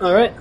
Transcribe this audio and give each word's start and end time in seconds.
All 0.00 0.14
right. 0.14 0.32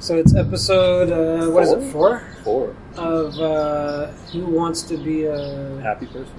So 0.00 0.16
it's 0.16 0.34
episode 0.34 1.10
uh, 1.12 1.50
what 1.50 1.62
is 1.62 1.70
it 1.72 1.92
four 1.92 2.20
Four. 2.42 2.74
of 2.96 3.38
uh, 3.38 4.06
Who 4.32 4.46
Wants 4.46 4.82
to 4.82 4.96
Be 4.96 5.24
a 5.26 5.80
Happy 5.80 6.06
person. 6.06 6.36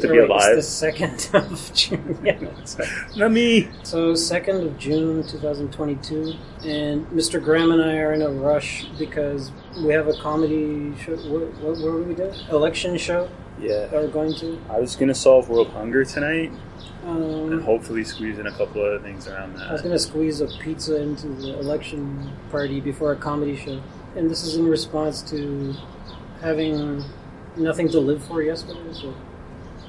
To 0.00 0.08
Be 0.08 0.18
Alive? 0.18 0.56
It's 0.58 0.66
the 0.66 0.72
second 0.72 1.30
of 1.34 1.72
June. 1.74 2.18
Yeah. 2.24 2.38
Not 3.16 3.32
me. 3.32 3.68
So 3.84 4.14
second 4.14 4.66
of 4.66 4.78
June, 4.78 5.26
two 5.26 5.38
thousand 5.38 5.72
twenty-two, 5.72 6.34
and 6.64 7.06
Mr. 7.08 7.42
Graham 7.42 7.70
and 7.72 7.82
I 7.82 7.96
are 7.98 8.12
in 8.12 8.22
a 8.22 8.28
rush 8.28 8.86
because 8.98 9.50
we 9.78 9.92
have 9.92 10.08
a 10.08 10.14
comedy 10.14 10.94
show. 11.04 11.16
What, 11.16 11.52
what, 11.58 11.76
what 11.78 11.80
were 11.80 12.02
we 12.02 12.14
doing? 12.14 12.34
Election 12.50 12.96
show 12.98 13.28
Yeah. 13.60 13.86
that 13.86 13.92
we're 13.92 14.08
going 14.08 14.34
to. 14.36 14.58
I 14.70 14.78
was 14.80 14.96
gonna 14.96 15.14
solve 15.14 15.48
world 15.48 15.68
hunger 15.68 16.04
tonight, 16.04 16.52
and 17.04 17.52
Um, 17.54 17.60
hopefully 17.62 18.04
squeeze 18.04 18.38
in 18.38 18.46
a 18.46 18.52
couple 18.52 18.82
other 18.82 18.98
things 19.00 19.26
around 19.28 19.56
that. 19.56 19.68
I 19.68 19.72
was 19.72 19.82
that. 19.82 19.88
to 19.90 19.98
squeeze 19.98 20.40
a 20.40 20.46
pizza 20.60 21.00
into 21.00 21.28
the 21.28 21.58
election 21.58 22.30
party 22.50 22.80
before 22.80 23.12
a 23.12 23.16
comedy 23.16 23.56
show. 23.56 23.80
And 24.16 24.30
this 24.30 24.42
is 24.42 24.56
in 24.56 24.66
response 24.66 25.22
to 25.30 25.74
having 26.40 27.04
nothing 27.56 27.88
to 27.90 28.00
live 28.00 28.22
for 28.24 28.42
yesterday. 28.42 28.80
So 28.92 29.14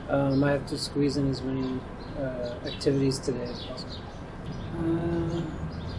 um, 0.09 0.43
I 0.43 0.51
have 0.51 0.65
to 0.67 0.77
squeeze 0.77 1.17
in 1.17 1.29
as 1.29 1.41
many 1.41 1.79
uh, 2.17 2.53
activities 2.65 3.19
today 3.19 3.43
as 3.43 3.61
possible. 3.63 3.95
Uh, 4.77 5.41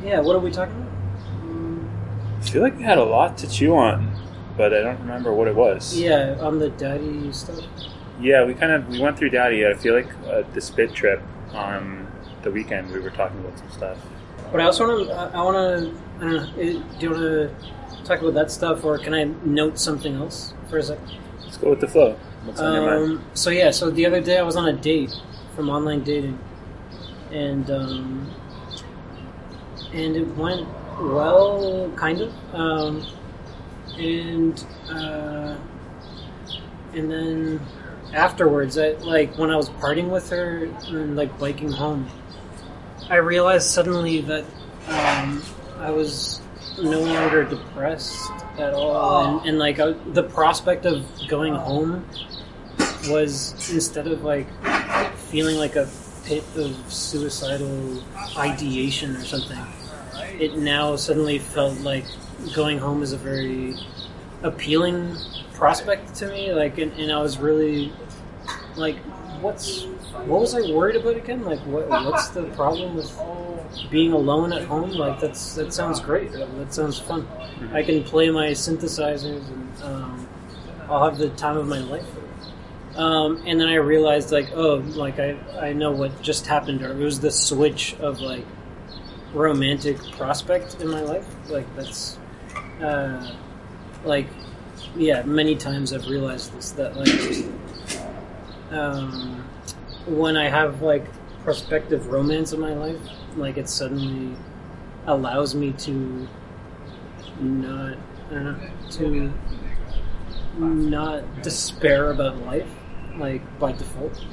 yeah, 0.03 0.21
what 0.21 0.37
are 0.37 0.41
we 0.41 0.51
talking 0.51 0.75
about? 0.77 0.93
Um, 1.43 1.91
I 2.39 2.45
feel 2.45 2.63
like 2.63 2.77
we 2.77 2.83
had 2.83 2.99
a 2.99 3.05
lot 3.05 3.39
to 3.39 3.49
chew 3.49 3.75
on, 3.75 4.11
but 4.57 4.73
I 4.75 4.81
don't 4.83 5.01
remember 5.01 5.33
what 5.33 5.49
it 5.49 5.55
was. 5.55 5.99
yeah, 5.99 6.37
on 6.41 6.59
the 6.59 6.71
daddy 6.71 7.33
stuff. 7.33 7.65
Yeah, 8.21 8.45
we 8.45 8.55
kind 8.55 8.73
of 8.73 8.89
we 8.89 9.01
went 9.01 9.17
through 9.17 9.31
Daddy. 9.31 9.67
I 9.67 9.73
feel 9.73 9.95
like 9.95 10.09
uh, 10.27 10.43
the 10.53 10.61
spit 10.61 10.93
trip 10.93 11.23
on 11.55 12.07
the 12.43 12.51
weekend 12.51 12.91
we 12.91 13.01
were 13.01 13.11
talking 13.11 13.41
about 13.41 13.59
some 13.59 13.71
stuff. 13.71 13.99
But 14.53 14.61
I 14.61 14.65
also 14.65 14.87
want 14.87 15.09
to, 15.09 15.15
I 15.15 15.43
want 15.43 15.57
to, 15.57 15.95
I 16.19 16.21
don't 16.29 16.37
know, 16.37 16.63
eh, 16.63 16.99
do 16.99 17.07
you 17.07 17.11
want 17.13 17.23
to 17.23 17.51
talk 18.05 18.21
about 18.21 18.35
that 18.35 18.51
stuff 18.51 18.85
or 18.85 18.99
can 18.99 19.15
I 19.15 19.25
note 19.45 19.79
something 19.79 20.17
else 20.17 20.53
for 20.69 20.79
a 20.79 20.83
second? 20.83 21.17
Let's 21.45 21.57
go 21.57 21.71
with 21.71 21.81
the 21.81 21.89
flow. 21.89 22.17
What's 22.45 22.61
on 22.61 22.75
your 22.75 22.87
mind? 22.87 23.19
Um, 23.19 23.25
so 23.35 23.51
yeah, 23.51 23.71
so 23.71 23.91
the 23.91 24.07
other 24.07 24.21
day 24.21 24.39
I 24.39 24.43
was 24.43 24.57
on 24.57 24.69
a 24.69 24.73
date 24.73 25.15
from 25.55 25.69
online 25.69 26.03
dating, 26.03 26.39
and 27.31 27.71
um, 27.71 28.35
and 29.93 30.17
it 30.17 30.29
went 30.37 30.67
well, 31.01 31.93
kind 31.97 32.21
of. 32.21 32.55
Um, 32.55 33.07
and 33.99 34.65
uh, 34.91 35.57
and 36.95 37.11
then 37.11 37.61
afterwards, 38.15 38.79
I 38.79 38.91
like 38.93 39.37
when 39.39 39.51
I 39.51 39.57
was 39.57 39.69
parting 39.69 40.11
with 40.11 40.31
her 40.31 40.65
and 40.89 41.17
like 41.17 41.39
biking 41.39 41.71
home, 41.71 42.09
I 43.09 43.17
realized 43.17 43.69
suddenly 43.69 44.21
that 44.23 44.45
um, 44.89 45.43
I 45.79 45.91
was 45.91 46.41
no 46.81 47.01
longer 47.01 47.45
depressed 47.45 48.31
at 48.61 48.75
all, 48.75 49.39
and, 49.41 49.49
and 49.49 49.59
like 49.59 49.79
I, 49.79 49.93
the 50.13 50.23
prospect 50.23 50.87
of 50.87 51.07
going 51.29 51.55
home 51.55 52.05
was 53.09 53.53
instead 53.73 54.07
of 54.07 54.23
like 54.23 54.47
feeling 55.17 55.57
like 55.57 55.77
a 55.77 55.89
pit 56.25 56.45
of 56.57 56.77
suicidal 56.93 58.03
ideation 58.37 59.17
or 59.17 59.25
something, 59.25 59.59
it 60.39 60.57
now 60.57 60.97
suddenly 60.97 61.39
felt 61.39 61.79
like 61.81 62.05
going 62.55 62.79
home 62.79 63.03
is 63.03 63.13
a 63.13 63.17
very 63.17 63.75
appealing 64.43 65.17
prospect 65.55 66.15
to 66.17 66.27
me. 66.29 66.53
Like, 66.53 66.79
and, 66.79 66.93
and 66.93 67.13
I 67.13 67.21
was 67.21 67.39
really 67.39 67.93
like, 68.77 68.97
what's 69.41 69.87
what 70.27 70.41
was 70.41 70.55
I 70.55 70.61
worried 70.73 70.97
about 70.97 71.17
again? 71.17 71.45
Like, 71.45 71.61
what 71.61 71.89
what's 71.89 72.29
the 72.29 72.45
problem 72.51 72.97
with 72.97 73.11
being 73.91 74.13
alone 74.13 74.53
at 74.53 74.65
home? 74.65 74.91
Like, 74.91 75.21
that's 75.21 75.55
that 75.55 75.73
sounds 75.73 76.01
great. 76.01 76.33
That 76.33 76.73
sounds 76.73 76.99
fun. 76.99 77.27
I 77.73 77.83
can 77.83 78.03
play 78.05 78.31
my 78.31 78.49
synthesizers 78.49 79.47
and 79.49 79.83
um, 79.83 80.29
I'll 80.89 81.05
have 81.05 81.19
the 81.19 81.31
time 81.31 81.57
of 81.57 81.67
my 81.69 81.81
life. 81.81 82.07
Um, 82.97 83.43
and 83.47 83.61
then 83.61 83.69
I 83.69 83.77
realized, 83.77 84.33
like, 84.33 84.51
oh, 84.53 84.77
like 84.95 85.21
I, 85.21 85.37
I 85.61 85.73
know 85.73 85.93
what 85.93 86.21
just 86.23 86.47
happened. 86.47 86.83
Or 86.83 86.91
it 86.91 86.99
was 86.99 87.21
the 87.21 87.31
switch 87.31 87.95
of 88.01 88.21
like 88.21 88.45
romantic 89.33 89.99
prospect 90.13 90.81
in 90.81 90.89
my 90.89 91.03
life. 91.03 91.27
Like 91.49 91.67
that's, 91.77 92.19
uh, 92.83 93.33
like, 94.05 94.27
yeah. 94.97 95.23
Many 95.23 95.55
times 95.55 95.93
I've 95.93 96.07
realized 96.07 96.53
this 96.57 96.73
that 96.73 96.97
like, 96.97 97.45
um, 98.73 99.45
when 100.07 100.37
I 100.37 100.49
have 100.49 100.83
like 100.83 101.07
prospective 101.45 102.09
romance 102.09 102.53
in 102.53 102.61
my 102.61 102.75
life, 102.75 103.01
like 103.37 103.57
it 103.57 103.69
suddenly 103.69 104.37
allows 105.07 105.55
me 105.55 105.73
to 105.73 106.29
not, 107.41 107.97
I 108.31 108.57
to 108.93 109.33
not 110.59 111.43
despair 111.43 112.11
about 112.11 112.39
life, 112.39 112.69
like 113.17 113.43
by 113.59 113.73
default, 113.73 114.25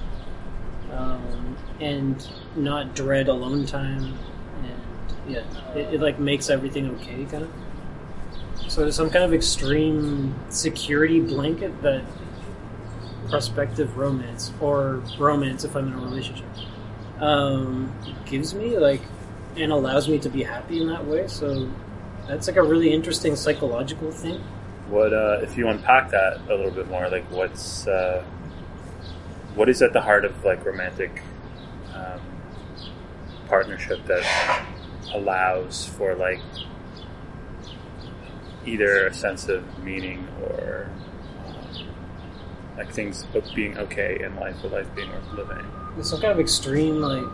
um, 0.92 1.58
and 1.80 2.28
not 2.56 2.96
dread 2.96 3.28
alone 3.28 3.66
time, 3.66 4.18
and 4.64 4.82
yeah, 5.28 5.44
it, 5.76 5.96
it 5.96 6.02
like 6.02 6.20
makes 6.20 6.50
everything 6.50 6.90
okay, 6.92 7.26
kind 7.26 7.44
of. 7.44 7.52
So 8.68 8.82
there's 8.82 8.96
some 8.96 9.10
kind 9.10 9.24
of 9.24 9.34
extreme 9.34 10.36
security 10.50 11.22
blanket 11.22 11.82
that 11.84 12.04
prospective 13.30 13.98
romance 13.98 14.52
or 14.60 15.04
romance, 15.20 15.64
if 15.64 15.76
I'm 15.76 15.88
in 15.88 15.94
a 15.94 15.98
relationship, 15.98 16.48
um, 17.20 17.94
gives 18.26 18.54
me 18.54 18.78
like 18.78 19.02
and 19.56 19.72
allows 19.72 20.08
me 20.08 20.20
to 20.20 20.30
be 20.30 20.44
happy 20.44 20.82
in 20.82 20.88
that 20.88 21.06
way. 21.06 21.28
So 21.28 21.70
that's 22.28 22.48
like 22.48 22.58
a 22.58 22.64
really 22.64 22.94
interesting 22.94 23.36
psychological 23.36 24.12
thing. 24.12 24.42
What 24.90 25.14
uh, 25.14 25.40
if 25.42 25.58
you 25.58 25.68
unpack 25.68 26.12
that 26.12 26.42
a 26.50 26.56
little 26.56 26.72
bit 26.72 26.90
more? 26.90 27.10
Like, 27.10 27.30
what's 27.32 27.88
uh, 27.88 28.24
what 29.56 29.70
is 29.70 29.82
at 29.82 29.94
the 29.94 30.02
heart 30.02 30.24
of 30.24 30.46
like 30.46 30.64
romantic 30.66 31.22
um, 31.94 32.22
partnership 33.48 34.06
that 34.06 34.66
allows 35.14 35.86
for 35.86 36.16
like 36.16 36.42
either 38.66 39.08
a 39.08 39.14
sense 39.14 39.48
of 39.48 39.84
meaning 39.84 40.28
or 40.44 40.90
like 42.78 42.92
things 42.94 43.26
being 43.56 43.78
okay 43.78 44.20
in 44.24 44.36
life 44.36 44.56
or 44.64 44.70
life 44.70 44.88
being 44.96 45.10
worth 45.10 45.32
living. 45.34 45.66
There's 45.96 46.10
some 46.10 46.22
kind 46.22 46.32
of 46.32 46.40
extreme 46.40 47.02
like 47.02 47.26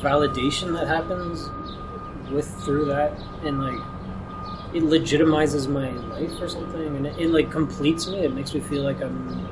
validation 0.00 0.72
that 0.78 0.88
happens 0.88 1.50
with 2.30 2.48
through 2.64 2.86
that, 2.86 3.12
and 3.44 3.62
like 3.62 3.80
it 4.74 4.82
legitimizes 4.82 5.68
my 5.68 5.90
life 6.08 6.32
or 6.40 6.48
something, 6.48 6.96
and 6.96 7.06
it, 7.06 7.18
it 7.18 7.30
like 7.30 7.50
completes 7.50 8.08
me. 8.08 8.18
It 8.24 8.34
makes 8.34 8.52
me 8.54 8.60
feel 8.60 8.82
like 8.82 9.00
I'm 9.00 9.48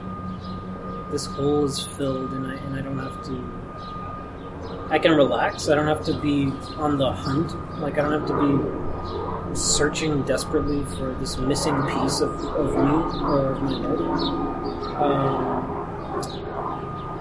this 1.12 1.26
hole 1.26 1.65
is 1.65 1.78
filled, 1.78 2.32
and 2.32 2.47
I 2.47 2.54
and 2.54 2.75
I 2.75 2.81
don't 2.81 2.98
have 2.98 3.22
to. 3.26 4.89
I 4.91 4.98
can 4.98 5.12
relax. 5.12 5.68
I 5.68 5.74
don't 5.74 5.86
have 5.86 6.04
to 6.06 6.18
be 6.21 6.47
on 6.77 6.98
the 6.98 7.12
hunt. 7.12 7.54
Like 7.80 7.98
I 7.98 8.03
don't 8.03 8.21
have 8.21 8.27
to 8.28 8.34
be 8.41 9.54
searching 9.54 10.22
desperately 10.22 10.84
for 10.97 11.15
this 11.21 11.36
missing 11.36 11.80
piece 11.83 12.21
of, 12.21 12.30
of 12.56 12.71
me 12.71 13.21
or 13.21 13.53
of 13.53 13.62
my 13.62 13.72
life. 13.72 14.61
Um, 14.97 16.18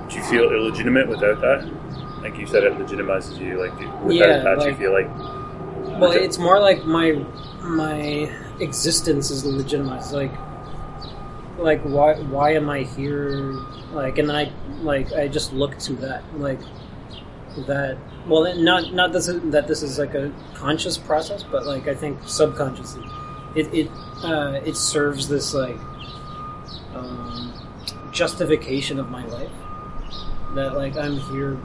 Do 0.10 0.16
you 0.16 0.24
feel 0.24 0.52
illegitimate 0.52 1.08
without 1.08 1.42
that? 1.42 1.70
Like 2.22 2.38
you 2.38 2.46
said, 2.46 2.64
it 2.64 2.74
legitimizes 2.74 3.40
you. 3.40 3.60
Like 3.60 3.78
without 4.04 4.14
Yeah, 4.14 4.44
that, 4.44 4.66
you 4.66 4.76
feel 4.76 4.92
like 4.94 5.10
Well, 6.00 6.12
it's 6.12 6.38
more 6.38 6.60
like 6.60 6.86
my 6.86 7.14
my 7.62 8.30
existence 8.60 9.32
is 9.32 9.46
legitimized. 9.46 10.14
Like, 10.14 10.34
like 11.58 11.82
why 11.82 12.16
why 12.16 12.54
am 12.54 12.70
I 12.70 12.84
here? 12.84 13.54
Like, 13.92 14.18
and 14.18 14.32
I 14.32 14.52
like 14.82 15.12
I 15.14 15.28
just 15.28 15.54
look 15.54 15.78
to 15.80 15.94
that. 15.96 16.24
Like 16.38 16.60
that. 17.68 17.98
Well, 18.28 18.56
not 18.56 18.94
not 18.94 19.14
this 19.14 19.28
is, 19.28 19.42
that 19.52 19.68
this 19.68 19.82
is 19.82 19.98
like 19.98 20.14
a 20.14 20.32
conscious 20.54 20.98
process, 20.98 21.44
but 21.44 21.66
like 21.66 21.88
I 21.88 21.96
think 21.96 22.20
subconsciously, 22.26 23.04
it 23.56 23.74
it 23.74 23.92
uh, 24.24 24.62
it 24.64 24.76
serves 24.76 25.28
this 25.28 25.54
like 25.54 25.78
um, 26.94 27.51
justification 28.12 29.00
of 29.00 29.10
my 29.10 29.26
life. 29.26 29.52
that 30.56 30.76
like 30.76 30.98
I'm 30.98 31.18
here 31.32 31.58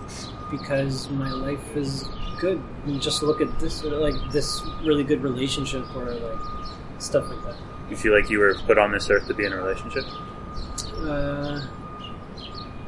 because 0.51 1.11
my 1.11 1.31
life 1.31 1.77
is 1.77 2.05
good. 2.39 2.63
And 2.85 3.03
just 3.03 3.23
look 3.23 3.41
at 3.41 3.59
this, 3.59 3.83
like 3.83 4.15
this 4.31 4.63
really 4.85 5.03
good 5.05 5.23
relationship, 5.23 5.85
or 5.97 6.05
like 6.15 6.39
stuff 6.99 7.29
like 7.29 7.43
that. 7.45 7.57
You 7.91 7.97
feel 7.97 8.13
like 8.13 8.31
you 8.31 8.39
were 8.39 8.55
put 8.67 8.79
on 8.79 8.93
this 8.93 9.11
earth 9.11 9.27
to 9.29 9.35
be 9.35 9.45
in 9.45 9.53
a 9.53 9.57
relationship? 9.57 10.05
Uh, 10.99 11.67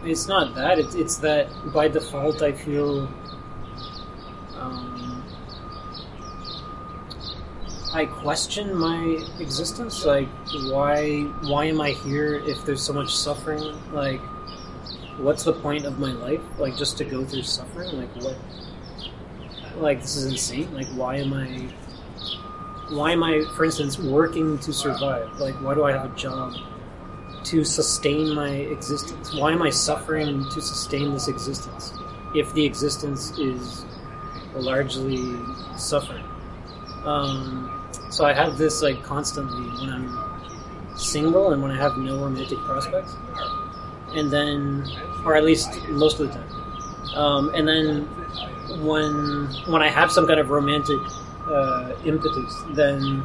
it's 0.04 0.28
not 0.28 0.54
that. 0.54 0.78
It's 0.78 0.94
it's 0.94 1.16
that 1.18 1.48
by 1.72 1.88
default 1.88 2.42
I 2.42 2.52
feel. 2.52 3.08
Um, 4.56 5.24
I 7.92 8.04
question 8.04 8.74
my 8.74 9.18
existence. 9.40 10.04
Like, 10.04 10.28
why? 10.70 11.22
Why 11.44 11.64
am 11.66 11.80
I 11.80 11.90
here 11.90 12.34
if 12.46 12.64
there's 12.66 12.82
so 12.82 12.92
much 12.92 13.14
suffering? 13.14 13.62
Like, 13.92 14.20
what's 15.18 15.44
the 15.44 15.54
point 15.54 15.86
of 15.86 15.98
my 15.98 16.12
life? 16.12 16.40
Like, 16.58 16.76
just 16.76 16.98
to 16.98 17.04
go 17.04 17.24
through 17.24 17.44
suffering? 17.44 17.96
Like, 17.96 18.14
what? 18.16 18.36
Like, 19.76 20.02
this 20.02 20.16
is 20.16 20.26
insane. 20.26 20.72
Like, 20.74 20.88
why 20.88 21.16
am 21.16 21.32
I? 21.32 21.68
Why 22.90 23.12
am 23.12 23.22
I, 23.22 23.44
for 23.56 23.64
instance, 23.64 23.98
working 23.98 24.58
to 24.58 24.72
survive? 24.72 25.38
Like, 25.38 25.54
why 25.62 25.74
do 25.74 25.84
I 25.84 25.92
have 25.92 26.12
a 26.12 26.16
job 26.16 26.54
to 27.44 27.64
sustain 27.64 28.34
my 28.34 28.50
existence? 28.50 29.34
Why 29.34 29.52
am 29.52 29.62
I 29.62 29.70
suffering 29.70 30.44
to 30.50 30.60
sustain 30.60 31.12
this 31.12 31.28
existence? 31.28 31.92
If 32.34 32.52
the 32.52 32.64
existence 32.64 33.30
is 33.38 33.84
largely 34.54 35.36
suffering. 35.76 36.24
Um, 37.04 37.77
so 38.10 38.24
I 38.24 38.32
have 38.32 38.58
this 38.58 38.82
like 38.82 39.02
constantly 39.02 39.68
when 39.80 39.90
I'm 39.90 40.96
single 40.96 41.52
and 41.52 41.62
when 41.62 41.70
I 41.70 41.76
have 41.76 41.96
no 41.96 42.18
romantic 42.18 42.58
prospects, 42.60 43.16
and 44.14 44.30
then, 44.30 44.88
or 45.24 45.36
at 45.36 45.44
least 45.44 45.70
most 45.88 46.20
of 46.20 46.28
the 46.28 46.34
time, 46.34 47.16
um, 47.16 47.54
and 47.54 47.66
then 47.68 48.02
when 48.84 49.48
when 49.66 49.82
I 49.82 49.88
have 49.88 50.10
some 50.10 50.26
kind 50.26 50.40
of 50.40 50.50
romantic 50.50 50.98
uh, 51.46 51.92
impetus, 52.04 52.62
then 52.70 53.24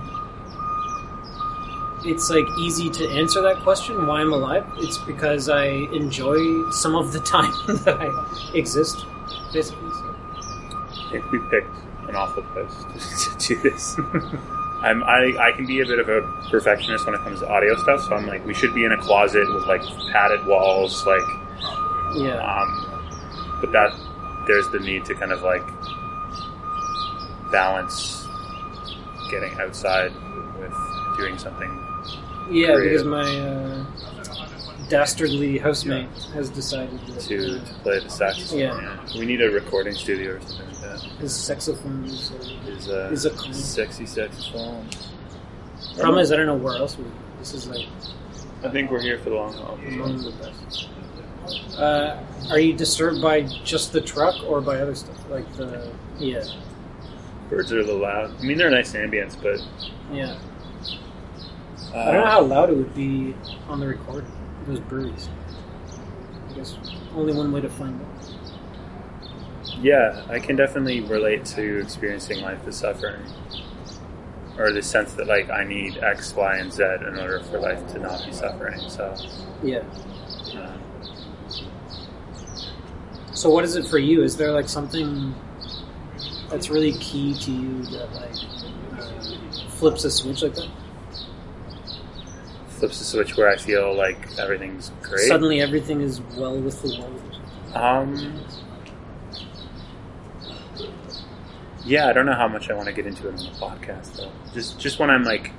it's 2.06 2.30
like 2.30 2.46
easy 2.60 2.90
to 2.90 3.10
answer 3.10 3.42
that 3.42 3.58
question 3.58 4.08
why 4.08 4.22
I'm 4.22 4.34
alive. 4.34 4.66
It's 4.78 4.98
because 4.98 5.50
I 5.50 5.66
enjoy 5.66 6.70
some 6.72 6.96
of 6.96 7.14
the 7.14 7.20
time 7.36 7.54
that 7.86 7.98
I 8.00 8.58
exist, 8.58 9.06
basically. 9.52 9.90
So. 9.90 10.16
I 11.14 11.24
we 11.32 11.40
picked 11.50 11.83
an 12.14 12.20
awful 12.22 12.44
place 12.44 13.38
to 13.48 13.56
do 13.56 13.62
this. 13.62 13.98
I'm, 14.82 15.02
I, 15.04 15.34
I 15.40 15.52
can 15.56 15.66
be 15.66 15.80
a 15.80 15.86
bit 15.86 15.98
of 16.00 16.10
a 16.10 16.22
perfectionist 16.52 17.06
when 17.06 17.16
it 17.16 17.22
comes 17.22 17.40
to 17.40 17.48
audio 17.50 17.76
stuff, 17.78 18.02
so 18.04 18.16
I'm 18.16 18.28
like, 18.28 18.46
we 18.46 18.54
should 18.54 18.74
be 18.76 18.84
in 18.86 18.92
a 18.92 18.98
closet 18.98 19.48
with 19.54 19.66
like 19.66 19.82
padded 20.12 20.46
walls, 20.46 21.06
like, 21.08 21.22
Yeah. 22.16 22.36
um, 22.44 23.60
but 23.62 23.72
that 23.72 23.92
there's 24.46 24.68
the 24.70 24.80
need 24.80 25.06
to 25.06 25.16
kind 25.16 25.32
of 25.32 25.42
like 25.42 25.64
balance 27.52 28.28
getting 29.30 29.54
outside 29.60 30.12
with 30.60 30.74
doing 31.18 31.38
something. 31.38 31.70
Yeah, 32.52 32.74
creative. 32.76 32.84
because 32.84 33.06
my 33.06 33.40
uh, 33.40 33.86
dastardly 34.90 35.58
housemate 35.60 36.10
has 36.34 36.50
decided 36.50 37.00
that 37.08 37.22
To, 37.22 37.38
uh, 37.62 37.66
to 37.66 37.74
play 37.84 38.00
the 38.00 38.10
saxophone. 38.10 38.60
Yeah. 38.60 39.00
We 39.18 39.26
need 39.26 39.42
a 39.42 39.50
recording 39.50 39.94
studio 39.94 40.34
or 40.36 40.42
something 40.42 40.73
that. 40.84 41.02
his 41.20 41.36
saxophone 41.36 42.04
is. 42.06 42.32
Uh, 42.32 42.70
Is 42.72 42.88
a, 42.88 43.10
Is 43.12 43.26
a 43.26 43.30
cool- 43.32 43.54
sexy 43.54 44.06
saxophone. 44.06 44.88
problem 45.98 46.20
is, 46.20 46.32
I 46.32 46.36
don't 46.38 46.46
know 46.46 46.56
where 46.56 46.76
else 46.78 46.98
we. 46.98 47.06
This 47.40 47.54
is 47.54 47.68
like 47.68 47.88
I 48.64 48.70
think 48.70 48.90
we're 48.92 49.02
here 49.02 49.20
for 49.20 49.30
the 49.30 49.36
long 49.36 49.54
haul. 49.54 49.76
among 49.86 50.24
the 50.24 50.32
best. 50.32 50.88
Uh, 51.78 52.24
are 52.50 52.60
you 52.60 52.74
disturbed 52.74 53.22
by 53.22 53.42
just 53.42 53.92
the 53.92 54.00
truck 54.00 54.36
or 54.46 54.62
by 54.62 54.80
other 54.80 54.96
stuff 54.96 55.30
like 55.30 55.52
the? 55.58 55.92
Yeah, 56.18 56.44
Birds 57.50 57.74
are 57.74 57.80
a 57.80 57.84
little 57.84 58.00
loud. 58.02 58.34
I 58.40 58.44
mean, 58.44 58.58
they're 58.58 58.70
nice 58.70 58.94
ambience, 58.94 59.36
but 59.42 59.60
yeah. 60.16 60.38
uh, 61.94 61.98
I 62.00 62.06
don't 62.14 62.22
know 62.22 62.26
how 62.26 62.42
loud 62.44 62.70
it 62.70 62.78
would 62.78 62.96
be 62.96 63.36
on 63.68 63.80
the 63.82 63.88
recording. 63.88 64.32
Those 64.66 64.80
birds. 64.80 65.28
I 66.50 66.54
guess 66.54 66.78
only 67.16 67.34
one 67.34 67.52
way 67.52 67.60
to 67.60 67.70
find 67.70 68.00
out. 68.02 68.08
Yeah, 69.82 70.24
I 70.30 70.40
can 70.40 70.56
definitely 70.56 71.02
relate 71.02 71.46
to 71.46 71.80
experiencing 71.82 72.42
life 72.42 72.66
as 72.68 72.78
suffering, 72.78 73.22
or 74.58 74.72
the 74.72 74.82
sense 74.82 75.14
that 75.14 75.28
like 75.28 75.50
I 75.50 75.64
need 75.64 75.98
X, 75.98 76.34
Y, 76.36 76.58
and 76.58 76.72
Z 76.72 76.84
in 77.08 77.18
order 77.20 77.40
for 77.42 77.60
life 77.60 77.86
to 77.94 78.00
not 78.00 78.26
be 78.26 78.32
suffering. 78.32 78.80
So, 78.90 79.16
Yeah. 79.62 79.84
uh, 80.56 80.78
So 83.34 83.50
what 83.50 83.64
is 83.66 83.76
it 83.76 83.88
for 83.88 83.98
you? 83.98 84.24
Is 84.24 84.38
there 84.38 84.52
like 84.52 84.70
something 84.70 85.34
that's 86.50 86.70
really 86.70 86.94
key 86.94 87.34
to 87.40 87.52
you 87.52 87.82
that 87.86 88.14
like 88.14 88.36
uh, 89.00 89.70
flips 89.70 90.04
a 90.06 90.12
switch 90.12 90.44
like 90.44 90.56
that? 90.56 90.70
flips 92.68 93.00
a 93.00 93.04
switch 93.06 93.38
where 93.38 93.48
I 93.50 93.56
feel 93.56 93.96
like 93.96 94.18
everything's 94.38 94.92
great. 95.02 95.28
Suddenly 95.28 95.62
everything 95.62 96.02
is 96.02 96.20
well 96.38 96.58
with 96.60 96.82
the 96.82 97.00
world. 97.00 97.22
Um, 97.76 98.40
yeah, 101.86 102.08
I 102.08 102.14
don't 102.14 102.26
know 102.26 102.34
how 102.36 102.48
much 102.48 102.70
I 102.70 102.74
want 102.74 102.88
to 102.88 102.94
get 102.94 103.06
into 103.06 103.28
it 103.28 103.32
on 103.32 103.38
the 103.38 103.52
podcast 103.60 104.16
though. 104.18 104.32
Just 104.54 104.80
just 104.80 105.00
when 105.00 105.10
I'm 105.10 105.24
like 105.24 105.52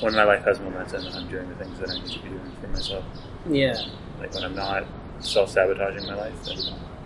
when 0.00 0.14
my 0.14 0.24
life 0.24 0.44
has 0.44 0.58
momentum 0.60 1.06
and 1.06 1.14
I'm 1.14 1.28
doing 1.28 1.48
the 1.48 1.54
things 1.56 1.78
that 1.78 1.90
I 1.90 1.94
need 1.94 2.06
to 2.08 2.18
be 2.20 2.28
doing 2.28 2.52
for 2.60 2.68
myself. 2.68 3.04
Yeah, 3.48 3.76
Like 4.20 4.34
when 4.34 4.44
I'm 4.44 4.54
not 4.56 4.84
self 5.20 5.50
sabotaging 5.50 6.06
my 6.06 6.14
life, 6.14 6.44
then 6.44 6.58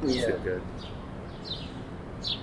I 0.02 0.06
Yeah. 0.06 0.26
feel 0.26 0.38
good. 0.38 0.62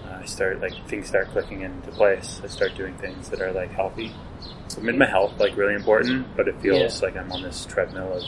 Uh, 0.07 0.18
I 0.21 0.25
start 0.25 0.62
like 0.62 0.74
things 0.88 1.07
start 1.07 1.29
clicking 1.31 1.62
into 1.62 1.91
place. 1.91 2.39
I 2.44 2.47
start 2.47 2.75
doing 2.75 2.94
things 2.95 3.29
that 3.29 3.41
are 3.41 3.51
like 3.51 3.71
healthy. 3.71 4.13
So 4.68 4.81
made 4.81 4.97
my 4.97 5.06
health 5.06 5.33
like 5.39 5.56
really 5.57 5.74
important, 5.74 6.27
but 6.35 6.47
it 6.47 6.59
feels 6.62 7.01
Yeah. 7.01 7.07
like 7.07 7.18
I'm 7.18 7.31
on 7.31 7.41
this 7.41 7.65
treadmill 7.65 8.13
of 8.13 8.24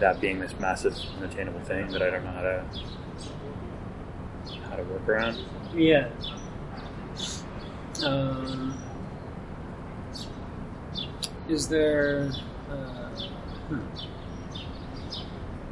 that 0.00 0.20
being 0.20 0.40
this 0.40 0.54
massive 0.58 0.96
unattainable 1.18 1.60
thing 1.60 1.88
that 1.92 2.02
I 2.02 2.10
don't 2.10 2.24
know 2.24 2.30
how 2.30 2.40
to 2.42 2.64
how 4.68 4.76
to 4.76 4.82
work 4.84 5.08
around. 5.08 5.38
yeah. 5.74 6.08
Um, 8.02 8.76
is 11.48 11.68
there? 11.68 12.32
Uh, 12.68 13.08
hmm. 13.68 13.80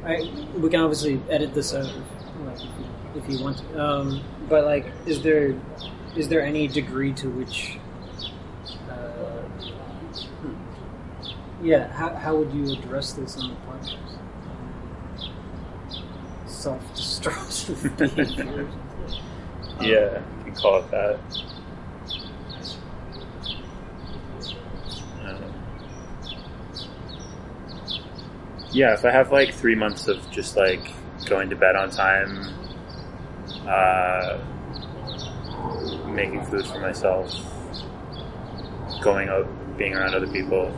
I 0.05 0.31
we 0.57 0.69
can 0.69 0.81
obviously 0.81 1.21
edit 1.29 1.53
this 1.53 1.73
out, 1.73 1.85
if, 1.85 1.95
like, 2.45 2.55
if, 2.55 2.61
you, 2.63 3.21
if 3.21 3.29
you 3.29 3.43
want 3.43 3.57
to. 3.57 3.83
Um, 3.83 4.23
but 4.47 4.65
like, 4.65 4.85
is 5.05 5.21
there 5.21 5.55
is 6.15 6.27
there 6.29 6.41
any 6.41 6.67
degree 6.67 7.11
to 7.13 7.29
which? 7.29 7.79
Uh, 8.89 9.41
hmm. 10.41 11.65
Yeah, 11.65 11.91
how, 11.91 12.13
how 12.15 12.35
would 12.35 12.53
you 12.53 12.73
address 12.73 13.13
this 13.13 13.37
on 13.37 13.49
the 13.49 13.55
podcast? 13.55 14.19
Self-destructive 16.45 17.97
behavior. 18.15 18.69
Yeah, 19.81 20.21
you 20.37 20.43
can 20.45 20.55
call 20.55 20.79
it 20.79 20.91
that. 20.91 21.19
Um, 25.25 25.53
yeah, 28.73 28.93
if 28.93 29.05
I 29.05 29.11
have 29.11 29.31
like 29.31 29.53
three 29.53 29.75
months 29.75 30.07
of 30.07 30.29
just 30.31 30.57
like 30.57 30.91
going 31.25 31.49
to 31.49 31.55
bed 31.55 31.75
on 31.75 31.89
time, 31.89 32.53
uh, 33.67 34.39
making 36.07 36.43
food 36.45 36.65
for 36.65 36.79
myself, 36.79 37.31
going 39.01 39.29
out, 39.29 39.47
being 39.77 39.93
around 39.93 40.15
other 40.15 40.27
people, 40.27 40.71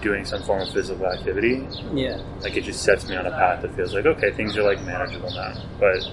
doing 0.00 0.24
some 0.24 0.42
form 0.42 0.62
of 0.62 0.70
physical 0.72 1.06
activity, 1.06 1.66
Yeah, 1.92 2.20
like 2.40 2.56
it 2.56 2.62
just 2.64 2.82
sets 2.82 3.08
me 3.08 3.16
on 3.16 3.26
a 3.26 3.30
path 3.30 3.62
that 3.62 3.74
feels 3.74 3.92
like 3.94 4.06
okay, 4.06 4.32
things 4.32 4.56
are 4.56 4.62
like 4.62 4.82
manageable 4.84 5.30
now. 5.30 5.54
But 5.78 6.08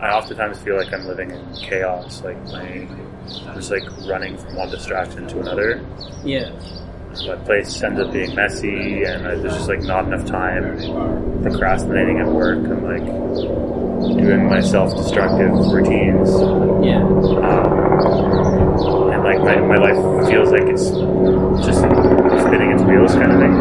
I 0.00 0.10
oftentimes 0.10 0.58
feel 0.58 0.76
like 0.76 0.92
I'm 0.92 1.06
living 1.06 1.30
in 1.30 1.54
chaos, 1.56 2.22
like 2.22 2.40
my 2.44 2.88
I'm 3.46 3.54
just 3.54 3.70
like 3.70 3.84
running 4.06 4.36
from 4.36 4.56
one 4.56 4.70
distraction 4.70 5.26
to 5.28 5.40
another. 5.40 5.84
yeah, 6.24 6.50
My 7.12 7.36
place 7.36 7.82
ends 7.82 8.00
up 8.00 8.10
being 8.10 8.34
messy, 8.34 9.04
and 9.04 9.26
I, 9.26 9.34
there's 9.34 9.52
just 9.52 9.68
like 9.68 9.82
not 9.82 10.06
enough 10.06 10.26
time. 10.26 11.42
Procrastinating 11.42 12.20
at 12.20 12.26
work, 12.26 12.56
I'm 12.56 12.82
like 12.82 13.04
doing 14.16 14.48
my 14.48 14.62
self-destructive 14.62 15.50
routines, 15.72 16.30
yeah. 16.84 17.02
um, 17.02 17.68
and 19.12 19.22
like 19.22 19.40
my, 19.40 19.56
my 19.60 19.76
life 19.76 20.26
feels 20.26 20.50
like 20.50 20.62
it's 20.62 20.88
just 21.66 21.80
spinning 22.46 22.72
its 22.72 22.82
wheels, 22.82 23.12
kind 23.12 23.32
of 23.32 23.38
thing. 23.40 23.54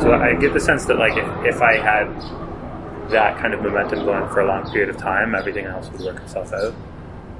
So 0.00 0.12
I 0.14 0.34
get 0.40 0.54
the 0.54 0.60
sense 0.60 0.86
that 0.86 0.96
like 0.98 1.16
if 1.46 1.60
I 1.60 1.76
had 1.76 2.08
that 3.12 3.38
kind 3.38 3.54
of 3.54 3.62
momentum 3.62 4.04
going 4.04 4.28
for 4.30 4.40
a 4.40 4.46
long 4.46 4.70
period 4.70 4.88
of 4.90 4.96
time, 4.96 5.34
everything 5.34 5.66
else 5.66 5.88
would 5.90 6.00
work 6.02 6.16
itself 6.22 6.52
out. 6.52 6.74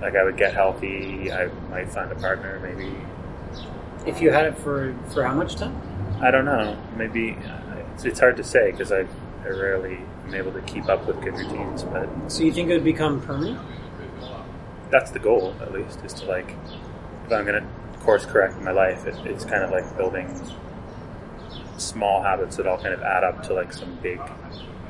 like 0.00 0.14
I 0.16 0.22
would 0.24 0.36
get 0.36 0.54
healthy. 0.54 1.32
I 1.32 1.46
might 1.70 1.90
find 1.90 2.10
a 2.12 2.14
partner. 2.16 2.60
Maybe 2.60 2.94
If 4.06 4.20
you 4.20 4.30
had 4.30 4.46
it 4.46 4.58
for 4.58 4.94
for 5.10 5.24
how 5.24 5.34
much 5.34 5.56
time? 5.56 5.74
I 6.20 6.30
don't 6.30 6.44
know. 6.44 6.76
Maybe 6.96 7.36
it's, 7.94 8.04
it's 8.04 8.20
hard 8.20 8.36
to 8.36 8.44
say 8.44 8.70
because 8.70 8.92
I 8.92 9.06
I 9.44 9.48
rarely 9.48 9.98
am 10.26 10.34
able 10.34 10.52
to 10.52 10.60
keep 10.62 10.88
up 10.88 11.06
with 11.06 11.20
good 11.20 11.34
routines. 11.34 11.82
But 11.82 12.08
So 12.28 12.42
you 12.44 12.52
think 12.52 12.70
it 12.70 12.74
would 12.74 12.84
become 12.84 13.20
permanent? 13.20 13.58
that's 14.90 15.10
the 15.10 15.18
goal, 15.18 15.54
at 15.62 15.72
least, 15.72 16.04
is 16.04 16.12
to 16.14 16.26
like 16.26 16.54
if 17.26 17.32
I'm 17.32 17.44
gonna 17.46 17.66
course 18.00 18.26
correct 18.26 18.60
my 18.60 18.72
life, 18.72 19.06
it, 19.06 19.14
it's 19.24 19.44
kind 19.44 19.62
of 19.62 19.70
like 19.70 19.96
building 19.96 20.28
small 21.78 22.22
habits 22.22 22.56
that 22.56 22.66
all 22.66 22.76
kind 22.78 22.92
of 22.94 23.00
add 23.02 23.24
up 23.24 23.42
to 23.44 23.54
like 23.54 23.72
some 23.72 23.96
big 24.02 24.20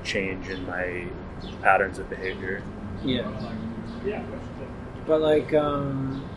change 0.04 0.48
in 0.48 0.66
my 0.66 1.06
patterns 1.62 1.98
of 1.98 2.08
behavior. 2.10 2.62
Yeah. 3.04 3.30
Yeah. 4.04 4.24
But 5.06 5.20
like, 5.20 5.52
um, 5.54 6.28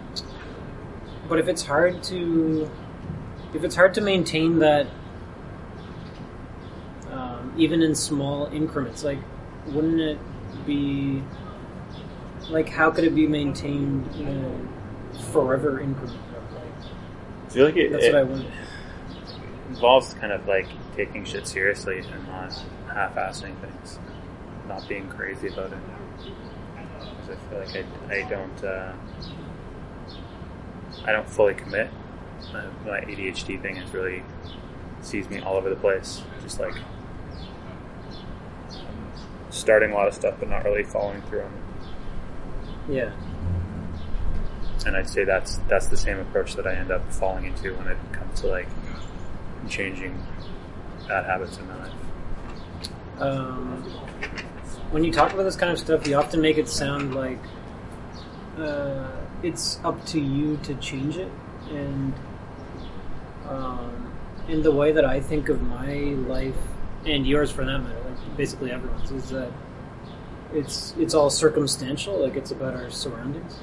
but 1.27 1.39
if 1.39 1.47
it's 1.47 1.63
hard 1.63 2.03
to, 2.03 2.69
if 3.53 3.63
it's 3.63 3.75
hard 3.75 3.93
to 3.95 4.01
maintain 4.01 4.59
that, 4.59 4.87
um, 7.11 7.53
even 7.57 7.81
in 7.81 7.95
small 7.95 8.47
increments, 8.47 9.03
like, 9.03 9.19
wouldn't 9.67 9.99
it 9.99 10.19
be, 10.65 11.23
like, 12.49 12.69
how 12.69 12.91
could 12.91 13.03
it 13.03 13.15
be 13.15 13.27
maintained 13.27 14.07
in 14.15 14.27
a 15.15 15.19
forever 15.31 15.79
increment? 15.79 16.19
I 17.45 17.49
feel 17.49 17.65
like 17.65 17.77
it, 17.77 17.91
That's 17.91 18.05
it 18.05 18.13
what 18.13 18.19
I 18.19 18.23
wonder. 18.23 18.51
involves 19.69 20.13
kind 20.15 20.33
of 20.33 20.45
like 20.47 20.67
taking 20.95 21.23
shit 21.23 21.47
seriously 21.47 21.99
and 21.99 22.27
not 22.27 22.51
half-assing 22.95 23.55
things, 23.59 23.99
not 24.67 24.87
being 24.87 25.07
crazy 25.09 25.49
about 25.49 25.71
it. 25.71 25.77
Because 26.99 27.29
I 27.29 27.49
feel 27.49 27.59
like 27.59 27.85
I, 28.09 28.25
I 28.25 28.29
don't 28.29 28.63
uh, 28.63 28.93
I 31.05 31.11
don't 31.11 31.29
fully 31.29 31.53
commit. 31.53 31.91
My 32.85 33.01
ADHD 33.01 33.61
thing 33.61 33.77
is 33.77 33.93
really 33.93 34.23
sees 35.01 35.29
me 35.29 35.39
all 35.39 35.55
over 35.55 35.69
the 35.69 35.75
place, 35.75 36.23
just 36.41 36.59
like 36.59 36.75
starting 39.49 39.91
a 39.91 39.95
lot 39.95 40.07
of 40.07 40.13
stuff 40.13 40.35
but 40.39 40.49
not 40.49 40.63
really 40.63 40.83
following 40.83 41.21
through 41.23 41.41
on 41.41 41.53
it. 41.53 42.93
Yeah. 42.95 43.11
And 44.85 44.95
I'd 44.95 45.09
say 45.09 45.23
that's 45.23 45.57
that's 45.69 45.87
the 45.87 45.97
same 45.97 46.19
approach 46.19 46.55
that 46.55 46.67
I 46.67 46.75
end 46.75 46.91
up 46.91 47.11
falling 47.11 47.45
into 47.45 47.73
when 47.75 47.87
it 47.87 47.97
comes 48.11 48.41
to 48.41 48.47
like 48.47 48.67
changing 49.67 50.23
bad 51.07 51.25
habits 51.25 51.57
in 51.57 51.67
my 51.67 51.77
life. 51.77 52.04
Um, 53.19 53.83
when 54.91 55.03
you 55.03 55.11
talk 55.11 55.33
about 55.33 55.43
this 55.43 55.55
kind 55.55 55.71
of 55.71 55.79
stuff, 55.79 56.07
you 56.07 56.15
often 56.15 56.41
make 56.41 56.57
it 56.57 56.69
sound 56.69 57.15
like 57.15 57.39
uh, 58.57 59.11
it's 59.43 59.79
up 59.83 60.05
to 60.07 60.19
you 60.19 60.57
to 60.63 60.75
change 60.75 61.17
it, 61.17 61.31
and 61.69 62.13
um, 63.47 64.13
in 64.47 64.61
the 64.61 64.71
way 64.71 64.91
that 64.91 65.05
I 65.05 65.19
think 65.19 65.49
of 65.49 65.61
my 65.61 65.95
life 66.27 66.55
and 67.05 67.25
yours, 67.27 67.51
for 67.51 67.65
that 67.65 67.79
matter, 67.79 67.99
like 68.01 68.37
basically 68.37 68.71
everyone's, 68.71 69.11
is 69.11 69.29
that 69.29 69.51
it's 70.53 70.93
it's 70.97 71.13
all 71.13 71.29
circumstantial. 71.29 72.19
Like 72.19 72.35
it's 72.35 72.51
about 72.51 72.75
our 72.75 72.89
surroundings. 72.89 73.59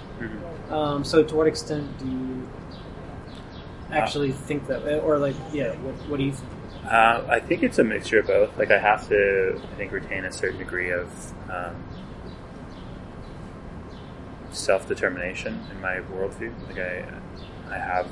Um, 0.70 1.04
so, 1.04 1.22
to 1.22 1.34
what 1.34 1.46
extent 1.46 1.98
do 1.98 2.06
you 2.06 2.48
actually 3.90 4.32
think 4.32 4.66
that, 4.68 5.00
or 5.02 5.18
like, 5.18 5.36
yeah, 5.52 5.74
what, 5.76 5.94
what 6.08 6.16
do 6.18 6.24
you 6.24 6.32
think? 6.32 6.50
Uh, 6.92 7.24
I 7.26 7.40
think 7.40 7.62
it's 7.62 7.78
a 7.78 7.84
mixture 7.84 8.18
of 8.18 8.26
both. 8.26 8.58
Like 8.58 8.70
I 8.70 8.78
have 8.78 9.08
to, 9.08 9.58
I 9.58 9.76
think, 9.76 9.92
retain 9.92 10.26
a 10.26 10.32
certain 10.32 10.58
degree 10.58 10.90
of 10.90 11.08
um, 11.50 11.82
self 14.50 14.86
determination 14.86 15.58
in 15.70 15.80
my 15.80 16.00
worldview. 16.12 16.52
Like 16.66 16.78
I, 16.78 17.06
I 17.70 17.78
have, 17.78 18.10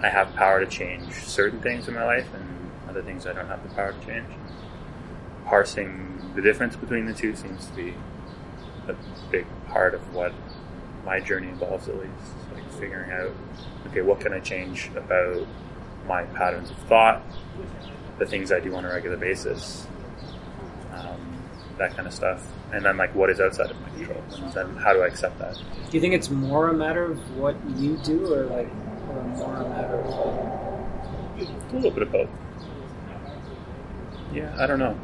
I 0.00 0.08
have 0.08 0.34
power 0.34 0.64
to 0.64 0.66
change 0.66 1.12
certain 1.12 1.60
things 1.60 1.86
in 1.86 1.92
my 1.92 2.06
life, 2.06 2.32
and 2.32 2.70
other 2.88 3.02
things 3.02 3.26
I 3.26 3.34
don't 3.34 3.48
have 3.48 3.62
the 3.62 3.74
power 3.74 3.92
to 3.92 4.06
change. 4.06 4.32
Parsing 5.44 6.32
the 6.34 6.40
difference 6.40 6.76
between 6.76 7.04
the 7.04 7.12
two 7.12 7.36
seems 7.36 7.66
to 7.66 7.72
be 7.74 7.94
a 8.88 8.96
big 9.30 9.44
part 9.68 9.92
of 9.92 10.14
what 10.14 10.32
my 11.04 11.20
journey 11.20 11.50
involves, 11.50 11.88
at 11.90 11.96
least. 11.96 12.32
Like 12.54 12.72
figuring 12.72 13.10
out, 13.10 13.32
okay, 13.88 14.00
what 14.00 14.20
can 14.20 14.32
I 14.32 14.40
change 14.40 14.88
about 14.96 15.46
my 16.06 16.24
patterns 16.24 16.70
of 16.70 16.76
thought, 16.88 17.22
the 18.18 18.26
things 18.26 18.52
I 18.52 18.60
do 18.60 18.74
on 18.74 18.84
a 18.84 18.88
regular 18.88 19.16
basis, 19.16 19.86
um, 20.92 21.42
that 21.78 21.94
kind 21.94 22.06
of 22.06 22.14
stuff. 22.14 22.46
And 22.72 22.84
then 22.84 22.96
like 22.96 23.14
what 23.14 23.30
is 23.30 23.40
outside 23.40 23.70
of 23.70 23.80
my 23.80 23.88
control, 23.90 24.22
and 24.34 24.52
then 24.52 24.76
how 24.76 24.92
do 24.92 25.02
I 25.02 25.06
accept 25.06 25.38
that? 25.38 25.54
Do 25.54 25.90
you 25.92 26.00
think 26.00 26.14
it's 26.14 26.30
more 26.30 26.68
a 26.68 26.74
matter 26.74 27.04
of 27.04 27.36
what 27.36 27.56
you 27.76 27.96
do, 27.98 28.32
or 28.32 28.44
like, 28.44 28.68
or 29.08 29.22
more 29.22 29.56
a 29.56 29.68
matter 29.68 29.96
of 29.96 31.72
A 31.72 31.76
little 31.76 31.90
bit 31.90 32.02
of 32.02 32.12
both. 32.12 32.30
Yeah, 34.32 34.54
I 34.58 34.66
don't 34.66 34.80
know. 34.80 34.98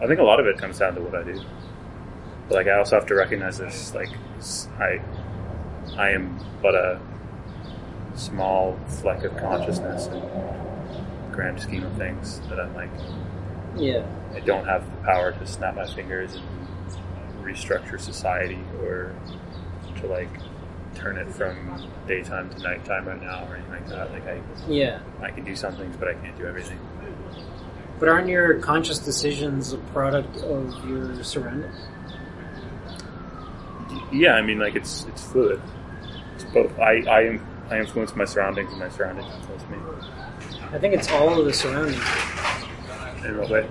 I 0.00 0.06
think 0.06 0.20
a 0.20 0.22
lot 0.22 0.40
of 0.40 0.46
it 0.46 0.58
comes 0.58 0.78
down 0.78 0.94
to 0.94 1.02
what 1.02 1.14
I 1.14 1.22
do. 1.22 1.40
But 2.48 2.54
like 2.54 2.66
I 2.68 2.78
also 2.78 2.96
have 2.96 3.06
to 3.06 3.14
recognize 3.14 3.58
this. 3.58 3.94
Like 3.94 4.08
I, 4.78 5.00
I 5.98 6.10
am 6.10 6.38
but 6.62 6.74
a 6.74 7.00
small 8.16 8.78
fleck 8.86 9.24
of 9.24 9.36
consciousness 9.36 10.06
in 10.06 10.14
the 10.14 11.30
grand 11.32 11.60
scheme 11.60 11.84
of 11.84 11.92
things. 11.96 12.40
That 12.48 12.60
I'm 12.60 12.74
like 12.74 12.90
yeah, 13.76 14.06
I 14.34 14.40
don't 14.40 14.64
have 14.64 14.84
the 14.90 15.02
power 15.04 15.32
to 15.32 15.46
snap 15.46 15.76
my 15.76 15.86
fingers 15.86 16.34
and 16.34 16.44
restructure 17.44 18.00
society 18.00 18.58
or 18.82 19.14
to 20.00 20.06
like 20.06 20.30
turn 20.94 21.18
it 21.18 21.30
from 21.32 21.90
daytime 22.06 22.50
to 22.50 22.58
nighttime 22.62 23.06
right 23.06 23.22
now 23.22 23.46
or 23.48 23.56
anything 23.56 23.72
like 23.72 23.88
that. 23.88 24.10
Like 24.12 24.26
I, 24.26 24.40
yeah? 24.66 25.00
I 25.20 25.30
can 25.30 25.44
do 25.44 25.54
some 25.54 25.76
things, 25.76 25.96
but 25.96 26.08
I 26.08 26.14
can't 26.14 26.36
do 26.38 26.46
everything. 26.46 26.78
But 27.98 28.08
aren't 28.08 28.28
your 28.28 28.58
conscious 28.60 28.98
decisions 28.98 29.72
a 29.72 29.78
product 29.78 30.36
of 30.38 30.88
your 30.88 31.22
surroundings? 31.22 31.76
Yeah, 34.12 34.34
I 34.34 34.42
mean, 34.42 34.58
like 34.58 34.74
it's 34.74 35.04
it's 35.04 35.22
fluid. 35.22 35.60
It's 36.34 36.44
both. 36.44 36.78
I 36.78 37.02
I 37.08 37.22
am 37.22 37.46
I 37.70 37.78
influence 37.80 38.14
my 38.14 38.24
surroundings, 38.24 38.70
and 38.70 38.78
my 38.80 38.88
surroundings 38.88 39.26
influence 39.34 39.62
me. 39.68 39.76
I 40.72 40.78
think 40.78 40.94
it's 40.94 41.10
all 41.10 41.38
of 41.38 41.44
the 41.44 41.52
surroundings 41.52 42.02
In 43.24 43.38
what 43.38 43.50
way? 43.50 43.68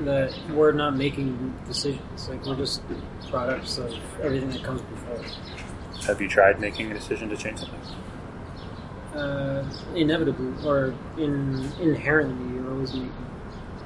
that 0.00 0.32
we're 0.50 0.70
not 0.72 0.96
making 0.96 1.58
decisions. 1.66 2.28
Like 2.28 2.44
we're 2.46 2.54
just 2.56 2.82
products 3.30 3.78
of 3.78 3.92
everything 4.22 4.50
that 4.50 4.62
comes 4.62 4.80
before. 4.82 5.16
us. 5.16 6.06
Have 6.06 6.20
you 6.20 6.28
tried 6.28 6.60
making 6.60 6.90
a 6.92 6.94
decision 6.94 7.28
to 7.30 7.36
change 7.36 7.58
something? 7.58 7.80
Uh, 9.14 9.68
inevitably, 9.96 10.54
or 10.64 10.94
in 11.16 11.68
inherently, 11.80 12.54
you're 12.54 12.70
always 12.70 12.92
making. 12.94 13.26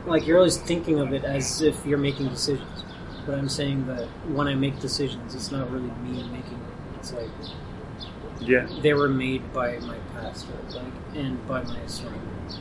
Like 0.04 0.26
you're 0.26 0.36
always 0.36 0.58
thinking 0.58 1.00
of 1.00 1.12
it 1.14 1.24
as 1.24 1.62
if 1.62 1.84
you're 1.86 1.96
making 1.98 2.28
decisions. 2.28 2.84
But 3.24 3.38
I'm 3.38 3.48
saying 3.48 3.86
that 3.86 4.06
when 4.28 4.48
I 4.48 4.54
make 4.54 4.80
decisions, 4.80 5.34
it's 5.34 5.50
not 5.50 5.70
really 5.70 5.90
me 6.02 6.22
making 6.30 6.58
them. 6.58 6.72
It's 6.98 7.12
like 7.14 7.30
Yeah. 8.44 8.66
they 8.82 8.94
were 8.94 9.08
made 9.08 9.52
by 9.52 9.78
my 9.78 9.96
pastor, 10.14 10.52
like, 10.74 10.84
and 11.14 11.46
by 11.46 11.62
my 11.62 11.86
surroundings. 11.86 12.58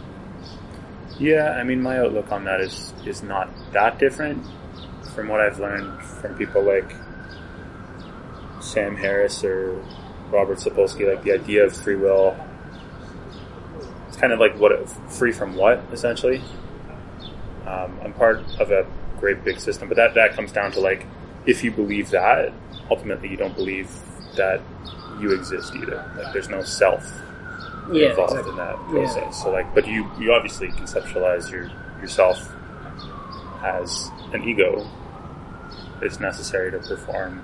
Yeah, 1.19 1.51
I 1.51 1.63
mean, 1.63 1.81
my 1.81 1.99
outlook 1.99 2.31
on 2.31 2.45
that 2.45 2.61
is 2.61 2.93
is 3.05 3.21
not 3.23 3.49
that 3.73 3.99
different 3.99 4.45
from 5.13 5.27
what 5.27 5.41
I've 5.41 5.59
learned 5.59 6.01
from 6.01 6.35
people 6.35 6.63
like 6.63 6.95
Sam 8.61 8.95
Harris 8.95 9.43
or 9.43 9.83
Robert 10.31 10.57
Sapolsky. 10.57 11.07
Like 11.07 11.23
the 11.23 11.33
idea 11.33 11.65
of 11.65 11.75
free 11.75 11.95
will, 11.95 12.35
it's 14.07 14.17
kind 14.17 14.33
of 14.33 14.39
like 14.39 14.57
what 14.57 14.89
free 15.11 15.31
from 15.31 15.55
what 15.55 15.83
essentially. 15.91 16.41
Um, 17.67 17.99
I'm 18.03 18.13
part 18.13 18.39
of 18.59 18.71
a 18.71 18.85
great 19.19 19.43
big 19.43 19.59
system, 19.59 19.87
but 19.87 19.97
that 19.97 20.15
that 20.15 20.33
comes 20.33 20.51
down 20.51 20.71
to 20.73 20.79
like 20.79 21.05
if 21.45 21.63
you 21.63 21.71
believe 21.71 22.09
that, 22.11 22.53
ultimately 22.89 23.29
you 23.29 23.37
don't 23.37 23.55
believe 23.55 23.89
that 24.35 24.61
you 25.21 25.33
exist 25.33 25.75
either. 25.75 26.03
Like 26.17 26.33
there's 26.33 26.49
no 26.49 26.61
self 26.63 27.05
Yeah, 27.91 28.09
involved 28.09 28.31
exactly. 28.33 28.51
in 28.51 28.57
that 28.57 28.75
Yeah. 28.87 28.91
process. 28.91 29.43
So 29.43 29.51
like, 29.51 29.73
but 29.75 29.87
you 29.87 30.09
you 30.19 30.33
obviously 30.33 30.69
conceptualize 30.69 31.51
your 31.51 31.69
yourself 32.01 32.51
as 33.63 34.09
an 34.33 34.43
ego 34.43 34.87
It's 36.01 36.19
necessary 36.19 36.71
to 36.71 36.79
perform 36.79 37.43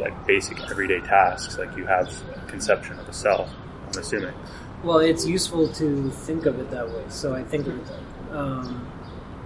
like 0.00 0.26
basic 0.26 0.60
everyday 0.70 1.00
tasks. 1.00 1.56
Like 1.58 1.74
you 1.76 1.86
have 1.86 2.12
a 2.36 2.50
conception 2.50 2.98
of 2.98 3.08
a 3.08 3.12
self. 3.14 3.48
I'm 3.92 3.98
assuming. 3.98 4.34
Well, 4.82 4.98
it's 4.98 5.26
useful 5.26 5.68
to 5.74 6.10
think 6.10 6.44
of 6.44 6.58
it 6.58 6.70
that 6.70 6.88
way, 6.88 7.04
so 7.08 7.34
I 7.34 7.44
think 7.44 7.66
of 7.66 7.76
it 7.78 7.84
that. 7.86 8.36
Um, 8.36 8.86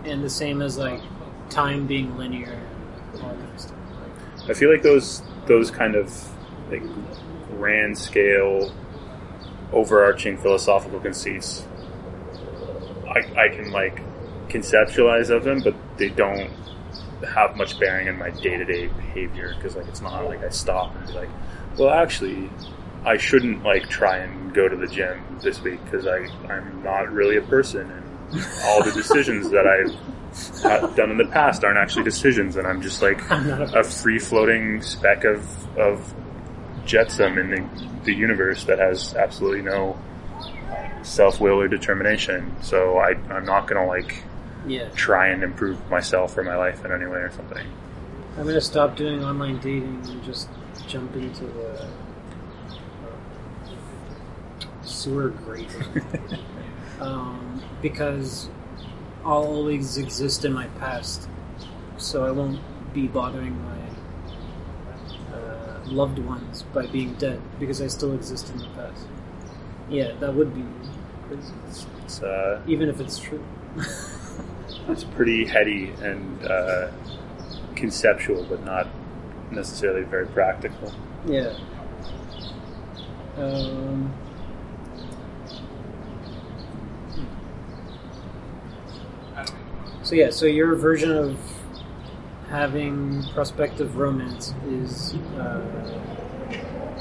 and 0.05 0.25
the 0.25 0.31
same 0.31 0.61
as 0.63 0.77
like 0.79 1.01
time 1.51 1.87
being 1.87 2.17
linear 2.17 2.59
and 3.13 3.23
all 3.23 3.29
that 3.29 3.39
kind 3.39 3.55
of 3.55 3.61
stuff. 3.61 3.76
I 4.49 4.55
feel 4.55 4.71
like 4.71 4.83
those 4.83 5.23
those 5.47 5.71
kind 5.71 5.95
of 5.95 6.13
like 6.71 6.83
grand 7.51 7.99
scale, 7.99 8.73
overarching 9.73 10.37
philosophical 10.37 11.01
conceits. 11.01 11.67
I, 13.09 13.45
I 13.45 13.49
can 13.49 13.73
like 13.73 14.03
conceptualize 14.49 15.31
of 15.31 15.45
them, 15.45 15.63
but 15.63 15.75
they 15.97 16.09
don't 16.09 16.51
have 17.27 17.57
much 17.57 17.79
bearing 17.81 18.09
in 18.09 18.19
my 18.19 18.31
day 18.31 18.57
to 18.57 18.65
day 18.65 18.87
behavior 18.89 19.55
because 19.57 19.77
like 19.77 19.87
it's 19.89 20.01
not 20.01 20.25
like 20.27 20.45
I 20.45 20.51
stop 20.51 20.95
and 20.95 21.07
be 21.07 21.13
like, 21.13 21.31
well, 21.79 21.91
actually, 21.91 22.51
I 23.05 23.17
shouldn't 23.17 23.63
like 23.65 23.89
try 23.89 24.19
and 24.19 24.53
go 24.55 24.69
to 24.69 24.77
the 24.77 24.87
gym 24.87 25.23
this 25.43 25.61
week 25.63 25.83
because 25.85 26.07
I 26.07 26.29
I'm 26.49 26.83
not 26.83 27.11
really 27.13 27.37
a 27.37 27.43
person 27.43 27.91
and 27.91 28.45
all 28.65 28.83
the 28.83 28.93
decisions 28.93 29.51
that 29.51 29.67
I've 29.67 29.95
done 30.63 31.11
in 31.11 31.19
the 31.19 31.29
past 31.33 31.65
aren't 31.65 31.79
actually 31.79 32.05
decisions 32.05 32.57
and 32.57 32.67
I'm 32.67 32.83
just 32.83 33.03
like 33.03 33.21
a 33.31 33.83
free 33.83 34.19
floating 34.19 34.83
speck 34.83 35.25
of 35.25 35.79
of 35.79 36.15
jetsam 36.85 37.39
in 37.39 37.51
the, 37.51 37.89
the 38.05 38.15
universe 38.15 38.65
that 38.65 38.79
has 38.79 39.15
absolutely 39.15 39.63
no 39.63 39.99
self 41.07 41.41
will 41.41 41.61
or 41.61 41.69
determination. 41.69 42.55
So 42.63 42.99
I 42.99 43.11
I'm 43.31 43.45
not 43.45 43.67
gonna 43.67 43.87
like 43.87 44.23
yeah. 44.67 44.89
try 44.91 45.29
and 45.29 45.43
improve 45.43 45.79
myself 45.91 46.37
or 46.37 46.43
my 46.43 46.57
life 46.57 46.85
in 46.85 46.93
any 46.93 47.07
way 47.07 47.19
or 47.19 47.31
something. 47.31 47.67
I'm 48.37 48.47
gonna 48.47 48.61
stop 48.61 48.97
doing 48.97 49.25
online 49.25 49.59
dating 49.59 50.03
and 50.09 50.23
just 50.25 50.49
jump 50.87 51.15
into 51.17 51.45
the 51.45 51.83
uh, 51.83 51.89
sewer 54.83 55.31
grating. 55.31 56.03
um, 57.01 57.63
because 57.81 58.49
I'll 59.27 59.45
always 59.45 59.99
exist 59.99 60.45
in 60.45 60.53
my 60.53 60.69
past, 60.79 61.29
so 61.97 62.25
I 62.25 62.31
won't 62.31 62.61
be 62.95 63.09
bothering 63.09 63.61
my 63.65 65.37
uh, 65.37 65.81
loved 65.87 66.21
ones 66.21 66.63
by 66.73 66.87
being 66.87 67.15
dead 67.15 67.43
because 67.59 67.83
I 67.83 67.89
still 67.89 68.15
exist 68.15 68.51
in 68.51 68.59
the 68.59 68.69
past. 68.77 69.05
Yeah, 69.91 70.13
that 70.21 70.33
would 70.33 70.55
be 70.55 70.65
crazy, 71.27 71.53
It's 72.05 72.23
uh, 72.23 72.63
even 72.69 72.89
if 72.89 73.01
it's 73.01 73.19
true. 73.19 73.45
it's 74.89 75.03
pretty 75.03 75.45
heady 75.45 75.93
and 76.03 76.45
uh, 76.47 76.93
conceptual, 77.75 78.45
but 78.45 78.65
not 78.65 78.87
necessarily 79.51 80.03
very 80.03 80.29
practical. 80.29 80.95
Yeah. 81.27 81.53
Um, 83.37 84.15
so 90.07 90.15
yeah, 90.15 90.31
so 90.31 90.47
your 90.47 90.77
version 90.77 91.11
of 91.11 91.37
having 92.49 93.25
prospective 93.35 93.97
romance 93.97 94.55
is 94.69 95.15
uh, 95.37 95.61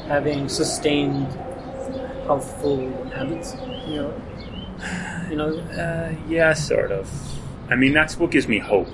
having 0.08 0.50
sustained 0.50 1.32
healthful 2.26 2.90
habits. 3.10 3.54
You 3.86 3.96
know, 3.96 4.22
you 5.30 5.36
know. 5.36 5.56
Uh, 5.56 6.16
yeah, 6.28 6.54
sort 6.54 6.92
of. 6.92 7.08
I 7.70 7.76
mean, 7.76 7.94
that's 7.94 8.18
what 8.18 8.32
gives 8.32 8.48
me 8.48 8.58
hope. 8.58 8.90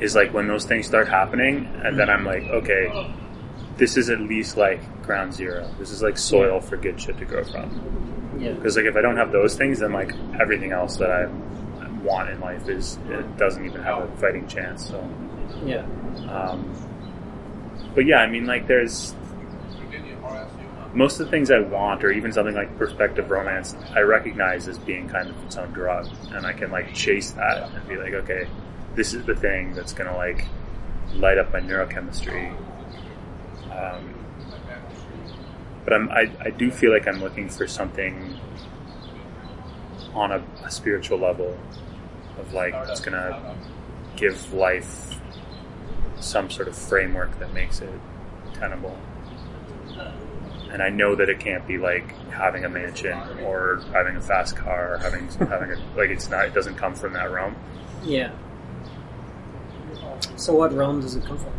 Is 0.00 0.14
like 0.14 0.32
when 0.32 0.48
those 0.48 0.64
things 0.64 0.86
start 0.86 1.06
happening, 1.06 1.70
and 1.84 1.98
then 1.98 2.08
I'm 2.08 2.24
like, 2.24 2.44
okay, 2.44 3.14
this 3.76 3.98
is 3.98 4.08
at 4.08 4.20
least 4.20 4.56
like 4.56 4.80
ground 5.02 5.34
zero. 5.34 5.70
This 5.78 5.90
is 5.90 6.00
like 6.00 6.16
soil 6.16 6.62
for 6.62 6.78
good 6.78 6.98
shit 6.98 7.18
to 7.18 7.26
grow 7.26 7.44
from. 7.44 8.38
Yeah. 8.38 8.52
Because 8.52 8.78
like 8.78 8.86
if 8.86 8.96
I 8.96 9.02
don't 9.02 9.18
have 9.18 9.32
those 9.32 9.54
things, 9.54 9.80
then 9.80 9.92
like 9.92 10.14
everything 10.40 10.72
else 10.72 10.96
that 10.96 11.10
I 11.10 11.28
want 12.02 12.30
in 12.30 12.40
life 12.40 12.68
is 12.68 12.98
it 13.08 13.36
doesn't 13.36 13.64
even 13.64 13.82
have 13.82 14.02
a 14.02 14.16
fighting 14.16 14.46
chance. 14.46 14.88
So, 14.88 15.08
Yeah. 15.64 15.84
um, 16.30 16.72
but 17.94 18.06
yeah, 18.06 18.18
I 18.18 18.26
mean, 18.28 18.46
like 18.46 18.66
there's 18.66 19.14
most 20.94 21.20
of 21.20 21.26
the 21.26 21.30
things 21.30 21.50
I 21.50 21.60
want, 21.60 22.02
or 22.02 22.10
even 22.10 22.32
something 22.32 22.54
like 22.54 22.76
perspective 22.78 23.30
romance, 23.30 23.76
I 23.94 24.00
recognize 24.00 24.66
as 24.68 24.78
being 24.78 25.08
kind 25.08 25.28
of 25.28 25.44
its 25.44 25.56
own 25.56 25.72
drug, 25.72 26.08
and 26.32 26.46
I 26.46 26.52
can 26.52 26.70
like 26.70 26.94
chase 26.94 27.32
that 27.32 27.70
and 27.70 27.88
be 27.88 27.96
like, 27.96 28.14
okay, 28.14 28.48
this 28.94 29.14
is 29.14 29.24
the 29.24 29.34
thing 29.36 29.74
that's 29.74 29.92
gonna 29.92 30.16
like 30.16 30.46
light 31.14 31.38
up 31.38 31.52
my 31.52 31.60
neurochemistry. 31.60 32.50
Um, 33.70 34.14
but 35.84 35.92
I'm, 35.92 36.10
I, 36.10 36.30
I 36.40 36.50
do 36.50 36.70
feel 36.70 36.92
like 36.92 37.06
I'm 37.06 37.20
looking 37.20 37.48
for 37.48 37.66
something 37.66 38.38
on 40.14 40.32
a, 40.32 40.42
a 40.64 40.70
spiritual 40.70 41.18
level 41.18 41.56
of 42.38 42.52
like 42.52 42.74
it's 42.88 43.00
gonna 43.00 43.56
give 44.16 44.52
life 44.52 45.18
some 46.20 46.50
sort 46.50 46.68
of 46.68 46.76
framework 46.76 47.38
that 47.38 47.52
makes 47.52 47.80
it 47.80 48.00
tenable. 48.54 48.98
And 50.70 50.82
I 50.82 50.90
know 50.90 51.14
that 51.14 51.28
it 51.30 51.40
can't 51.40 51.66
be 51.66 51.78
like 51.78 52.14
having 52.30 52.64
a 52.64 52.68
mansion 52.68 53.16
or 53.42 53.82
having 53.92 54.16
a 54.16 54.20
fast 54.20 54.54
car 54.56 54.94
or 54.94 54.98
having 54.98 55.28
having 55.48 55.72
a 55.72 55.76
like 55.96 56.10
it's 56.10 56.28
not 56.28 56.46
it 56.46 56.54
doesn't 56.54 56.76
come 56.76 56.94
from 56.94 57.12
that 57.14 57.30
realm. 57.30 57.56
Yeah. 58.04 58.32
So 60.36 60.54
what 60.54 60.72
realm 60.72 61.00
does 61.00 61.16
it 61.16 61.24
come 61.24 61.38
from? 61.38 61.52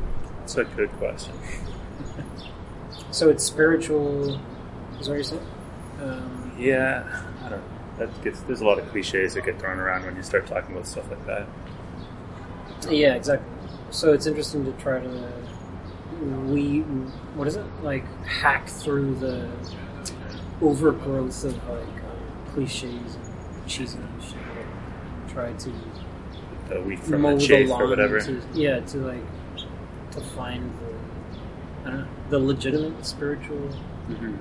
It's 0.44 0.58
a 0.58 0.64
good 0.64 0.92
question. 0.94 1.34
So 3.12 3.30
it's 3.30 3.44
spiritual. 3.44 4.40
Is 5.00 5.08
what 5.08 5.16
you're 5.16 5.24
saying? 5.24 5.48
Um, 6.02 6.54
Yeah, 6.58 7.04
I 7.44 7.50
don't. 7.50 7.64
That 8.00 8.24
gets 8.24 8.40
there's 8.42 8.62
a 8.62 8.66
lot 8.66 8.80
of 8.80 8.90
cliches 8.90 9.34
that 9.36 9.46
get 9.46 9.60
thrown 9.60 9.78
around 9.78 10.06
when 10.06 10.16
you 10.16 10.24
start 10.24 10.48
talking 10.48 10.74
about 10.74 10.88
stuff 10.88 11.10
like 11.10 11.26
that. 11.28 11.48
yeah, 12.90 13.14
exactly. 13.14 13.48
So 13.92 14.14
it's 14.14 14.26
interesting 14.26 14.66
to 14.66 14.72
try 14.74 15.00
to 15.02 15.34
we 16.48 16.80
what 17.36 17.48
is 17.48 17.56
it 17.56 17.66
like 17.84 18.06
hack 18.26 18.68
through 18.68 19.16
the 19.16 19.50
overgrowth 20.62 21.44
of 21.44 21.56
like 21.70 21.84
um, 21.84 22.54
cliches 22.54 23.16
and 23.16 23.68
cheesy 23.68 24.00
shit. 24.22 24.38
Try 25.30 25.54
to 25.54 25.74
The 26.70 26.82
wheat 26.82 27.00
from 27.00 27.22
mow 27.22 27.38
the 27.38 27.46
chafe 27.46 27.70
or 27.70 27.88
whatever. 27.88 28.20
To, 28.20 28.42
yeah, 28.54 28.80
to 28.80 28.98
like 28.98 29.24
to 30.12 30.22
find 30.22 30.72
the 30.80 31.90
I 31.90 31.92
don't 31.92 32.00
know, 32.02 32.08
the 32.30 32.40
legitimate 32.40 33.06
spiritual 33.06 33.58
hmm 34.08 34.36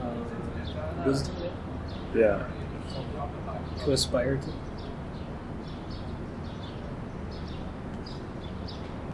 um, 0.00 1.04
wisdom 1.06 1.36
Yeah. 2.14 2.46
To 3.80 3.92
aspire 3.92 4.36
to. 4.36 4.52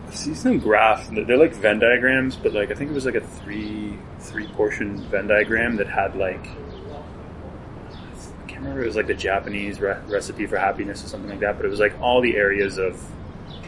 I 0.09 0.13
see 0.13 0.35
some 0.35 0.59
graph. 0.59 1.09
They're 1.11 1.37
like 1.37 1.55
Venn 1.55 1.79
diagrams, 1.79 2.37
but 2.37 2.53
like 2.53 2.71
I 2.71 2.75
think 2.75 2.91
it 2.91 2.95
was 2.95 3.07
like 3.07 3.15
a 3.15 3.21
three 3.21 3.99
three 4.19 4.47
portion 4.49 4.99
Venn 5.05 5.29
diagram 5.29 5.77
that 5.77 5.87
had 5.87 6.17
like 6.17 6.47
I 6.47 8.47
can't 8.47 8.61
remember. 8.61 8.83
It 8.83 8.87
was 8.87 8.97
like 8.97 9.07
the 9.07 9.15
Japanese 9.15 9.81
re- 9.81 9.99
recipe 10.09 10.47
for 10.47 10.57
happiness 10.57 11.05
or 11.05 11.09
something 11.09 11.31
like 11.31 11.41
that. 11.41 11.57
But 11.57 11.67
it 11.67 11.69
was 11.69 11.81
like 11.81 11.99
all 12.01 12.21
the 12.21 12.37
areas 12.37 12.79
of 12.79 13.01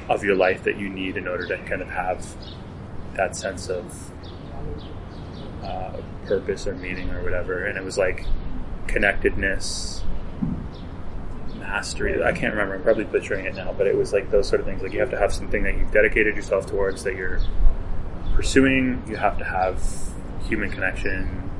of 0.08 0.24
your 0.24 0.34
life 0.34 0.64
that 0.64 0.78
you 0.78 0.88
need 0.88 1.16
in 1.16 1.28
order 1.28 1.46
to 1.46 1.56
kind 1.64 1.80
of 1.80 1.88
have 1.88 2.26
that 3.14 3.36
sense 3.36 3.68
of 3.68 4.10
uh, 5.62 6.00
purpose 6.26 6.66
or 6.66 6.74
meaning 6.74 7.10
or 7.10 7.22
whatever. 7.22 7.66
And 7.66 7.78
it 7.78 7.84
was 7.84 7.96
like 7.98 8.26
connectedness, 8.88 10.01
mastery. 11.72 12.22
I 12.22 12.32
can't 12.32 12.52
remember. 12.52 12.74
I'm 12.74 12.82
probably 12.82 13.04
butchering 13.04 13.46
it 13.46 13.54
now, 13.54 13.72
but 13.72 13.86
it 13.86 13.96
was 13.96 14.12
like 14.12 14.30
those 14.30 14.48
sort 14.48 14.60
of 14.60 14.66
things. 14.66 14.82
Like 14.82 14.92
you 14.92 15.00
have 15.00 15.10
to 15.10 15.18
have 15.18 15.32
something 15.32 15.62
that 15.62 15.76
you've 15.76 15.90
dedicated 15.90 16.36
yourself 16.36 16.66
towards 16.66 17.02
that 17.04 17.16
you're 17.16 17.40
pursuing. 18.34 19.02
You 19.08 19.16
have 19.16 19.38
to 19.38 19.44
have 19.44 19.82
human 20.44 20.70
connection 20.70 21.50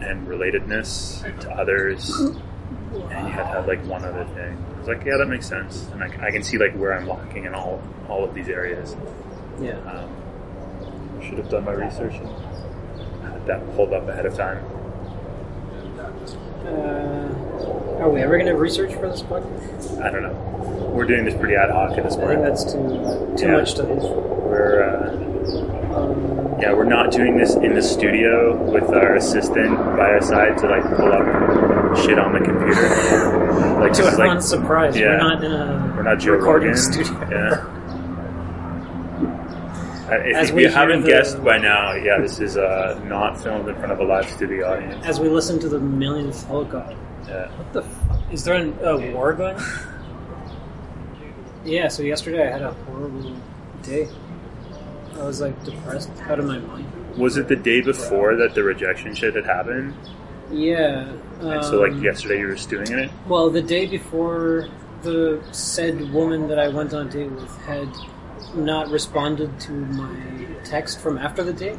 and 0.00 0.26
relatedness 0.26 1.40
to 1.40 1.50
others, 1.50 2.10
and 2.10 3.26
you 3.26 3.32
have 3.32 3.46
to 3.46 3.54
have 3.54 3.66
like 3.66 3.82
one 3.86 4.04
other 4.04 4.24
thing. 4.34 4.64
I 4.74 4.78
was 4.78 4.88
like, 4.88 5.04
yeah, 5.04 5.16
that 5.16 5.28
makes 5.28 5.48
sense, 5.48 5.86
and 5.92 6.02
I, 6.02 6.26
I 6.26 6.30
can 6.30 6.42
see 6.42 6.58
like 6.58 6.74
where 6.74 6.92
I'm 6.92 7.08
lacking 7.08 7.46
in 7.46 7.54
all 7.54 7.82
all 8.08 8.24
of 8.24 8.34
these 8.34 8.48
areas. 8.48 8.96
Yeah. 9.60 9.78
Um, 9.90 10.10
should 11.22 11.38
have 11.38 11.48
done 11.48 11.64
my 11.64 11.72
research 11.72 12.14
and 12.14 13.22
had 13.22 13.46
that 13.46 13.76
pulled 13.76 13.92
up 13.92 14.08
ahead 14.08 14.26
of 14.26 14.34
time. 14.36 14.62
Uh, 16.64 17.98
are 18.02 18.10
we 18.10 18.20
ever 18.22 18.36
going 18.36 18.46
to 18.46 18.56
research 18.56 18.92
for 18.94 19.08
this 19.08 19.22
podcast? 19.22 20.00
I 20.02 20.10
don't 20.10 20.22
know. 20.22 20.90
We're 20.94 21.06
doing 21.06 21.24
this 21.24 21.34
pretty 21.34 21.54
ad 21.54 21.70
hoc 21.70 21.96
at 21.98 22.04
this 22.04 22.14
I 22.16 22.18
think 22.18 22.28
point. 22.28 22.42
that's 22.42 22.64
too 22.72 23.34
too 23.38 23.46
Yeah. 23.46 23.52
much 23.58 23.74
to. 23.74 23.84
We're 23.84 24.82
uh, 24.82 25.12
Um, 25.92 26.56
yeah, 26.60 26.72
we're 26.72 26.84
not 26.84 27.10
doing 27.10 27.36
this 27.36 27.54
in 27.56 27.74
the 27.74 27.82
studio 27.82 28.54
with 28.70 28.84
our 28.90 29.14
assistant 29.16 29.76
by 29.76 30.10
our 30.12 30.22
side 30.22 30.56
to 30.58 30.66
like 30.68 30.84
pull 30.96 31.12
up 31.12 31.96
shit 31.98 32.18
on 32.18 32.32
the 32.32 32.40
computer. 32.40 33.38
Like 33.82 33.92
to 33.94 34.02
this 34.02 34.12
is 34.12 34.18
like 34.18 34.28
everyone's 34.28 34.48
surprise, 34.48 34.96
yeah. 34.96 35.06
we're 35.06 35.16
not 35.18 35.42
in 35.44 35.52
a 35.52 35.92
we're 35.96 36.02
not 36.04 36.18
Joe 36.20 36.32
recording 36.34 36.68
Rogan. 36.68 36.82
studio. 36.92 37.28
Yeah. 37.30 37.81
If, 40.20 40.36
As 40.36 40.48
if 40.50 40.54
we 40.54 40.62
you 40.64 40.68
haven't 40.68 41.02
the- 41.02 41.08
guessed 41.08 41.42
by 41.44 41.58
now, 41.58 41.92
yeah, 41.94 42.18
this 42.20 42.40
is 42.40 42.56
uh, 42.56 43.00
not 43.06 43.40
filmed 43.42 43.68
in 43.68 43.74
front 43.76 43.92
of 43.92 44.00
a 44.00 44.04
live 44.04 44.28
studio 44.28 44.72
audience. 44.72 45.04
As 45.06 45.20
we 45.20 45.28
listen 45.28 45.58
to 45.60 45.68
the 45.68 45.78
millionth 45.80 46.46
helicopter. 46.46 46.96
Yeah. 47.26 47.48
What 47.56 47.72
the 47.72 47.82
fuck? 47.82 48.32
Is 48.32 48.44
there 48.44 48.54
an, 48.54 48.76
a 48.82 49.12
war 49.12 49.32
going 49.32 49.56
on? 49.56 49.62
Yeah, 51.64 51.86
so 51.88 52.02
yesterday 52.02 52.48
I 52.48 52.50
had 52.50 52.62
a 52.62 52.72
horrible 52.72 53.36
day. 53.84 54.08
I 55.14 55.22
was 55.22 55.40
like 55.40 55.62
depressed 55.64 56.10
out 56.22 56.40
of 56.40 56.46
my 56.46 56.58
mind. 56.58 56.90
Was 57.16 57.36
it 57.36 57.46
the 57.46 57.54
day 57.54 57.80
before 57.80 58.34
that 58.36 58.54
the 58.54 58.64
rejection 58.64 59.14
shit 59.14 59.36
had 59.36 59.44
happened? 59.44 59.94
Yeah. 60.50 61.12
And 61.40 61.64
so, 61.64 61.80
like 61.80 61.92
um, 61.92 62.02
yesterday, 62.02 62.40
you 62.40 62.48
were 62.48 62.56
stewing 62.56 62.90
in 62.90 62.98
it. 62.98 63.10
Well, 63.28 63.48
the 63.50 63.62
day 63.62 63.86
before 63.86 64.68
the 65.02 65.40
said 65.52 66.12
woman 66.12 66.48
that 66.48 66.58
I 66.58 66.68
went 66.68 66.94
on 66.94 67.06
a 67.06 67.10
date 67.10 67.30
with 67.30 67.56
had 67.58 67.88
not 68.54 68.88
responded 68.88 69.58
to 69.60 69.72
my 69.72 70.46
text 70.64 71.00
from 71.00 71.18
after 71.18 71.42
the 71.42 71.52
date. 71.52 71.78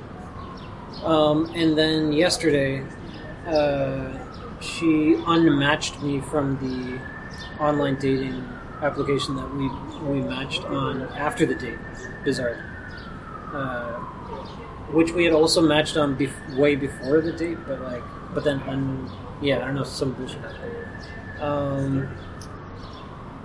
Um, 1.04 1.52
and 1.56 1.78
then 1.78 2.14
yesterday, 2.14 2.84
uh, 3.48 4.18
she 4.62 5.16
unmatched 5.26 6.02
me 6.02 6.22
from 6.22 6.58
the 6.60 7.00
online 7.64 7.96
dating 7.96 8.48
application 8.82 9.36
that 9.36 9.54
we 9.56 9.70
we 10.10 10.22
matched 10.22 10.64
on 10.66 11.04
after 11.10 11.46
the 11.46 11.56
date. 11.56 11.80
Bizarre. 12.24 12.58
Uh, 13.54 14.00
which 14.92 15.12
we 15.12 15.24
had 15.24 15.34
also 15.34 15.62
matched 15.62 15.98
on 15.98 16.16
bef- 16.16 16.56
way 16.58 16.76
before 16.76 17.22
the 17.22 17.32
date, 17.32 17.58
but 17.68 17.82
like, 17.82 18.04
but 18.34 18.44
then 18.44 18.62
un- 18.64 19.10
yeah, 19.42 19.58
I 19.58 19.66
don't 19.66 19.76
know, 19.76 19.84
some 19.84 20.12
bullshit 20.14 20.42
happened. 20.42 21.42
Um, 21.42 22.10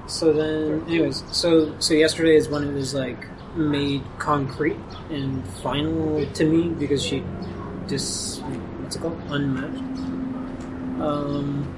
so 0.08 0.32
then, 0.32 0.82
anyways, 0.88 1.22
so 1.30 1.78
so 1.78 1.92
yesterday 1.94 2.34
is 2.34 2.48
when 2.48 2.64
it 2.64 2.72
was 2.72 2.94
like 2.94 3.26
made 3.54 4.02
concrete 4.18 4.78
and 5.10 5.46
final 5.62 6.24
to 6.32 6.44
me 6.44 6.70
because 6.70 7.02
she 7.02 7.22
just 7.86 8.42
what's 8.42 8.96
it 8.96 9.00
called 9.00 9.20
unmatched. 9.28 9.82
Um, 11.00 11.74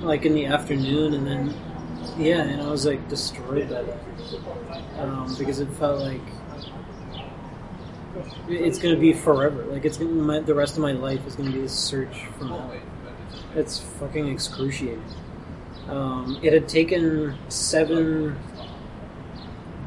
like 0.00 0.24
in 0.24 0.34
the 0.34 0.46
afternoon, 0.46 1.12
and 1.12 1.26
then 1.26 1.54
yeah, 2.18 2.42
and 2.42 2.62
I 2.62 2.70
was 2.70 2.86
like 2.86 3.06
destroyed 3.08 3.68
by 3.68 3.82
that 3.82 3.98
um, 4.98 5.34
because 5.38 5.60
it 5.60 5.68
felt 5.74 6.00
like 6.00 6.22
it's 8.48 8.78
gonna 8.78 8.96
be 8.96 9.12
forever. 9.12 9.64
Like 9.64 9.84
it's 9.84 9.98
gonna, 9.98 10.10
my, 10.10 10.40
the 10.40 10.54
rest 10.54 10.76
of 10.76 10.82
my 10.82 10.92
life 10.92 11.26
is 11.26 11.36
gonna 11.36 11.52
be 11.52 11.64
a 11.64 11.68
search 11.68 12.24
for 12.38 12.46
hell. 12.46 12.72
It's 13.54 13.78
fucking 13.78 14.26
excruciating. 14.28 15.04
Um, 15.88 16.38
it 16.42 16.52
had 16.52 16.68
taken 16.68 17.36
seven 17.48 18.38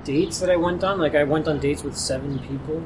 dates 0.04 0.40
that 0.40 0.50
I 0.50 0.56
went 0.56 0.84
on. 0.84 1.00
Like 1.00 1.16
I 1.16 1.24
went 1.24 1.48
on 1.48 1.60
dates 1.60 1.84
with 1.84 1.98
seven 1.98 2.40
people 2.40 2.86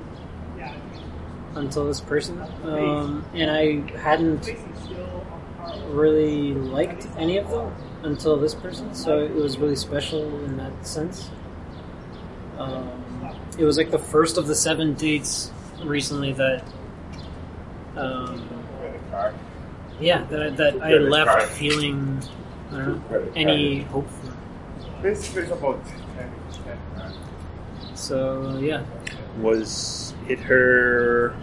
until 1.56 1.86
this 1.86 2.00
person, 2.00 2.41
um, 2.63 3.26
and 3.34 3.52
I 3.52 3.82
hadn't 3.97 4.50
really 5.89 6.54
liked 6.54 7.08
any 7.17 7.38
of 7.38 7.50
them 7.50 7.76
until 8.04 8.38
this 8.38 8.56
person. 8.56 8.93
So 8.93 9.19
it 9.19 9.36
was 9.36 9.58
really 9.58 9.76
special 9.76 10.24
in 10.45 10.58
that 10.58 10.88
sense. 10.88 11.30
Um, 12.58 12.89
it 13.58 13.65
was 13.65 13.78
like 13.78 13.91
the 13.91 14.00
first 14.00 14.38
of 14.38 14.47
the 14.47 14.56
seven 14.56 14.93
dates 14.93 15.52
recently 15.84 16.34
that, 16.34 16.63
um, 17.97 18.47
yeah, 20.00 20.24
that 20.26 20.41
I, 20.41 20.50
that 20.52 20.82
I 20.82 20.93
left 20.93 21.52
feeling 21.54 22.21
know, 22.77 23.01
any 23.36 23.81
hope 23.84 24.07
for. 24.10 24.34
Basically, 25.01 25.43
it's 25.43 25.51
about 25.51 25.84
10, 26.15 26.31
10 26.95 27.13
So 27.95 28.57
yeah, 28.62 28.84
Was 29.39 30.13
it 30.27 30.39
her 30.39 31.36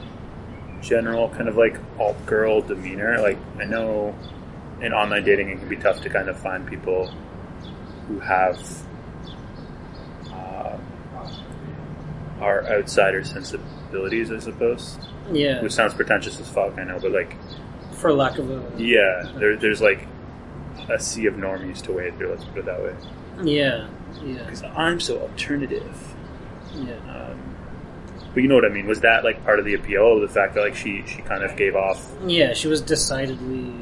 general 0.81 1.29
kind 1.31 1.49
of 1.49 1.57
like 1.57 1.77
alt 1.99 2.25
girl 2.27 2.61
demeanor? 2.63 3.21
Like 3.21 3.39
I 3.59 3.65
know 3.65 4.15
in 4.81 4.93
online 4.93 5.25
dating 5.25 5.49
it 5.51 5.59
can 5.59 5.69
be 5.69 5.77
tough 5.77 6.01
to 6.03 6.09
kind 6.11 6.29
of 6.29 6.39
find 6.39 6.67
people 6.67 7.13
who 8.07 8.21
have 8.21 8.59
uh, 10.33 10.79
are 12.41 12.65
outsider 12.67 13.25
sensibilities, 13.25 14.31
I 14.31 14.39
suppose. 14.39 14.99
yeah, 15.33 15.61
Which 15.63 15.73
sounds 15.73 15.95
pretentious 15.95 16.39
as 16.41 16.49
fuck, 16.49 16.79
I 16.79 16.85
know, 16.85 16.99
but 17.01 17.13
like 17.13 17.37
for 17.93 18.13
lack 18.13 18.39
of 18.39 18.49
a 18.51 18.63
yeah, 18.81 19.33
there, 19.39 19.57
there's 19.57 19.81
like 19.83 20.07
a 20.89 20.99
sea 20.99 21.27
of 21.27 21.35
normies 21.35 21.83
to 21.83 21.93
wade 21.93 22.17
through. 22.19 22.31
Let's 22.31 22.45
put 22.45 22.59
it 22.59 22.65
that 22.67 22.83
way. 22.83 22.95
yeah, 23.43 23.89
yeah, 24.23 24.43
Because 24.45 24.63
I'm 24.63 25.01
so 25.01 25.19
alternative. 25.21 26.15
yeah. 26.75 26.95
Um, 27.09 27.41
but 28.35 28.43
you 28.43 28.49
know 28.49 28.55
what 28.55 28.65
I 28.65 28.69
mean? 28.69 28.87
Was 28.87 29.01
that 29.01 29.25
like 29.25 29.43
part 29.45 29.59
of 29.59 29.65
the 29.65 29.75
appeal? 29.75 30.21
The 30.21 30.29
fact 30.29 30.55
that 30.55 30.61
like 30.63 30.75
she 30.77 31.03
she 31.07 31.23
kind 31.23 31.43
of 31.43 31.57
gave 31.57 31.75
off 31.77 32.11
Yeah, 32.27 32.53
she 32.55 32.69
was 32.69 32.81
decidedly 32.81 33.73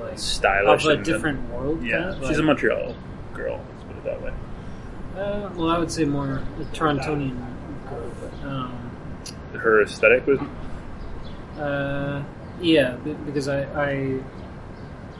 like 0.00 0.18
stylish 0.18 0.84
of 0.84 0.90
a 0.90 0.94
and- 0.94 1.04
different 1.04 1.50
world. 1.50 1.82
Yeah, 1.82 2.02
kind 2.12 2.22
of, 2.22 2.28
she's 2.28 2.38
a 2.38 2.42
Montreal 2.42 2.94
girl. 3.32 3.60
Let's 3.72 3.84
put 3.84 3.96
it 3.96 4.04
that 4.04 4.22
way. 4.22 4.32
Uh, 5.16 5.50
well, 5.54 5.68
I 5.70 5.78
would 5.78 5.90
say 5.90 6.04
more 6.04 6.42
a 6.60 6.64
Torontonian 6.76 7.36
girl, 7.88 8.10
but 8.20 8.48
um, 8.48 8.90
Her 9.58 9.82
aesthetic 9.82 10.26
was 10.26 10.40
uh, 11.58 12.22
yeah, 12.60 12.96
because 13.26 13.48
I, 13.48 13.62
I 13.80 14.20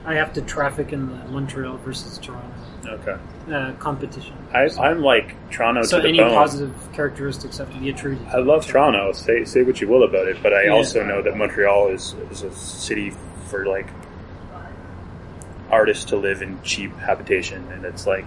I 0.06 0.14
have 0.14 0.32
to 0.34 0.42
traffic 0.42 0.92
in 0.92 1.06
the 1.08 1.16
Montreal 1.30 1.78
versus 1.78 2.18
Toronto 2.18 2.46
okay. 2.86 3.16
uh, 3.50 3.72
competition. 3.78 4.34
I, 4.52 4.68
I'm 4.78 5.00
like 5.00 5.34
Toronto 5.50 5.82
so 5.82 5.96
to 5.96 6.02
the 6.02 6.08
any 6.08 6.18
bone. 6.18 6.34
positive 6.34 6.74
characteristics 6.92 7.56
have 7.58 7.72
to 7.72 7.78
be 7.78 7.88
attributed. 7.90 8.26
I 8.28 8.38
love 8.38 8.66
Toronto. 8.66 9.12
Say 9.12 9.44
say 9.44 9.62
what 9.62 9.80
you 9.80 9.88
will 9.88 10.04
about 10.04 10.28
it, 10.28 10.42
but 10.42 10.52
I 10.52 10.64
Yeah. 10.64 10.70
also 10.72 11.04
know 11.04 11.22
that 11.22 11.36
Montreal 11.36 11.88
is 11.88 12.14
is 12.30 12.42
a 12.42 12.52
city 12.52 13.14
for 13.48 13.64
like 13.66 13.86
artists 15.70 16.04
to 16.06 16.16
live 16.16 16.42
in 16.42 16.60
cheap 16.62 16.94
habitation, 16.98 17.66
and 17.72 17.84
it's 17.84 18.06
like 18.06 18.24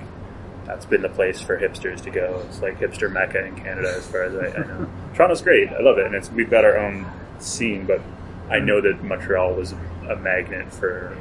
that's 0.65 0.85
been 0.85 1.01
the 1.01 1.09
place 1.09 1.39
for 1.41 1.57
hipsters 1.57 2.01
to 2.03 2.09
go. 2.09 2.41
It's 2.47 2.61
like 2.61 2.79
hipster 2.79 3.11
mecca 3.11 3.45
in 3.45 3.55
Canada, 3.55 3.93
as 3.95 4.07
far 4.07 4.23
as 4.23 4.35
I, 4.35 4.59
I 4.61 4.65
know. 4.65 4.89
Toronto's 5.13 5.41
great. 5.41 5.69
I 5.69 5.79
love 5.81 5.97
it, 5.97 6.05
and 6.07 6.15
it's 6.15 6.29
we've 6.31 6.49
got 6.49 6.65
our 6.65 6.77
own 6.77 7.05
scene, 7.39 7.85
but 7.85 8.01
I 8.49 8.59
know 8.59 8.81
that 8.81 9.03
Montreal 9.03 9.53
was 9.53 9.73
a 10.09 10.15
magnet 10.15 10.71
for 10.73 11.15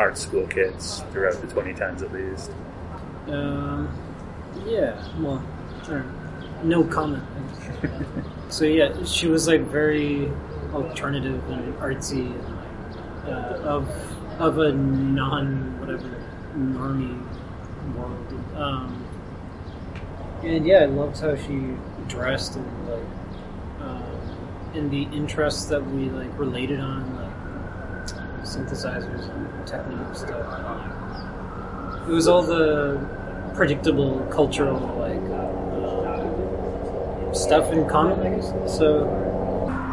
art 0.00 0.16
school 0.16 0.46
kids 0.46 1.04
throughout 1.12 1.34
the 1.42 1.46
2010s, 1.46 2.02
at 2.02 2.10
least. 2.10 2.50
Um, 3.28 3.94
yeah, 4.66 4.96
well, 5.18 5.44
I 5.82 5.86
don't 5.86 6.64
know. 6.64 6.82
no 6.82 6.84
comment. 6.84 7.22
so 8.48 8.64
yeah, 8.64 9.04
she 9.04 9.26
was 9.26 9.46
like 9.46 9.60
very 9.60 10.32
alternative 10.72 11.46
and 11.50 11.74
artsy, 11.74 12.32
and 12.34 13.28
uh, 13.28 13.76
of 13.76 13.88
of 14.40 14.58
a 14.58 14.72
non 14.72 15.78
whatever 15.80 16.24
normie 16.56 17.20
world. 17.94 18.56
Um, 18.56 19.04
and 20.42 20.66
yeah, 20.66 20.78
I 20.78 20.86
loved 20.86 21.20
how 21.20 21.36
she 21.36 21.76
dressed 22.08 22.56
and 22.56 22.88
like 22.88 23.00
um, 23.80 24.70
and 24.74 24.90
the 24.90 25.02
interests 25.14 25.66
that 25.66 25.84
we 25.86 26.08
like 26.08 26.36
related 26.38 26.80
on, 26.80 27.02
synthesizers 28.42 29.28
and 29.30 29.66
techno 29.66 30.12
stuff. 30.12 32.08
It 32.08 32.12
was 32.12 32.26
all 32.28 32.42
the 32.42 32.98
predictable 33.54 34.20
cultural 34.30 34.78
like 34.98 35.20
uh, 35.30 37.32
stuff 37.34 37.72
in 37.72 37.86
common, 37.88 38.20
I 38.26 38.36
guess. 38.36 38.52
So 38.78 39.04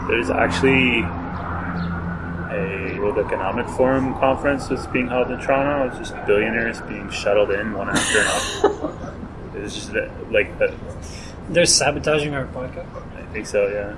There's 0.08 0.30
actually 0.30 1.04
a 2.58 2.98
World 3.00 3.18
Economic 3.20 3.68
Forum 3.70 4.14
conference 4.16 4.68
that's 4.68 4.88
being 4.88 5.08
held 5.08 5.30
in 5.32 5.40
Toronto. 5.40 5.88
It's 5.90 5.98
just 6.10 6.26
billionaires 6.26 6.82
being 6.82 7.10
shuttled 7.10 7.52
in 7.52 7.74
one 7.74 7.90
after 7.90 8.20
another. 8.20 8.94
It's 9.56 9.74
just 9.74 9.92
that, 9.94 10.10
like, 10.32 10.58
that, 10.60 10.72
they're 11.50 11.66
sabotaging 11.66 12.36
our 12.36 12.46
podcast. 12.46 12.86
I 13.18 13.24
think 13.34 13.48
so, 13.48 13.68
yeah. 13.68 13.96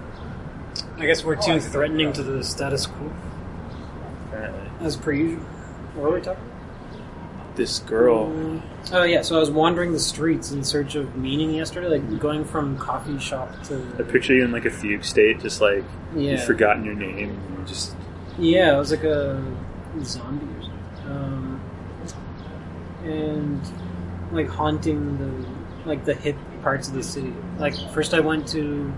I 0.97 1.05
guess 1.05 1.21
we're 1.23 1.35
too 1.35 1.59
threatening 1.59 2.13
to 2.13 2.23
the 2.23 2.43
status 2.45 2.87
quo, 2.87 3.07
Apparently. 3.07 3.28
As 4.79 4.95
per 4.95 5.11
usual. 5.11 5.43
What 5.95 6.03
were 6.03 6.15
we 6.17 6.21
talking? 6.21 6.43
This 7.55 7.79
girl, 7.79 8.27
Um, 8.27 8.63
oh 8.93 9.03
yeah, 9.03 9.21
so 9.21 9.35
I 9.35 9.39
was 9.39 9.51
wandering 9.51 9.91
the 9.91 9.99
streets 9.99 10.51
in 10.51 10.63
search 10.63 10.95
of 10.95 11.17
meaning 11.17 11.51
yesterday, 11.53 11.87
like 11.87 12.19
going 12.19 12.45
from 12.45 12.77
coffee 12.77 13.19
shop 13.19 13.51
to. 13.63 13.85
I 13.99 14.03
picture 14.03 14.33
you 14.33 14.45
in 14.45 14.51
like 14.53 14.63
a 14.63 14.71
fugue 14.71 15.03
state, 15.03 15.41
just 15.41 15.59
like 15.59 15.83
yeah, 16.15 16.31
you've 16.31 16.45
forgotten 16.45 16.85
your 16.85 16.95
name. 16.95 17.31
And 17.57 17.67
just 17.67 17.95
Yeah, 18.37 18.75
I 18.75 18.77
was 18.77 18.91
like 18.91 19.03
a 19.03 19.43
zombie 20.03 20.45
or 20.45 20.61
something. 20.61 21.11
Um, 21.11 21.61
and 23.03 23.61
like 24.31 24.47
haunting 24.47 25.17
the 25.17 25.89
like 25.89 26.05
the 26.05 26.13
hip 26.13 26.37
parts 26.61 26.87
of 26.87 26.93
the 26.93 27.03
city. 27.03 27.33
Like 27.57 27.75
first, 27.91 28.13
I 28.13 28.21
went 28.21 28.47
to 28.49 28.93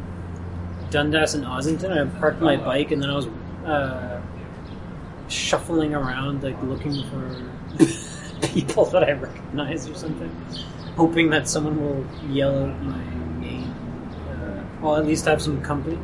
Dundas 0.91 1.33
and 1.33 1.45
Ossington. 1.45 1.91
I 1.91 2.19
parked 2.19 2.41
my 2.41 2.57
bike, 2.57 2.91
and 2.91 3.01
then 3.01 3.09
I 3.09 3.15
was 3.15 3.27
uh, 3.65 4.20
shuffling 5.31 5.95
around, 5.95 6.43
like 6.43 6.61
looking 6.63 7.03
for 7.09 7.87
people 8.47 8.85
that 8.85 9.03
I 9.03 9.13
recognize 9.13 9.87
or 9.89 9.95
something, 9.95 10.29
hoping 10.95 11.29
that 11.29 11.47
someone 11.47 11.81
will 11.81 12.05
yell 12.29 12.65
out 12.65 12.81
my 12.83 13.39
name. 13.39 13.73
Uh, 14.29 14.63
well, 14.81 14.97
at 14.97 15.05
least 15.05 15.25
have 15.25 15.41
some 15.41 15.61
company. 15.61 15.99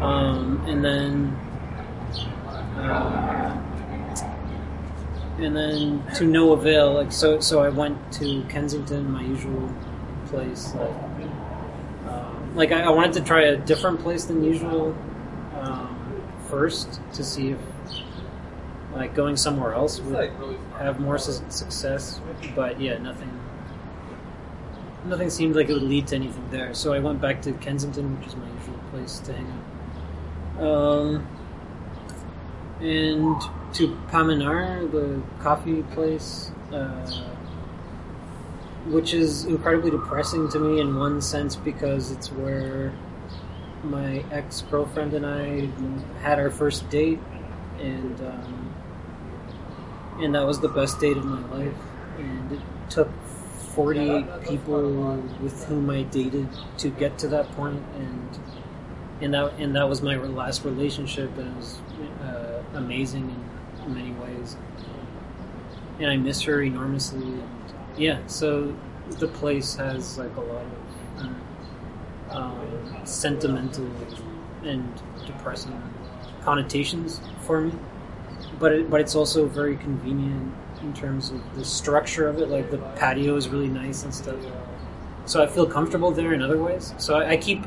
Um, 0.00 0.62
and 0.66 0.84
then 0.84 1.36
uh, 2.76 3.62
and 5.38 5.56
then 5.56 6.04
to 6.16 6.24
no 6.24 6.52
avail. 6.52 6.94
Like 6.94 7.12
so, 7.12 7.40
so 7.40 7.62
I 7.62 7.68
went 7.68 8.12
to 8.14 8.42
Kensington, 8.48 9.10
my 9.10 9.22
usual 9.22 9.72
place. 10.26 10.74
Like, 10.74 10.90
um, 12.08 12.52
like 12.54 12.72
I, 12.72 12.82
I 12.82 12.90
wanted 12.90 13.14
to 13.14 13.20
try 13.22 13.42
a 13.42 13.56
different 13.56 14.00
place 14.00 14.24
than 14.24 14.42
usual 14.44 14.96
um, 15.60 16.22
first 16.48 17.00
to 17.14 17.24
see 17.24 17.50
if 17.50 17.58
like 18.96 19.14
going 19.14 19.36
somewhere 19.36 19.74
else 19.74 20.00
would 20.00 20.30
have 20.78 20.98
more 21.00 21.18
su- 21.18 21.44
success. 21.48 22.20
But 22.54 22.80
yeah, 22.80 22.98
nothing, 22.98 23.30
nothing 25.04 25.30
seemed 25.30 25.54
like 25.54 25.68
it 25.68 25.74
would 25.74 25.82
lead 25.82 26.08
to 26.08 26.16
anything 26.16 26.48
there. 26.50 26.74
So 26.74 26.92
I 26.92 26.98
went 26.98 27.20
back 27.20 27.42
to 27.42 27.52
Kensington, 27.52 28.18
which 28.18 28.28
is 28.28 28.36
my 28.36 28.48
usual 28.58 28.78
place 28.90 29.18
to 29.20 29.32
hang 29.32 29.52
out. 30.58 30.66
Um, 30.66 31.28
and 32.80 33.40
to 33.74 33.88
Pamenar, 34.08 34.90
the 34.90 35.20
coffee 35.42 35.82
place, 35.82 36.50
uh, 36.72 37.10
which 38.86 39.12
is 39.12 39.44
incredibly 39.44 39.90
depressing 39.90 40.48
to 40.50 40.58
me 40.58 40.80
in 40.80 40.96
one 40.96 41.20
sense 41.20 41.56
because 41.56 42.10
it's 42.10 42.30
where 42.32 42.92
my 43.82 44.24
ex 44.30 44.62
girlfriend 44.62 45.14
and 45.14 45.26
I 45.26 45.68
had 46.20 46.38
our 46.38 46.50
first 46.50 46.88
date, 46.90 47.18
and 47.80 48.20
um, 48.20 48.65
and 50.18 50.34
that 50.34 50.46
was 50.46 50.60
the 50.60 50.68
best 50.68 51.00
date 51.00 51.16
of 51.16 51.24
my 51.24 51.40
life. 51.56 51.74
And 52.18 52.52
it 52.52 52.60
took 52.88 53.10
48 53.74 54.48
people 54.48 55.16
with 55.40 55.64
whom 55.66 55.90
I 55.90 56.02
dated 56.02 56.48
to 56.78 56.88
get 56.88 57.18
to 57.18 57.28
that 57.28 57.50
point, 57.52 57.82
and 57.96 58.38
and 59.20 59.34
that 59.34 59.52
and 59.58 59.76
that 59.76 59.88
was 59.88 60.02
my 60.02 60.16
last 60.16 60.64
relationship, 60.64 61.36
and 61.36 61.48
it 61.48 61.56
was 61.56 61.78
uh, 62.22 62.62
amazing 62.74 63.28
in 63.84 63.94
many 63.94 64.12
ways. 64.12 64.56
And 65.98 66.10
I 66.10 66.16
miss 66.16 66.42
her 66.42 66.62
enormously. 66.62 67.22
And 67.22 67.50
yeah, 67.96 68.26
so 68.26 68.74
the 69.10 69.28
place 69.28 69.74
has 69.76 70.18
like 70.18 70.34
a 70.36 70.40
lot 70.40 70.64
of 70.64 71.20
um, 71.20 71.40
um, 72.30 73.00
sentimental 73.04 73.88
and 74.64 75.02
depressing 75.26 75.80
connotations 76.42 77.20
for 77.42 77.60
me, 77.60 77.72
but 78.58 78.72
it, 78.72 78.90
but 78.90 79.00
it's 79.00 79.14
also 79.14 79.46
very 79.46 79.76
convenient 79.76 80.54
in 80.82 80.92
terms 80.92 81.30
of 81.30 81.40
the 81.56 81.64
structure 81.64 82.28
of 82.28 82.38
it. 82.38 82.48
Like 82.48 82.70
the 82.70 82.78
patio 82.96 83.36
is 83.36 83.48
really 83.48 83.68
nice 83.68 84.04
and 84.04 84.14
stuff. 84.14 84.36
So 85.24 85.42
I 85.42 85.46
feel 85.46 85.66
comfortable 85.66 86.10
there 86.12 86.32
in 86.32 86.42
other 86.42 86.62
ways. 86.62 86.94
So 86.98 87.16
I, 87.16 87.30
I 87.30 87.36
keep 87.36 87.64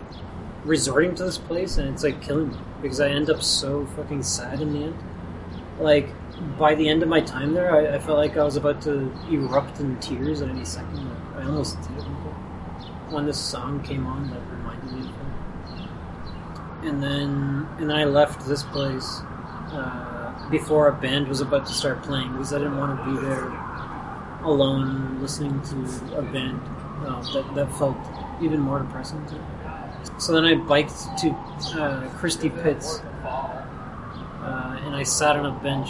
resorting 0.63 1.15
to 1.15 1.23
this 1.23 1.37
place, 1.37 1.77
and 1.77 1.89
it's 1.89 2.03
like 2.03 2.21
killing 2.21 2.49
me 2.49 2.57
because 2.81 2.99
I 2.99 3.09
end 3.09 3.29
up 3.29 3.41
so 3.43 3.85
fucking 3.97 4.23
sad 4.23 4.61
in 4.61 4.73
the 4.73 4.83
end. 4.85 4.95
Like 5.79 6.09
by 6.57 6.75
the 6.75 6.87
end 6.87 7.03
of 7.03 7.09
my 7.09 7.21
time 7.21 7.53
there, 7.53 7.73
I, 7.73 7.95
I 7.95 7.99
felt 7.99 8.17
like 8.17 8.37
I 8.37 8.43
was 8.43 8.55
about 8.55 8.81
to 8.83 9.11
erupt 9.29 9.79
in 9.79 9.99
tears 9.99 10.41
at 10.41 10.49
any 10.49 10.65
second. 10.65 10.95
Like, 10.95 11.43
I 11.43 11.47
almost 11.47 11.81
did 11.81 12.03
when 13.11 13.25
this 13.25 13.39
song 13.39 13.81
came 13.81 14.05
on 14.05 14.29
that 14.29 14.41
reminded 14.51 14.91
me 14.93 14.99
of 14.99 15.15
her. 15.15 16.87
And 16.87 17.03
then 17.03 17.67
and 17.77 17.89
then 17.89 17.97
I 17.97 18.05
left 18.05 18.47
this 18.47 18.63
place 18.63 19.21
uh, 19.71 20.18
before 20.49 20.87
a 20.87 20.93
band 20.93 21.27
was 21.27 21.41
about 21.41 21.65
to 21.67 21.73
start 21.73 22.01
playing 22.03 22.31
because 22.31 22.53
I 22.53 22.57
didn't 22.59 22.77
want 22.77 22.99
to 22.99 23.11
be 23.11 23.25
there 23.25 23.51
alone 24.43 25.21
listening 25.21 25.61
to 25.61 26.17
a 26.17 26.21
band 26.21 26.61
uh, 27.05 27.21
that 27.33 27.55
that 27.55 27.77
felt 27.77 27.97
even 28.41 28.59
more 28.59 28.79
depressing 28.79 29.25
to 29.27 29.35
me. 29.35 29.41
So 30.17 30.33
then 30.33 30.45
I 30.45 30.55
biked 30.55 30.93
to 31.19 31.29
uh, 31.75 32.09
Christie 32.17 32.49
Pitts 32.49 33.01
uh, 34.41 34.79
and 34.85 34.95
I 34.95 35.03
sat 35.03 35.35
on 35.35 35.45
a 35.45 35.59
bench, 35.59 35.89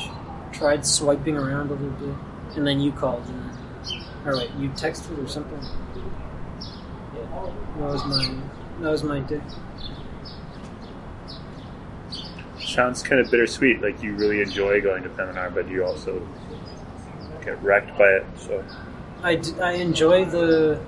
tried 0.52 0.86
swiping 0.86 1.38
around 1.38 1.70
a 1.70 1.74
little 1.74 1.90
bit, 1.92 2.16
and 2.58 2.66
then 2.66 2.80
you 2.80 2.92
called. 2.92 3.24
And 3.28 3.52
or 4.26 4.38
wait, 4.38 4.52
you 4.60 4.70
texted 4.70 5.24
or 5.24 5.28
something. 5.28 5.62
Yeah, 7.16 7.52
that 7.78 7.86
was 7.86 8.06
my 8.06 8.36
that 8.82 8.90
was 8.90 9.04
my 9.04 9.20
day. 9.20 9.42
Sounds 12.80 13.04
kind 13.04 13.20
of 13.20 13.30
bittersweet. 13.30 13.82
Like 13.82 14.02
you 14.02 14.16
really 14.16 14.42
enjoy 14.42 14.80
going 14.80 15.04
to 15.04 15.10
Pamenar, 15.10 15.54
but 15.54 15.68
you 15.68 15.84
also 15.84 16.26
get 17.44 17.62
wrecked 17.62 17.98
by 17.98 18.08
it. 18.08 18.26
So 18.38 18.64
I, 19.22 19.36
d- 19.36 19.60
I 19.60 19.74
enjoy 19.74 20.24
the 20.24 20.80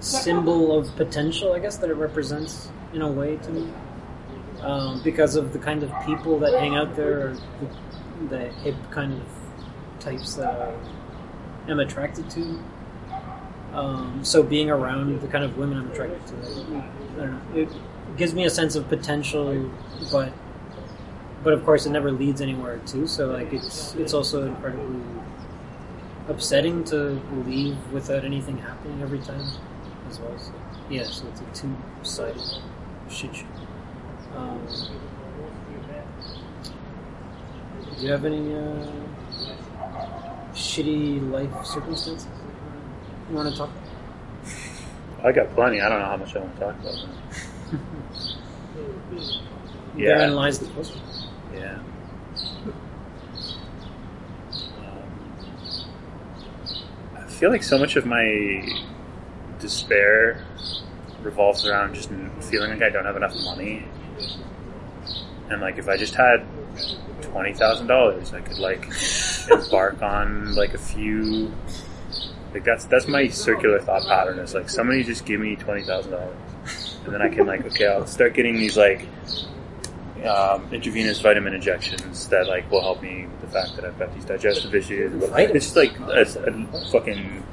symbol 0.00 0.76
of 0.76 0.96
potential, 0.96 1.52
I 1.52 1.60
guess, 1.60 1.76
that 1.76 1.90
it 1.90 1.94
represents 1.94 2.72
in 2.92 3.02
a 3.02 3.08
way 3.08 3.36
to 3.36 3.50
me. 3.52 3.72
Um, 4.60 5.00
because 5.04 5.36
of 5.36 5.52
the 5.52 5.60
kind 5.60 5.84
of 5.84 5.92
people 6.04 6.40
that 6.40 6.54
hang 6.54 6.74
out 6.74 6.96
there, 6.96 7.28
or 7.28 7.36
the, 7.60 8.26
the 8.26 8.48
hip 8.48 8.74
kind 8.90 9.12
of 9.12 9.28
types 10.00 10.34
that 10.34 10.60
I 10.60 11.70
am 11.70 11.78
attracted 11.78 12.28
to. 12.30 12.60
Um, 13.74 14.24
so 14.24 14.42
being 14.42 14.70
around 14.70 15.20
the 15.20 15.28
kind 15.28 15.44
of 15.44 15.56
women 15.56 15.78
I'm 15.78 15.92
attracted 15.92 16.26
to, 16.26 16.70
know, 17.16 17.40
it 17.54 17.68
gives 18.16 18.34
me 18.34 18.44
a 18.44 18.50
sense 18.50 18.74
of 18.74 18.88
potential, 18.88 19.70
but 20.10 20.32
but 21.42 21.52
of 21.52 21.64
course 21.64 21.86
it 21.86 21.90
never 21.90 22.10
leads 22.10 22.40
anywhere 22.40 22.78
too. 22.86 23.06
So 23.06 23.30
like 23.30 23.52
it's 23.52 23.94
it's 23.94 24.14
also 24.14 24.46
incredibly 24.46 25.00
upsetting 26.28 26.84
to 26.84 27.20
leave 27.46 27.76
without 27.92 28.24
anything 28.24 28.58
happening 28.58 29.00
every 29.02 29.20
time 29.20 29.42
as 30.08 30.20
well. 30.20 30.38
So, 30.38 30.52
yeah, 30.90 31.04
so 31.04 31.26
it's 31.28 31.40
a 31.40 31.62
two 31.62 31.76
sided 32.02 32.42
shit 33.08 33.34
show. 33.34 33.46
Um, 34.36 34.60
do 37.98 38.06
you 38.06 38.12
have 38.12 38.24
any 38.24 38.54
uh, 38.54 38.86
shitty 40.52 41.30
life 41.30 41.66
circumstances 41.66 42.28
you 43.28 43.36
want 43.36 43.50
to 43.50 43.56
talk 43.56 43.70
about? 43.70 45.26
I 45.26 45.32
got 45.32 45.52
plenty. 45.54 45.80
I 45.80 45.88
don't 45.88 46.00
know 46.00 46.06
how 46.06 46.16
much 46.16 46.36
I 46.36 46.40
want 46.40 46.54
to 46.54 46.60
talk 46.60 46.74
about. 46.80 47.08
Therein 49.96 50.30
yeah, 50.30 50.36
lies 50.36 50.58
the 50.60 50.66
question. 50.66 51.00
Yeah. 51.58 51.78
Um, 54.78 55.02
I 57.16 57.26
feel 57.28 57.50
like 57.50 57.62
so 57.62 57.78
much 57.78 57.96
of 57.96 58.06
my 58.06 58.68
despair 59.58 60.44
revolves 61.22 61.66
around 61.66 61.94
just 61.94 62.10
feeling 62.40 62.70
like 62.70 62.82
I 62.82 62.90
don't 62.90 63.04
have 63.04 63.16
enough 63.16 63.34
money. 63.44 63.84
And 65.50 65.60
like 65.60 65.78
if 65.78 65.88
I 65.88 65.96
just 65.96 66.14
had 66.14 66.44
twenty 67.22 67.54
thousand 67.54 67.86
dollars, 67.86 68.32
I 68.32 68.40
could 68.40 68.58
like 68.58 68.88
embark 69.50 70.02
on 70.02 70.54
like 70.54 70.74
a 70.74 70.78
few. 70.78 71.52
Like 72.52 72.64
that's 72.64 72.84
that's 72.84 73.06
my 73.06 73.28
circular 73.28 73.80
thought 73.80 74.06
pattern. 74.06 74.38
Is 74.38 74.54
like 74.54 74.68
somebody 74.68 75.02
just 75.04 75.24
give 75.24 75.40
me 75.40 75.56
twenty 75.56 75.82
thousand 75.82 76.12
dollars, 76.12 76.96
and 77.04 77.14
then 77.14 77.22
I 77.22 77.28
can 77.28 77.46
like 77.46 77.64
okay, 77.66 77.86
I'll 77.86 78.06
start 78.06 78.34
getting 78.34 78.56
these 78.56 78.76
like 78.76 79.06
um, 80.26 80.68
intravenous 80.72 81.20
vitamin 81.20 81.54
injections 81.54 82.28
that 82.28 82.46
like 82.48 82.70
will 82.70 82.82
help 82.82 83.02
me 83.02 83.26
with 83.26 83.40
the 83.40 83.48
fact 83.48 83.76
that 83.76 83.84
I've 83.84 83.98
got 83.98 84.14
these 84.14 84.24
digestive 84.24 84.74
issues. 84.74 85.22
It's 85.22 85.52
just 85.52 85.76
like 85.76 85.98
a, 86.00 86.22
a 86.22 86.90
fucking 86.90 87.44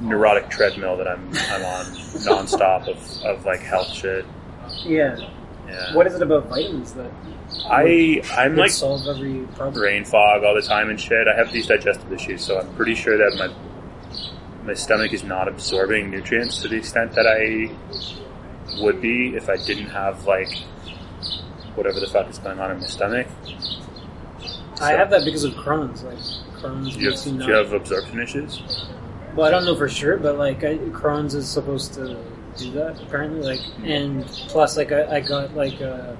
neurotic 0.00 0.48
treadmill 0.50 0.96
that 0.96 1.08
I'm 1.08 1.28
I'm 1.28 1.64
on 1.64 1.84
nonstop 2.24 2.88
of, 2.88 3.24
of 3.24 3.44
like 3.44 3.60
health 3.60 3.92
shit. 3.92 4.24
Yeah. 4.84 5.16
Yeah. 5.68 5.94
What 5.94 6.06
is 6.06 6.14
it 6.14 6.22
about 6.22 6.46
vitamins 6.46 6.94
that 6.94 7.10
I 7.66 8.22
I'm 8.36 8.56
like 8.56 8.70
solve 8.70 9.06
every 9.06 9.46
problem? 9.54 9.74
brain 9.74 10.04
fog 10.04 10.44
all 10.44 10.54
the 10.54 10.62
time 10.62 10.90
and 10.90 11.00
shit. 11.00 11.28
I 11.28 11.36
have 11.36 11.52
these 11.52 11.66
digestive 11.66 12.12
issues, 12.12 12.44
so 12.44 12.58
I'm 12.58 12.74
pretty 12.74 12.94
sure 12.94 13.16
that 13.16 13.36
my 13.38 13.54
my 14.64 14.74
stomach 14.74 15.12
is 15.12 15.22
not 15.22 15.48
absorbing 15.48 16.10
nutrients 16.10 16.60
to 16.62 16.68
the 16.68 16.76
extent 16.76 17.12
that 17.12 17.26
I 17.26 17.70
would 18.82 19.00
be 19.00 19.34
if 19.36 19.48
I 19.48 19.56
didn't 19.56 19.90
have 19.90 20.26
like 20.26 20.50
whatever 21.74 22.00
the 22.00 22.06
fuck 22.06 22.28
is 22.28 22.38
going 22.38 22.58
on 22.58 22.70
in 22.72 22.80
my 22.80 22.86
stomach. 22.86 23.26
I 24.80 24.92
have 24.92 25.10
that 25.10 25.24
because 25.24 25.44
of 25.44 25.52
Crohn's. 25.54 26.02
Like 26.02 26.18
Crohn's 26.60 26.96
Do 26.96 27.00
you 27.00 27.10
have, 27.10 27.22
do 27.22 27.46
you 27.46 27.52
have 27.52 27.72
absorption 27.72 28.20
issues? 28.20 28.86
Well, 29.34 29.46
I 29.46 29.50
don't 29.50 29.64
know 29.64 29.76
for 29.76 29.88
sure, 29.88 30.16
but 30.16 30.38
like 30.38 30.64
I, 30.64 30.78
Crohn's 30.78 31.34
is 31.34 31.48
supposed 31.48 31.94
to 31.94 32.16
do 32.56 32.72
that 32.72 33.00
apparently. 33.02 33.40
Like, 33.40 33.60
and 33.84 34.24
plus, 34.48 34.76
like 34.76 34.92
I, 34.92 35.16
I 35.16 35.20
got 35.20 35.54
like 35.54 35.80
a 35.80 36.16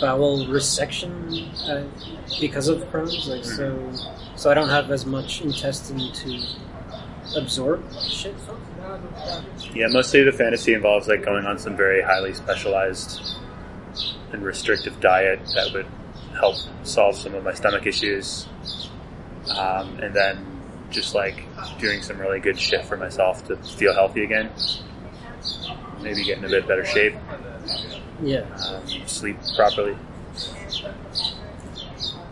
bowel 0.00 0.46
resection 0.46 1.48
uh, 1.68 1.84
because 2.40 2.68
of 2.68 2.78
Crohn's. 2.90 3.26
Like, 3.26 3.44
so 3.44 3.92
so 4.36 4.50
I 4.50 4.54
don't 4.54 4.68
have 4.68 4.90
as 4.90 5.06
much 5.06 5.40
intestine 5.40 6.12
to 6.12 6.46
absorb 7.36 7.82
shit 8.00 8.38
from. 8.40 8.60
Yeah, 9.74 9.86
mostly 9.88 10.22
the 10.22 10.32
fantasy 10.32 10.74
involves 10.74 11.08
like 11.08 11.24
going 11.24 11.46
on 11.46 11.58
some 11.58 11.76
very 11.76 12.02
highly 12.02 12.34
specialized 12.34 13.36
and 14.34 14.44
restrictive 14.44 15.00
diet 15.00 15.40
that 15.54 15.72
would 15.72 15.86
help 16.34 16.56
solve 16.82 17.16
some 17.16 17.34
of 17.34 17.44
my 17.44 17.54
stomach 17.54 17.86
issues, 17.86 18.46
um, 19.56 19.98
and 20.00 20.14
then 20.14 20.44
just 20.90 21.14
like 21.14 21.44
doing 21.78 22.02
some 22.02 22.18
really 22.18 22.40
good 22.40 22.58
shit 22.58 22.84
for 22.84 22.96
myself 22.96 23.46
to 23.46 23.56
feel 23.56 23.94
healthy 23.94 24.24
again. 24.24 24.50
Maybe 26.02 26.24
get 26.24 26.38
in 26.38 26.44
a 26.44 26.48
bit 26.48 26.66
better 26.66 26.84
shape, 26.84 27.14
Yeah, 28.22 28.40
um, 28.66 28.86
sleep 29.06 29.38
properly. 29.56 29.96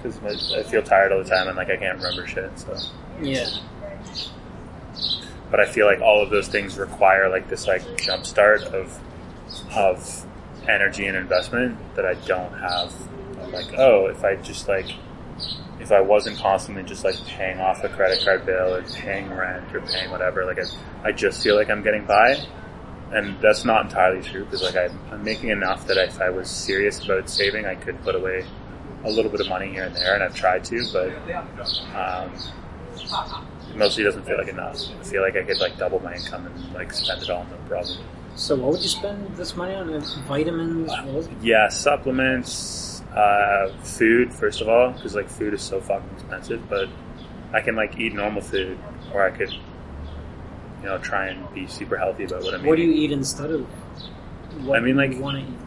Because 0.03 0.53
I 0.53 0.65
feel 0.65 0.83
tired 0.83 1.13
all 1.13 1.23
the 1.23 1.31
time 1.31 1.47
and 1.49 1.57
like 1.57 1.71
I 1.71 1.77
can't 1.77 1.97
remember 1.97 2.27
shit. 2.27 2.51
So, 2.59 2.77
yeah, 3.23 3.49
but 5.51 5.61
I 5.61 5.67
feel 5.67 5.87
like 5.87 6.01
all 6.01 6.23
of 6.23 6.31
those 6.31 6.49
things 6.49 6.77
require 6.77 7.29
like 7.29 7.49
this 7.49 7.69
like 7.69 7.83
jump 7.99 8.27
start 8.27 8.63
of 8.63 8.99
of 9.77 10.22
energy 10.69 11.07
and 11.07 11.17
investment 11.17 11.79
that 11.95 12.05
I 12.05 12.15
don't 12.15 12.53
have. 12.53 12.93
I'm 13.41 13.53
like, 13.53 13.75
oh, 13.79 14.07
if 14.07 14.25
I 14.25 14.37
just 14.37 14.69
like 14.69 14.87
if 15.81 15.91
I 15.91 16.01
wasn't 16.01 16.39
constantly 16.39 16.85
just 16.85 17.05
like 17.05 17.17
paying 17.27 17.59
off 17.59 17.83
a 17.83 17.89
credit 17.89 18.25
card 18.25 18.47
bill 18.47 18.75
or 18.75 18.83
paying 18.83 19.31
rent 19.31 19.75
or 19.75 19.81
paying 19.81 20.11
whatever, 20.11 20.45
like 20.45 20.59
I, 20.59 21.09
I 21.09 21.13
just 21.13 21.43
feel 21.43 21.57
like 21.57 21.71
I'm 21.71 21.83
getting 21.83 22.07
by. 22.07 22.45
And 23.11 23.39
that's 23.43 23.65
not 23.65 23.85
entirely 23.87 24.23
true 24.23 24.45
because 24.45 24.63
like 24.63 24.77
I'm, 24.77 24.99
I'm 25.11 25.23
making 25.23 25.51
enough 25.51 25.87
that 25.89 25.99
if 25.99 26.21
I 26.21 26.31
was 26.31 26.49
serious 26.49 27.05
about 27.05 27.29
saving, 27.29 27.67
I 27.67 27.75
could 27.75 28.01
put 28.03 28.15
away 28.15 28.47
a 29.05 29.11
little 29.11 29.31
bit 29.31 29.41
of 29.41 29.49
money 29.49 29.71
here 29.71 29.85
and 29.85 29.95
there, 29.95 30.15
and 30.15 30.23
I've 30.23 30.35
tried 30.35 30.65
to, 30.67 30.87
but 30.93 31.11
um, 31.95 32.33
it 33.69 33.77
mostly 33.77 34.05
doesn't 34.05 34.25
feel 34.25 34.39
like 34.39 34.49
enough. 34.49 34.79
I 34.99 35.05
feel 35.05 35.23
like 35.23 35.37
I 35.37 35.43
could 35.43 35.59
like 35.59 35.77
double 35.77 36.01
my 36.01 36.15
income 36.15 36.47
and 36.47 36.73
like 36.73 36.93
spend 36.93 37.23
it 37.23 37.29
all, 37.29 37.45
no 37.45 37.57
problem. 37.69 37.99
So 38.35 38.57
what 38.57 38.73
would 38.73 38.83
you 38.83 38.89
spend 38.89 39.37
this 39.37 39.57
money 39.57 39.75
on? 39.75 39.93
Uh, 39.93 40.01
Vitamins? 40.27 40.91
It? 41.27 41.31
Yeah, 41.43 41.69
supplements, 41.69 43.03
uh, 43.15 43.73
food 43.83 44.33
first 44.33 44.61
of 44.61 44.69
all, 44.69 44.91
because 44.93 45.15
like 45.15 45.29
food 45.29 45.55
is 45.55 45.63
so 45.63 45.81
fucking 45.81 46.09
expensive. 46.15 46.69
But 46.69 46.89
I 47.53 47.61
can 47.61 47.77
like 47.77 47.99
eat 47.99 48.15
normal 48.15 48.43
food, 48.43 48.79
or 49.13 49.23
I 49.25 49.31
could, 49.31 49.53
you 49.53 50.87
know, 50.89 50.99
try 50.99 51.29
and 51.29 51.53
be 51.55 51.67
super 51.67 51.97
healthy 51.97 52.25
about 52.25 52.43
what 52.43 52.55
I'm 52.55 52.65
What 52.65 52.77
do 52.77 52.83
eating. 52.83 52.97
you 52.97 53.03
eat 53.05 53.13
instead 53.13 53.51
of? 53.51 53.67
What 54.65 54.79
I 54.79 54.81
mean, 54.83 54.97
like- 54.97 55.13
you 55.13 55.21
want 55.21 55.39
to 55.39 55.43
eat. 55.45 55.59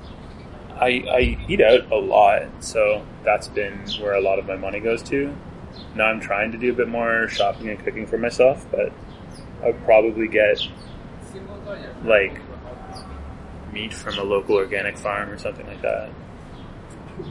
I, 0.77 0.87
I 1.09 1.37
eat 1.47 1.61
out 1.61 1.89
a 1.89 1.95
lot, 1.95 2.47
so 2.59 3.05
that's 3.23 3.47
been 3.47 3.79
where 4.01 4.13
a 4.15 4.19
lot 4.19 4.39
of 4.39 4.45
my 4.45 4.57
money 4.57 4.81
goes 4.81 5.01
to. 5.03 5.33
Now 5.95 6.07
I'm 6.07 6.19
trying 6.19 6.51
to 6.51 6.57
do 6.57 6.69
a 6.71 6.73
bit 6.73 6.89
more 6.89 7.29
shopping 7.29 7.69
and 7.69 7.79
cooking 7.79 8.05
for 8.05 8.17
myself, 8.17 8.65
but 8.71 8.91
I'd 9.63 9.81
probably 9.85 10.27
get 10.27 10.59
like 12.03 12.41
meat 13.75 13.93
from 13.93 14.17
a 14.17 14.23
local 14.23 14.55
organic 14.55 14.97
farm 14.97 15.29
or 15.29 15.37
something 15.37 15.67
like 15.67 15.81
that. 15.83 16.09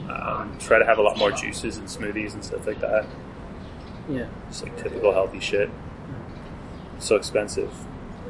Um, 0.09 0.57
try 0.59 0.79
to 0.79 0.85
have 0.85 0.99
a 0.99 1.01
lot 1.01 1.17
more 1.17 1.31
juices 1.31 1.77
and 1.77 1.87
smoothies 1.87 2.33
and 2.33 2.45
stuff 2.45 2.65
like 2.65 2.79
that. 2.79 3.05
Yeah. 4.07 4.27
Just 4.47 4.63
like 4.63 4.77
typical 4.77 5.11
healthy 5.11 5.39
shit. 5.39 5.69
So 6.99 7.15
expensive. 7.17 7.73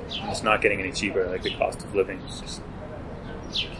It's 0.07 0.43
not 0.43 0.61
getting 0.61 0.79
any 0.79 0.91
cheaper. 0.91 1.27
Like 1.27 1.43
the 1.43 1.53
cost 1.55 1.83
of 1.83 1.93
living 1.93 2.19
is 2.19 2.41
just 2.41 2.61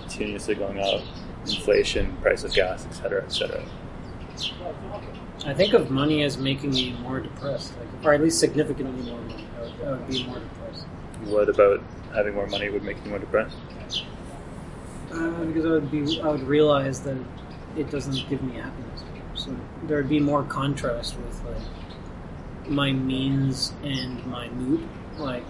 continuously 0.02 0.56
going 0.56 0.80
up. 0.80 1.02
Inflation, 1.48 2.15
price 2.17 2.43
of 2.43 2.54
gas, 2.54 2.86
etc., 2.86 3.24
etc. 3.24 3.63
I 5.45 5.54
think 5.54 5.74
of 5.74 5.91
money 5.91 6.24
as 6.24 6.38
making 6.38 6.71
me 6.71 6.93
more 7.04 7.19
depressed, 7.19 7.74
like, 7.78 8.06
or 8.06 8.13
at 8.13 8.21
least 8.21 8.39
significantly 8.39 9.10
more 9.10 9.21
money. 9.21 9.45
I 9.56 9.62
would, 9.62 9.82
I 9.82 9.91
would 9.91 10.08
be 10.08 10.26
more 10.26 10.39
depressed. 10.39 10.86
What 11.26 11.50
about 11.50 11.84
having 12.15 12.34
more 12.34 12.48
money 12.48 12.69
would 12.69 12.84
make 12.84 12.98
you 13.04 13.12
more 13.12 13.19
depressed? 13.19 13.56
Uh, 15.15 15.45
because 15.45 15.65
I 15.65 15.69
would 15.69 15.91
be, 15.91 16.21
I 16.21 16.28
would 16.28 16.43
realize 16.43 16.99
that 17.01 17.17
it 17.78 17.89
doesn't 17.89 18.30
give 18.30 18.43
me 18.43 18.56
happiness. 18.56 19.04
So 19.34 19.56
there 19.84 19.97
would 19.97 20.10
be 20.10 20.19
more 20.19 20.43
contrast 20.43 21.15
with 21.17 21.41
like 21.45 22.69
my 22.69 22.91
means 22.91 23.73
and 23.84 24.25
my 24.25 24.49
mood. 24.49 24.88
Like 25.17 25.45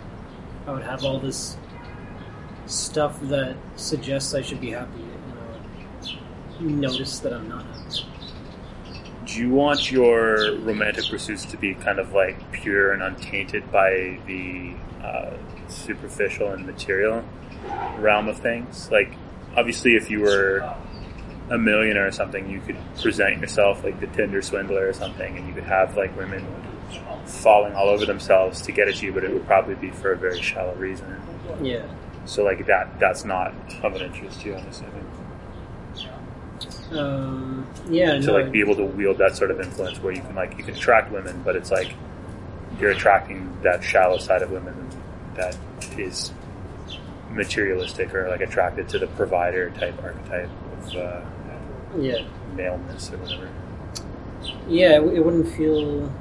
I 0.67 0.71
would 0.71 0.83
have 0.83 1.03
all 1.03 1.19
this 1.19 1.57
stuff 2.67 3.19
that 3.23 3.55
suggests 3.75 4.35
I 4.35 4.41
should 4.41 4.61
be 4.61 4.71
happy, 4.71 5.01
and 5.01 5.33
I 6.59 6.63
would 6.63 6.71
notice 6.71 7.19
that 7.19 7.33
I'm 7.33 7.49
not 7.49 7.65
happy. 7.65 8.05
Do 9.25 9.39
you 9.39 9.49
want 9.49 9.91
your 9.91 10.55
romantic 10.59 11.05
pursuits 11.09 11.45
to 11.45 11.57
be 11.57 11.73
kind 11.73 11.97
of 11.97 12.13
like 12.13 12.51
pure 12.51 12.93
and 12.93 13.01
untainted 13.01 13.71
by 13.71 14.19
the 14.27 14.75
uh, 15.03 15.33
superficial 15.67 16.51
and 16.51 16.65
material 16.65 17.23
realm 17.97 18.27
of 18.27 18.37
things? 18.37 18.91
Like, 18.91 19.15
obviously, 19.55 19.95
if 19.95 20.09
you 20.09 20.21
were 20.21 20.75
a 21.49 21.57
millionaire 21.57 22.07
or 22.07 22.11
something, 22.11 22.49
you 22.49 22.59
could 22.59 22.77
present 23.01 23.39
yourself 23.39 23.83
like 23.83 23.99
the 23.99 24.07
Tinder 24.07 24.41
swindler 24.41 24.87
or 24.87 24.93
something, 24.93 25.37
and 25.37 25.47
you 25.47 25.53
could 25.53 25.63
have 25.63 25.95
like 25.95 26.15
women 26.17 26.45
falling 27.25 27.73
all 27.73 27.89
over 27.89 28.05
themselves 28.05 28.61
to 28.61 28.71
get 28.71 28.87
at 28.87 29.01
you, 29.01 29.11
but 29.11 29.23
it 29.23 29.33
would 29.33 29.45
probably 29.45 29.75
be 29.75 29.89
for 29.89 30.11
a 30.11 30.17
very 30.17 30.41
shallow 30.41 30.73
reason. 30.75 31.21
Yeah. 31.61 31.85
So, 32.25 32.43
like 32.43 32.65
that, 32.65 32.99
that's 32.99 33.23
not 33.23 33.53
of 33.83 33.95
an 33.95 34.01
interest 34.01 34.41
to 34.41 34.49
you, 34.49 34.55
I'm 34.55 34.67
assuming. 34.67 35.05
Um, 36.91 37.67
yeah. 37.89 38.13
to 38.13 38.19
no, 38.19 38.33
like 38.33 38.51
be 38.51 38.59
able 38.59 38.75
to 38.75 38.85
wield 38.85 39.17
that 39.17 39.35
sort 39.35 39.51
of 39.51 39.59
influence 39.59 39.99
where 39.99 40.13
you 40.13 40.21
can 40.21 40.35
like 40.35 40.57
you 40.57 40.63
can 40.63 40.75
attract 40.75 41.11
women, 41.11 41.41
but 41.43 41.55
it's 41.55 41.71
like 41.71 41.93
you're 42.79 42.91
attracting 42.91 43.57
that 43.63 43.83
shallow 43.83 44.17
side 44.17 44.41
of 44.41 44.51
women 44.51 44.89
that 45.35 45.57
is 45.97 46.31
materialistic 47.31 48.13
or 48.13 48.29
like 48.29 48.41
attracted 48.41 48.87
to 48.89 48.99
the 48.99 49.07
provider 49.07 49.69
type 49.71 50.01
archetype 50.03 50.49
of 50.79 50.95
uh, 50.95 51.21
yeah. 51.97 52.25
maleness 52.53 53.11
or 53.11 53.17
whatever. 53.17 53.49
Yeah, 54.67 55.01
it, 55.01 55.13
it 55.15 55.25
wouldn't 55.25 55.47
feel. 55.47 56.11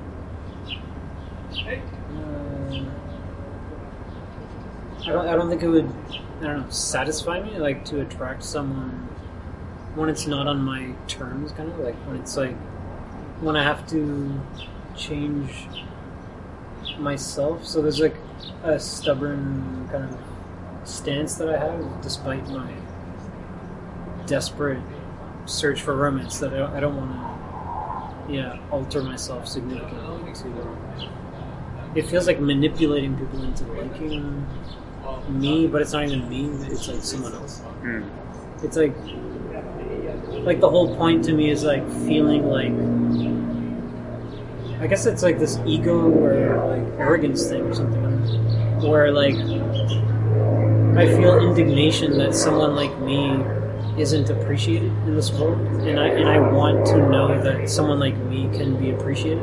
Uh, 1.53 2.85
I 5.03 5.07
don't. 5.07 5.29
I 5.29 5.37
don't 5.37 5.49
think 5.49 5.63
it 5.63 5.69
would. 5.69 5.93
I 6.41 6.45
don't 6.45 6.61
know. 6.61 6.71
Satisfy 6.71 7.43
me, 7.43 7.59
like 7.59 7.85
to 7.87 8.01
attract 8.01 8.43
someone 8.43 9.09
when 9.95 10.09
it's 10.09 10.27
not 10.27 10.47
on 10.47 10.63
my 10.63 10.93
terms, 11.07 11.53
kind 11.53 11.71
of 11.71 11.79
like 11.79 11.95
when 12.07 12.17
it's 12.17 12.37
like 12.37 12.57
when 13.41 13.57
I 13.57 13.63
have 13.63 13.89
to 13.91 14.41
change 14.97 15.67
myself. 16.99 17.65
So 17.65 17.83
there's 17.83 18.01
like 18.01 18.17
a 18.63 18.79
stubborn 18.79 19.89
kind 19.91 20.05
of 20.05 20.19
stance 20.85 21.35
that 21.37 21.49
I 21.49 21.59
have, 21.59 22.03
despite 22.03 22.49
my 22.49 22.71
desperate 24.27 24.83
search 25.47 25.83
for 25.83 25.95
romance. 25.95 26.39
That 26.39 26.55
I 26.55 26.59
don't, 26.59 26.71
I 26.75 26.81
don't 26.81 26.97
want 26.97 27.13
to 28.29 28.33
yeah, 28.33 28.59
alter 28.71 29.03
myself 29.03 29.47
significantly 29.47 30.33
to. 30.33 30.77
It 31.95 32.07
feels 32.07 32.27
like 32.27 32.41
manipulating 32.41 33.17
people 33.17 33.43
into 33.43 33.65
liking 33.73 34.47
me, 35.29 35.67
but 35.67 35.83
it's 35.83 35.93
not 35.93 36.05
even 36.05 36.29
me. 36.29 36.47
It's 36.67 36.89
like 36.89 37.03
someone 37.03 37.35
else. 37.35 37.61
Mm. 37.83 38.09
It's 38.63 38.77
like, 38.77 38.95
like 40.45 40.61
the 40.61 40.69
whole 40.69 40.97
point 40.97 41.25
to 41.27 41.33
me 41.33 41.51
is 41.51 41.65
like 41.65 41.87
feeling 42.07 42.49
like. 42.49 42.73
I 44.81 44.87
guess 44.87 45.07
it's 45.07 45.23
like 45.23 45.39
this 45.39 45.59
ego 45.65 46.11
or 46.11 46.77
like 46.77 46.99
arrogance 46.99 47.47
thing 47.49 47.63
or 47.63 47.75
something, 47.75 48.03
where 48.83 49.13
like 49.13 49.35
I 50.97 51.07
feel 51.07 51.39
indignation 51.39 52.19
that 52.19 52.35
someone 52.35 52.75
like 52.77 52.97
me 53.01 53.43
isn't 54.01 54.31
appreciated 54.31 54.93
in 55.07 55.15
this 55.15 55.33
world, 55.33 55.59
and 55.87 55.99
I 55.99 56.09
and 56.09 56.29
I 56.29 56.39
want 56.39 56.87
to 56.87 56.97
know 56.97 57.41
that 57.43 57.69
someone 57.69 57.99
like 57.99 58.17
me 58.17 58.49
can 58.57 58.77
be 58.79 58.91
appreciated. 58.91 59.43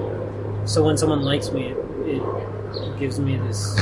So 0.66 0.84
when 0.84 0.98
someone 0.98 1.22
likes 1.24 1.52
me, 1.52 1.68
it, 2.06 2.22
it 2.76 3.00
gives 3.00 3.20
me 3.20 3.38
this 3.38 3.78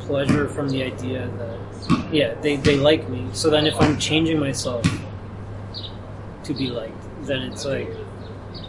pleasure 0.00 0.48
from 0.48 0.68
the 0.68 0.82
idea 0.82 1.28
that 1.38 2.12
yeah, 2.12 2.34
they 2.40 2.56
they 2.56 2.76
like 2.76 3.08
me. 3.08 3.28
So 3.32 3.50
then 3.50 3.66
if 3.66 3.74
I'm 3.80 3.98
changing 3.98 4.38
myself 4.38 4.84
to 6.44 6.54
be 6.54 6.68
liked, 6.68 7.26
then 7.26 7.42
it's 7.42 7.64
like 7.64 7.90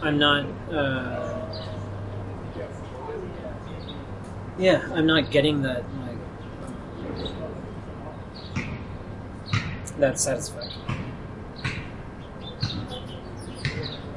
I'm 0.02 0.18
not. 0.18 0.46
Uh, 0.72 1.27
yeah, 4.58 4.88
I'm 4.92 5.06
not 5.06 5.30
getting 5.30 5.62
that 5.62 5.84
like 6.00 6.18
that 9.98 10.18
satisfaction. 10.18 10.82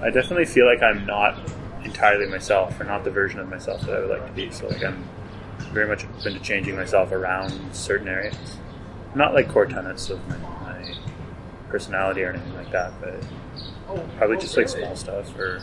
I 0.02 0.10
definitely 0.10 0.46
feel 0.46 0.66
like 0.66 0.82
I'm 0.82 1.06
not 1.06 1.38
entirely 1.84 2.28
myself, 2.28 2.80
or 2.80 2.84
not 2.84 3.04
the 3.04 3.12
version 3.12 3.40
of 3.40 3.50
myself 3.50 3.82
that 3.82 3.96
I 3.96 4.00
would 4.00 4.10
like 4.10 4.26
to 4.26 4.32
be. 4.34 4.50
So 4.52 4.68
like 4.68 4.84
I'm 4.84 5.08
very 5.72 5.88
much 5.88 6.06
open 6.06 6.34
to 6.34 6.40
changing 6.40 6.76
myself 6.76 7.12
around 7.12 7.76
certain 7.76 8.08
areas. 8.08 8.58
Not 9.14 9.34
like 9.34 9.50
core 9.50 9.66
tenets 9.66 10.10
of 10.10 10.28
my, 10.28 10.38
my 10.38 10.96
personality 11.70 12.24
or 12.24 12.32
anything 12.32 12.56
like 12.56 12.72
that, 12.72 12.94
but 13.00 13.24
probably 14.18 14.38
just 14.38 14.56
like 14.58 14.70
small 14.70 14.96
stuff. 14.96 15.36
Or 15.38 15.62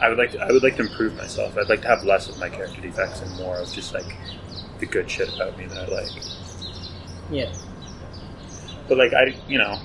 I 0.00 0.08
would 0.08 0.18
like 0.18 0.32
to, 0.32 0.40
I 0.40 0.50
would 0.52 0.62
like 0.62 0.76
to 0.76 0.82
improve 0.82 1.14
myself. 1.16 1.56
I'd 1.56 1.68
like 1.68 1.82
to 1.82 1.88
have 1.88 2.04
less 2.04 2.28
of 2.28 2.38
my 2.38 2.48
character 2.48 2.80
defects 2.80 3.20
and 3.20 3.34
more 3.36 3.58
of 3.58 3.72
just 3.72 3.94
like 3.94 4.16
the 4.80 4.86
good 4.86 5.10
shit 5.10 5.32
about 5.34 5.56
me 5.56 5.66
that 5.66 5.78
I 5.78 5.86
like. 5.86 6.12
Yeah, 7.30 7.52
But 8.88 8.98
like 8.98 9.14
I, 9.14 9.34
you 9.48 9.58
know, 9.58 9.80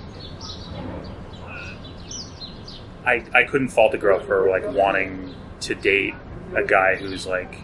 I 3.05 3.23
I 3.33 3.43
couldn't 3.43 3.69
fault 3.69 3.93
a 3.93 3.97
girl 3.97 4.19
for 4.19 4.49
like 4.49 4.67
wanting 4.67 5.33
to 5.61 5.75
date 5.75 6.15
a 6.55 6.63
guy 6.63 6.95
who's 6.95 7.25
like 7.25 7.55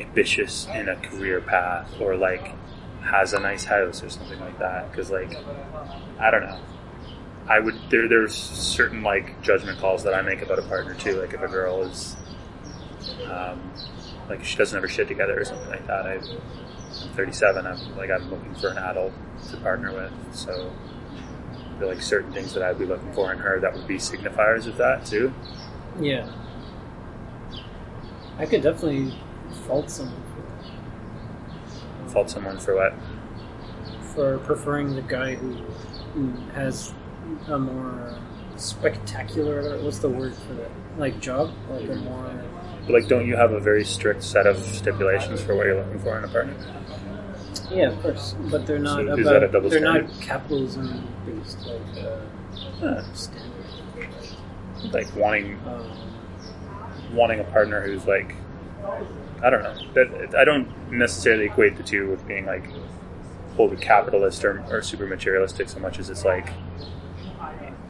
ambitious 0.00 0.66
in 0.74 0.88
a 0.88 0.96
career 0.96 1.40
path 1.40 1.90
or 2.00 2.16
like 2.16 2.54
has 3.02 3.32
a 3.32 3.40
nice 3.40 3.64
house 3.64 4.02
or 4.02 4.10
something 4.10 4.38
like 4.40 4.58
that. 4.58 4.90
Because 4.90 5.10
like 5.10 5.32
I 6.18 6.30
don't 6.30 6.42
know, 6.42 6.58
I 7.48 7.60
would 7.60 7.78
there 7.90 8.08
there's 8.08 8.34
certain 8.34 9.02
like 9.02 9.40
judgment 9.42 9.78
calls 9.78 10.02
that 10.04 10.14
I 10.14 10.22
make 10.22 10.42
about 10.42 10.58
a 10.58 10.62
partner 10.62 10.94
too. 10.94 11.20
Like 11.20 11.32
if 11.32 11.42
a 11.42 11.48
girl 11.48 11.82
is 11.82 12.16
um, 13.30 13.72
like 14.28 14.44
she 14.44 14.56
doesn't 14.56 14.74
have 14.74 14.82
her 14.82 14.88
shit 14.88 15.08
together 15.08 15.40
or 15.40 15.44
something 15.44 15.68
like 15.68 15.86
that. 15.86 16.06
I, 16.06 16.14
I'm 16.14 17.14
37. 17.14 17.66
I'm 17.66 17.96
like 17.96 18.10
I'm 18.10 18.28
looking 18.30 18.54
for 18.54 18.68
an 18.68 18.78
adult 18.78 19.12
to 19.50 19.56
partner 19.58 19.92
with. 19.92 20.12
So 20.34 20.72
there 21.78 21.88
are 21.88 21.94
like 21.94 22.02
certain 22.02 22.32
things 22.32 22.52
that 22.54 22.62
I'd 22.62 22.78
be 22.78 22.86
looking 22.86 23.12
for 23.12 23.32
in 23.32 23.38
her 23.38 23.60
that 23.60 23.74
would 23.74 23.86
be 23.86 23.96
signifiers 23.96 24.66
of 24.66 24.76
that 24.78 25.04
too. 25.04 25.32
Yeah. 26.00 26.30
I 28.38 28.46
could 28.46 28.62
definitely 28.62 29.14
fault 29.66 29.90
someone 29.90 30.22
for 30.34 30.42
that. 30.42 32.10
Fault 32.10 32.30
someone 32.30 32.58
for 32.58 32.74
what? 32.74 32.94
For 34.14 34.38
preferring 34.38 34.94
the 34.94 35.02
guy 35.02 35.34
who, 35.36 35.54
who 36.14 36.32
has 36.52 36.92
a 37.48 37.58
more 37.58 38.18
spectacular, 38.56 39.78
what's 39.82 39.98
the 39.98 40.08
word 40.08 40.34
for 40.34 40.54
that? 40.54 40.70
Like 40.98 41.20
job? 41.20 41.52
Like 41.70 41.88
a 41.88 41.94
more. 41.96 42.32
But 42.86 42.92
like, 42.92 43.08
don't 43.08 43.26
you 43.26 43.36
have 43.36 43.52
a 43.52 43.60
very 43.60 43.84
strict 43.84 44.22
set 44.22 44.46
of 44.46 44.58
stipulations 44.58 45.40
for 45.40 45.54
what 45.56 45.66
you're 45.66 45.76
looking 45.82 45.98
for 45.98 46.16
in 46.18 46.24
a 46.24 46.28
partner? 46.28 46.54
Yeah, 47.70 47.90
of 47.90 48.00
course. 48.00 48.34
But 48.50 48.66
they're 48.66 48.78
not 48.78 48.96
So 48.98 49.02
about. 49.02 49.18
is 49.18 49.26
that 49.26 49.42
a 49.42 49.48
double 49.48 49.68
they're 49.70 49.80
standard? 49.80 50.08
not 50.08 50.20
capitalism 50.20 51.06
based, 51.26 51.58
like, 51.66 52.04
uh, 52.04 52.16
Huh. 52.80 53.02
standard. 53.12 53.52
Like 54.92 55.14
wanting 55.16 55.58
Um, 55.66 55.90
wanting 57.14 57.40
a 57.40 57.44
partner 57.44 57.80
who's 57.82 58.06
like 58.06 58.34
I 59.42 59.50
don't 59.50 59.62
know. 59.62 59.74
That 59.94 60.34
I 60.36 60.44
don't 60.44 60.68
necessarily 60.92 61.46
equate 61.46 61.76
the 61.76 61.82
two 61.82 62.08
with 62.10 62.26
being 62.26 62.46
like 62.46 62.70
wholly 63.56 63.76
capitalist 63.76 64.44
or, 64.44 64.62
or 64.70 64.82
super 64.82 65.06
materialistic 65.06 65.68
so 65.68 65.78
much 65.80 65.98
as 65.98 66.10
it's 66.10 66.24
like 66.24 66.50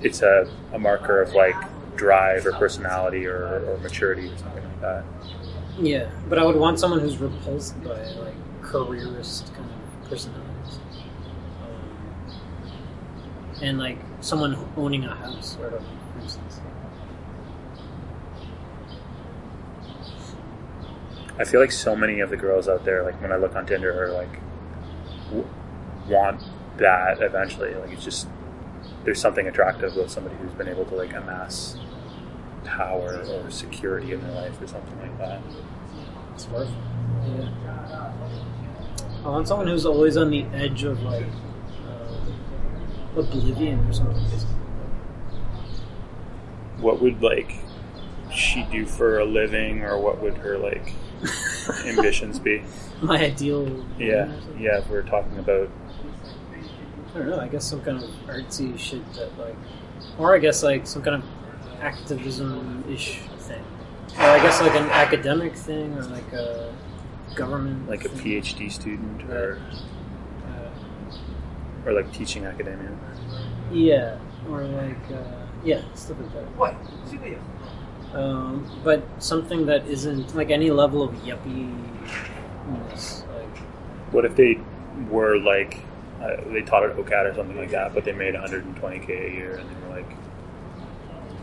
it's 0.02 0.22
a, 0.22 0.48
a 0.72 0.78
marker 0.78 1.20
of 1.20 1.32
like 1.32 1.56
drive 1.96 2.46
or 2.46 2.52
personality 2.52 3.26
or, 3.26 3.64
or 3.64 3.78
maturity 3.78 4.28
or 4.28 4.36
something 4.38 4.62
like 4.62 4.80
that. 4.82 5.04
Yeah, 5.78 6.10
but 6.28 6.38
I 6.38 6.44
would 6.44 6.56
want 6.56 6.78
someone 6.78 7.00
who's 7.00 7.18
repulsed 7.18 7.82
by 7.82 8.10
like 8.12 8.34
careerist 8.62 9.52
kind 9.54 9.70
of 9.70 10.08
personalities, 10.08 10.78
um, 11.62 12.32
and 13.62 13.78
like 13.78 13.98
someone 14.20 14.56
owning 14.76 15.04
a 15.04 15.14
house, 15.14 15.56
or 15.60 15.70
for 15.70 16.20
instance. 16.20 16.60
I 21.38 21.44
feel 21.44 21.60
like 21.60 21.72
so 21.72 21.94
many 21.94 22.20
of 22.20 22.30
the 22.30 22.36
girls 22.36 22.68
out 22.68 22.84
there, 22.86 23.02
like 23.02 23.20
when 23.20 23.30
I 23.30 23.36
look 23.36 23.54
on 23.54 23.66
Tinder, 23.66 24.04
are 24.04 24.12
like 24.12 24.40
w- 25.28 25.46
want 26.08 26.42
that 26.78 27.20
eventually. 27.20 27.74
Like 27.74 27.92
it's 27.92 28.04
just 28.04 28.26
there's 29.06 29.20
something 29.20 29.46
attractive 29.46 29.94
with 29.94 30.10
somebody 30.10 30.34
who's 30.36 30.52
been 30.54 30.68
able 30.68 30.84
to 30.84 30.96
like 30.96 31.14
amass 31.14 31.78
power 32.64 33.24
or 33.30 33.50
security 33.50 34.12
in 34.12 34.20
their 34.20 34.32
life 34.32 34.60
or 34.60 34.66
something 34.66 35.00
like 35.00 35.16
that. 35.18 35.40
It's 36.34 36.48
worth 36.48 36.68
it. 36.68 36.74
Yeah. 37.38 38.12
I 39.24 39.28
want 39.28 39.46
someone 39.46 39.68
who's 39.68 39.86
always 39.86 40.16
on 40.16 40.30
the 40.30 40.44
edge 40.52 40.82
of 40.82 41.00
like 41.02 41.24
uh, 41.88 43.20
oblivion 43.20 43.78
or 43.88 43.92
something. 43.92 44.24
What 46.78 47.00
would 47.00 47.22
like 47.22 47.54
she 48.34 48.64
do 48.64 48.86
for 48.86 49.20
a 49.20 49.24
living, 49.24 49.82
or 49.82 50.00
what 50.00 50.20
would 50.20 50.38
her 50.38 50.58
like 50.58 50.94
ambitions 51.86 52.40
be? 52.40 52.64
My 53.00 53.24
ideal. 53.26 53.86
Yeah, 53.98 54.32
yeah. 54.58 54.78
If 54.78 54.90
we're 54.90 55.02
talking 55.02 55.38
about 55.38 55.70
I 57.16 57.20
don't 57.20 57.30
know. 57.30 57.40
I 57.40 57.48
guess 57.48 57.64
some 57.64 57.80
kind 57.80 57.96
of 57.96 58.04
artsy 58.26 58.78
shit 58.78 59.00
that 59.14 59.38
like, 59.38 59.56
or 60.18 60.34
I 60.36 60.38
guess 60.38 60.62
like 60.62 60.86
some 60.86 61.00
kind 61.02 61.16
of 61.22 61.24
activism 61.80 62.84
ish 62.90 63.20
thing, 63.38 63.64
or 64.18 64.24
I 64.24 64.38
guess 64.42 64.60
like 64.60 64.74
an 64.74 64.90
academic 64.90 65.54
thing, 65.56 65.94
or 65.94 66.02
like 66.04 66.30
a 66.34 66.74
government, 67.34 67.88
like 67.88 68.04
a. 68.04 68.10
PhD 68.10 68.70
student 68.70 69.22
or 69.30 69.58
Uh, 70.46 71.88
or 71.88 71.92
like 71.94 72.12
teaching 72.12 72.44
academia. 72.44 72.90
yeah, 73.72 74.18
or 74.50 74.64
like 74.64 75.10
uh, 75.10 75.46
yeah, 75.64 75.80
stuff 75.94 76.18
like 76.20 76.34
that. 76.34 76.44
What? 76.58 76.74
Um, 78.12 78.70
but 78.84 79.02
something 79.18 79.64
that 79.66 79.86
isn't 79.86 80.34
like 80.36 80.50
any 80.50 80.70
level 80.70 81.02
of 81.02 81.14
yuppie. 81.24 81.72
Like, 82.68 83.56
What 84.12 84.24
if 84.26 84.36
they 84.36 84.58
were 85.10 85.38
like 85.38 85.78
uh, 86.20 86.36
they 86.50 86.62
taught 86.62 86.84
at 86.84 86.96
OCAD 86.96 87.32
or 87.32 87.34
something 87.34 87.56
like 87.56 87.70
that, 87.70 87.94
but 87.94 88.04
they 88.04 88.12
made 88.12 88.34
120k 88.34 89.08
a 89.08 89.34
year 89.34 89.56
and 89.56 89.68
they 89.68 89.86
were 89.86 89.94
like 89.96 90.16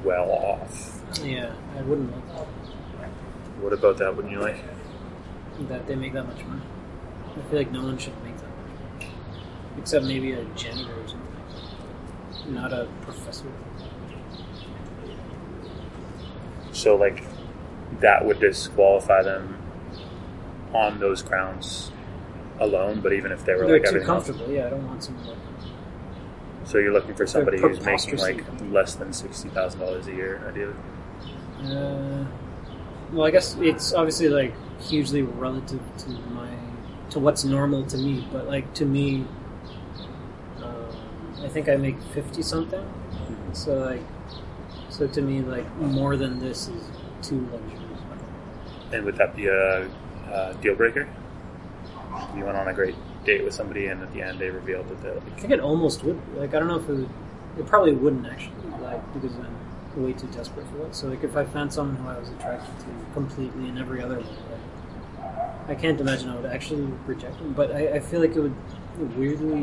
well 0.03 0.30
off. 0.30 1.01
yeah, 1.24 1.53
I 1.78 1.82
wouldn't 1.82 2.11
like 2.11 2.28
that. 2.36 2.47
What 3.61 3.74
about 3.74 3.97
that? 3.99 4.15
Wouldn't 4.15 4.34
you 4.34 4.39
like? 4.41 4.57
that 5.69 5.86
they 5.88 5.95
make 5.95 6.13
that 6.13 6.26
much 6.26 6.43
money. 6.45 6.61
I 7.38 7.41
feel 7.49 7.59
like 7.59 7.71
no 7.71 7.84
one 7.84 7.97
should 7.97 8.21
make 8.24 8.36
that 8.38 8.43
much. 8.47 9.07
money, 9.07 9.13
Except 9.78 10.03
maybe 10.05 10.34
a 10.34 10.43
janitor 10.55 10.93
or 10.93 11.07
something. 11.07 12.53
Not 12.53 12.74
a 12.74 12.88
professor. 13.01 13.45
So 16.71 16.95
like 16.95 17.24
that 17.99 18.26
would 18.26 18.39
disqualify 18.39 19.21
them 19.24 19.57
on 20.74 20.99
those 20.99 21.21
grounds 21.21 21.91
alone. 22.60 23.01
But 23.01 23.14
even 23.14 23.32
if 23.32 23.45
they 23.45 23.54
were 23.54 23.66
They're 23.66 23.80
like 23.80 23.84
too 23.84 23.88
everything 23.89 24.10
else, 24.10 24.28
comfortable. 24.28 24.54
Yeah, 24.54 24.68
I 24.68 24.70
don't 24.70 24.88
want 24.88 25.04
someone 25.04 25.28
like 25.28 25.38
so 26.66 26.78
you're 26.78 26.93
looking 26.93 27.14
for 27.14 27.28
somebody 27.28 27.60
who's 27.60 27.82
making 27.82 28.18
like 28.18 28.45
comfortable. 28.45 28.72
less 28.72 28.95
than 28.95 29.12
sixty 29.14 29.49
thousand 29.49 29.80
dollars 29.82 30.08
a 30.08 30.14
year, 30.14 30.41
ideally. 30.47 30.74
Uh, 31.64 32.26
well, 33.12 33.26
I 33.28 33.32
guess 33.32 33.56
it's 33.60 33.93
obviously 33.93 34.30
like 34.30 34.54
hugely 34.82 35.22
relative 35.22 35.82
to 35.99 36.10
my 36.10 36.49
to 37.10 37.20
what's 37.20 37.43
normal 37.43 37.86
to 37.88 37.97
me, 37.97 38.28
but 38.32 38.47
like 38.47 38.74
to 38.76 38.86
me, 38.86 39.26
um, 40.62 40.88
I 41.43 41.47
think 41.49 41.70
I 41.70 41.76
make 41.76 42.01
fifty 42.14 42.41
something. 42.41 42.84
So 43.51 43.76
like, 43.76 44.01
so 44.89 45.08
to 45.08 45.22
me, 45.22 45.41
like 45.41 45.70
more 45.76 46.16
than 46.16 46.39
this 46.39 46.70
is 46.70 46.84
too 47.22 47.47
luxurious. 47.51 47.99
And 48.93 49.06
would 49.06 49.18
that 49.18 49.36
be 49.36 49.47
a, 49.47 49.89
a 50.32 50.56
deal 50.62 50.76
breaker? 50.76 51.08
You 52.36 52.45
went 52.45 52.57
on 52.57 52.68
a 52.68 52.74
great 52.74 52.95
date 53.26 53.43
with 53.43 53.53
somebody, 53.53 53.88
and 53.88 54.01
at 54.01 54.14
the 54.14 54.22
end 54.22 54.39
they 54.39 54.49
revealed 54.49 54.88
that 54.89 55.01
they're 55.01 55.18
I 55.18 55.39
think 55.39 55.53
it 55.53 55.59
almost 55.59 56.03
would. 56.03 56.20
Like 56.36 56.53
I 56.53 56.59
don't 56.59 56.68
know 56.68 56.78
if 56.78 56.89
it 56.89 56.93
would. 56.93 57.09
It 57.57 57.68
probably 57.68 57.93
wouldn't 57.93 58.26
actually, 58.26 58.55
like 58.82 59.14
because 59.14 59.36
I'm 59.36 60.03
way 60.03 60.14
too 60.14 60.28
desperate 60.28 60.66
for 60.68 60.78
that. 60.78 60.95
So 60.95 61.07
like 61.07 61.24
if 61.24 61.36
I 61.38 61.45
found 61.45 61.72
someone 61.72 61.95
who 61.97 62.09
I 62.09 62.18
was 62.18 62.30
attracted 62.30 62.80
to 62.80 62.86
completely 63.14 63.70
in 63.70 63.78
every 63.78 64.01
other 64.01 64.18
way, 64.20 64.26
like, 64.26 65.68
I 65.68 65.76
can't 65.76 65.99
imagine 66.01 66.30
I 66.30 66.36
would 66.36 66.45
actually 66.45 66.82
reject 67.05 67.38
them. 67.38 67.53
But 67.53 67.72
I, 67.72 67.95
I 67.95 67.99
feel 67.99 68.20
like 68.20 68.36
it 68.36 68.39
would 68.39 68.55
weirdly 69.16 69.61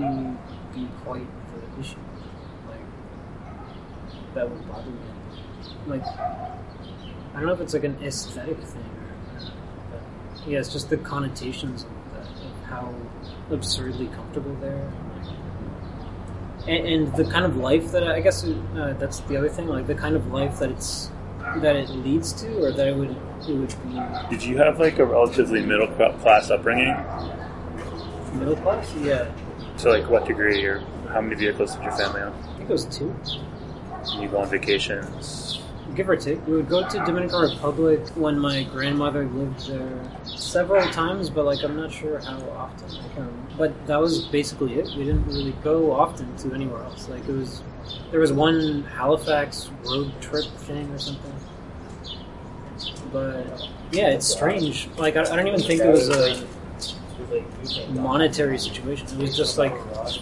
be 0.75 0.89
quite 1.05 1.27
the 1.55 1.81
issue. 1.81 1.99
Like 2.69 4.35
that 4.35 4.49
would 4.49 4.69
bother 4.69 4.91
me. 4.91 4.99
Like 5.87 6.07
I 6.07 7.35
don't 7.35 7.47
know 7.47 7.53
if 7.53 7.61
it's 7.61 7.75
like 7.75 7.85
an 7.85 7.99
aesthetic 8.03 8.59
thing 8.59 8.83
or, 8.83 9.53
but 9.91 10.49
yeah, 10.49 10.59
it's 10.59 10.73
just 10.73 10.91
the 10.91 10.97
connotations 10.97 11.85
of 11.85 11.91
how 12.71 12.95
absurdly 13.51 14.07
comfortable 14.09 14.55
they're. 14.61 14.91
And, 16.69 16.87
and 16.87 17.17
the 17.17 17.25
kind 17.25 17.45
of 17.45 17.57
life 17.57 17.91
that 17.93 18.07
I, 18.07 18.17
I 18.17 18.21
guess 18.21 18.45
uh, 18.45 18.95
that's 18.99 19.21
the 19.21 19.37
other 19.37 19.49
thing, 19.49 19.67
like 19.67 19.87
the 19.87 19.95
kind 19.95 20.15
of 20.17 20.33
life 20.33 20.59
that 20.61 20.71
it's 20.71 21.11
that 21.57 21.75
it 21.75 21.89
leads 21.91 22.33
to, 22.35 22.65
or 22.65 22.71
that 22.73 22.87
it 22.87 22.95
would 22.97 23.11
it 23.49 23.55
would 23.55 23.75
be 23.89 24.01
Did 24.31 24.43
you 24.45 24.59
have 24.59 24.79
like 24.79 24.99
a 24.99 25.05
relatively 25.05 25.63
middle 25.65 25.89
class 25.89 26.51
upbringing? 26.51 26.95
middle 28.39 28.57
class. 28.57 28.95
Yeah, 28.97 29.31
So 29.77 29.91
like 29.91 30.09
what 30.09 30.27
degree 30.27 30.65
or 30.65 30.81
how 31.09 31.21
many 31.21 31.35
vehicles 31.35 31.75
did 31.75 31.83
your 31.85 31.93
family 31.93 32.21
own? 32.21 32.33
I 32.33 32.57
think 32.59 32.71
it 32.71 32.73
was 32.73 32.85
two, 32.85 33.15
You 34.21 34.29
go 34.29 34.39
on 34.39 34.49
vacations. 34.51 35.60
Give 35.95 36.09
or 36.09 36.17
take. 36.17 36.47
We 36.47 36.55
would 36.55 36.69
go 36.69 36.87
to 36.87 37.05
Dominican 37.05 37.41
Republic 37.41 38.01
when 38.15 38.39
my 38.39 38.65
grandmother 38.65 39.25
lived 39.27 39.69
there 39.69 40.01
several 40.25 40.89
times, 40.91 41.31
but 41.31 41.45
like 41.45 41.63
I'm 41.63 41.77
not 41.77 41.93
sure 41.93 42.19
how 42.19 42.39
often. 42.51 42.91
I 42.91 43.15
can't. 43.15 43.59
But 43.59 43.87
that 43.87 44.01
was 44.01 44.25
basically 44.27 44.75
it. 44.75 44.87
We 44.97 45.05
didn't 45.05 45.27
really 45.27 45.53
go 45.63 45.93
often 45.93 46.35
to 46.39 46.55
anywhere 46.55 46.83
else. 46.83 47.09
Like 47.09 47.27
it 47.29 47.33
was, 47.33 47.63
there 48.11 48.21
was 48.21 48.33
one 48.33 48.85
Halifax 48.85 49.71
road 49.85 50.13
trip 50.21 50.47
thing 50.59 50.91
or 50.91 50.99
something. 50.99 51.35
But 53.13 53.69
yeah, 53.93 54.09
it's 54.11 54.27
strange. 54.27 54.89
Like 54.97 55.17
I, 55.17 55.23
I 55.23 55.37
don't 55.37 55.47
even 55.47 55.61
think 55.61 55.81
it 55.81 55.91
was 55.91 56.09
a 56.09 56.47
monetary 57.91 58.59
situation. 58.59 59.07
It 59.09 59.19
was 59.19 59.37
just 59.37 59.59
like 59.59 59.75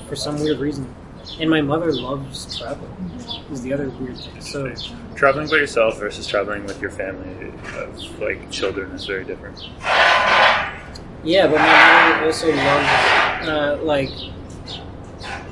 for 0.09 0.17
some 0.17 0.41
weird 0.41 0.59
reason. 0.59 0.93
And 1.41 1.51
my 1.51 1.61
mother 1.61 1.93
loves 1.93 2.59
traveling. 2.59 2.95
Is 3.53 3.63
the 3.63 3.73
other 3.73 3.89
weird 3.91 4.19
thing. 4.19 4.41
So 4.41 4.73
Traveling 5.15 5.49
by 5.49 5.57
yourself 5.57 5.99
versus 5.99 6.27
traveling 6.27 6.65
with 6.65 6.81
your 6.81 6.91
family 6.91 7.53
of 7.77 8.21
like 8.21 8.51
children 8.51 8.91
is 8.93 9.07
very 9.07 9.25
different. 9.25 9.59
yeah, 11.25 11.47
but 11.47 11.57
my 11.57 12.11
mother 12.13 12.27
also 12.27 12.49
loves 12.53 13.49
uh, 13.49 13.79
like 13.83 14.11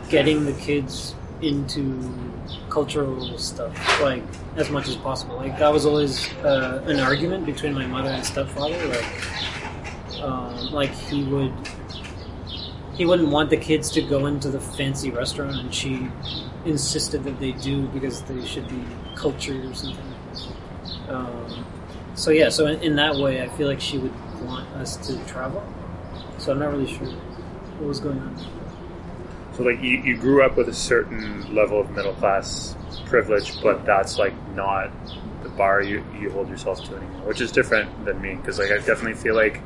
getting 0.08 0.44
the 0.44 0.52
kids 0.54 1.14
into 1.42 2.12
cultural 2.70 3.38
stuff, 3.38 4.00
like 4.00 4.22
as 4.56 4.70
much 4.70 4.88
as 4.88 4.96
possible. 4.96 5.36
Like 5.36 5.58
that 5.58 5.72
was 5.72 5.86
always 5.86 6.32
uh, 6.44 6.82
an 6.86 7.00
argument 7.00 7.46
between 7.46 7.74
my 7.74 7.86
mother 7.86 8.10
and 8.10 8.24
stepfather. 8.24 8.86
Like, 8.86 10.22
um, 10.22 10.72
like 10.72 10.90
he 10.90 11.24
would 11.24 11.52
he 12.96 13.04
wouldn't 13.04 13.28
want 13.28 13.50
the 13.50 13.56
kids 13.56 13.90
to 13.90 14.02
go 14.02 14.26
into 14.26 14.48
the 14.48 14.60
fancy 14.60 15.10
restaurant, 15.10 15.56
and 15.56 15.74
she 15.74 16.08
insisted 16.64 17.24
that 17.24 17.38
they 17.38 17.52
do 17.52 17.86
because 17.88 18.22
they 18.22 18.44
should 18.44 18.66
be 18.68 18.82
cultured 19.14 19.64
or 19.64 19.74
something. 19.74 20.14
Um, 21.08 21.66
so 22.14 22.30
yeah, 22.30 22.48
so 22.48 22.66
in, 22.66 22.80
in 22.80 22.96
that 22.96 23.16
way, 23.16 23.42
I 23.42 23.48
feel 23.50 23.68
like 23.68 23.80
she 23.80 23.98
would 23.98 24.14
want 24.42 24.66
us 24.76 24.96
to 25.08 25.18
travel. 25.26 25.62
So 26.38 26.52
I'm 26.52 26.58
not 26.58 26.72
really 26.72 26.90
sure 26.90 27.06
what 27.06 27.88
was 27.88 28.00
going 28.00 28.18
on. 28.18 28.36
So 29.52 29.62
like 29.62 29.82
you, 29.82 29.98
you 29.98 30.16
grew 30.16 30.42
up 30.42 30.56
with 30.56 30.68
a 30.68 30.74
certain 30.74 31.54
level 31.54 31.80
of 31.80 31.90
middle 31.90 32.14
class 32.14 32.76
privilege, 33.06 33.60
but 33.62 33.84
that's 33.84 34.18
like 34.18 34.34
not 34.54 34.90
the 35.42 35.48
bar 35.50 35.82
you, 35.82 36.04
you 36.18 36.30
hold 36.30 36.48
yourself 36.48 36.82
to 36.84 36.96
anymore, 36.96 37.26
which 37.26 37.40
is 37.40 37.52
different 37.52 38.04
than 38.06 38.20
me 38.20 38.34
because 38.34 38.58
like 38.58 38.70
I 38.70 38.78
definitely 38.78 39.14
feel 39.14 39.34
like 39.34 39.60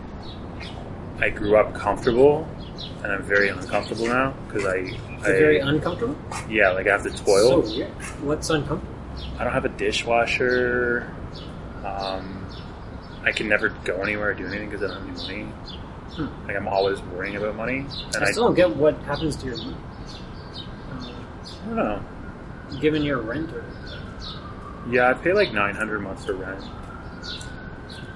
I 1.20 1.30
grew 1.30 1.56
up 1.56 1.74
comfortable 1.74 2.48
and 3.02 3.12
I'm 3.12 3.22
very 3.22 3.48
uncomfortable 3.48 4.06
now 4.06 4.34
because 4.46 4.66
I, 4.66 4.96
I 5.20 5.22
very 5.22 5.58
uncomfortable? 5.58 6.16
yeah 6.48 6.70
like 6.70 6.86
I 6.86 6.92
have 6.92 7.02
to 7.04 7.10
toil. 7.10 7.64
So 7.64 7.76
weird. 7.76 7.90
What's 8.22 8.50
uncomfortable? 8.50 8.94
I 9.38 9.44
don't 9.44 9.52
have 9.52 9.64
a 9.64 9.70
dishwasher. 9.70 11.14
Um, 11.84 12.46
I 13.22 13.32
can 13.32 13.48
never 13.48 13.70
go 13.84 14.00
anywhere 14.02 14.30
or 14.30 14.34
do 14.34 14.46
anything 14.46 14.70
because 14.70 14.90
I 14.90 14.94
don't 14.94 15.06
have 15.08 15.28
any 15.28 15.42
money. 15.42 15.52
Hmm. 16.12 16.46
Like 16.46 16.56
I'm 16.56 16.68
always 16.68 17.00
worrying 17.02 17.36
about 17.36 17.56
money, 17.56 17.86
and 18.14 18.16
I 18.16 18.28
I, 18.28 18.30
still 18.32 18.44
don't 18.44 18.54
get 18.54 18.76
what 18.76 18.96
happens 19.02 19.36
to 19.36 19.46
your 19.46 19.56
money. 19.58 19.76
Uh, 20.90 21.12
I 21.62 21.66
don't 21.66 21.76
know. 21.76 22.02
given 22.80 23.02
your 23.02 23.20
rent 23.20 23.50
or 23.52 23.64
Yeah, 24.90 25.10
I 25.10 25.14
pay 25.14 25.32
like 25.32 25.52
nine 25.52 25.74
hundred 25.74 25.96
a 25.96 26.00
month 26.00 26.26
for 26.26 26.34
rent. 26.34 26.64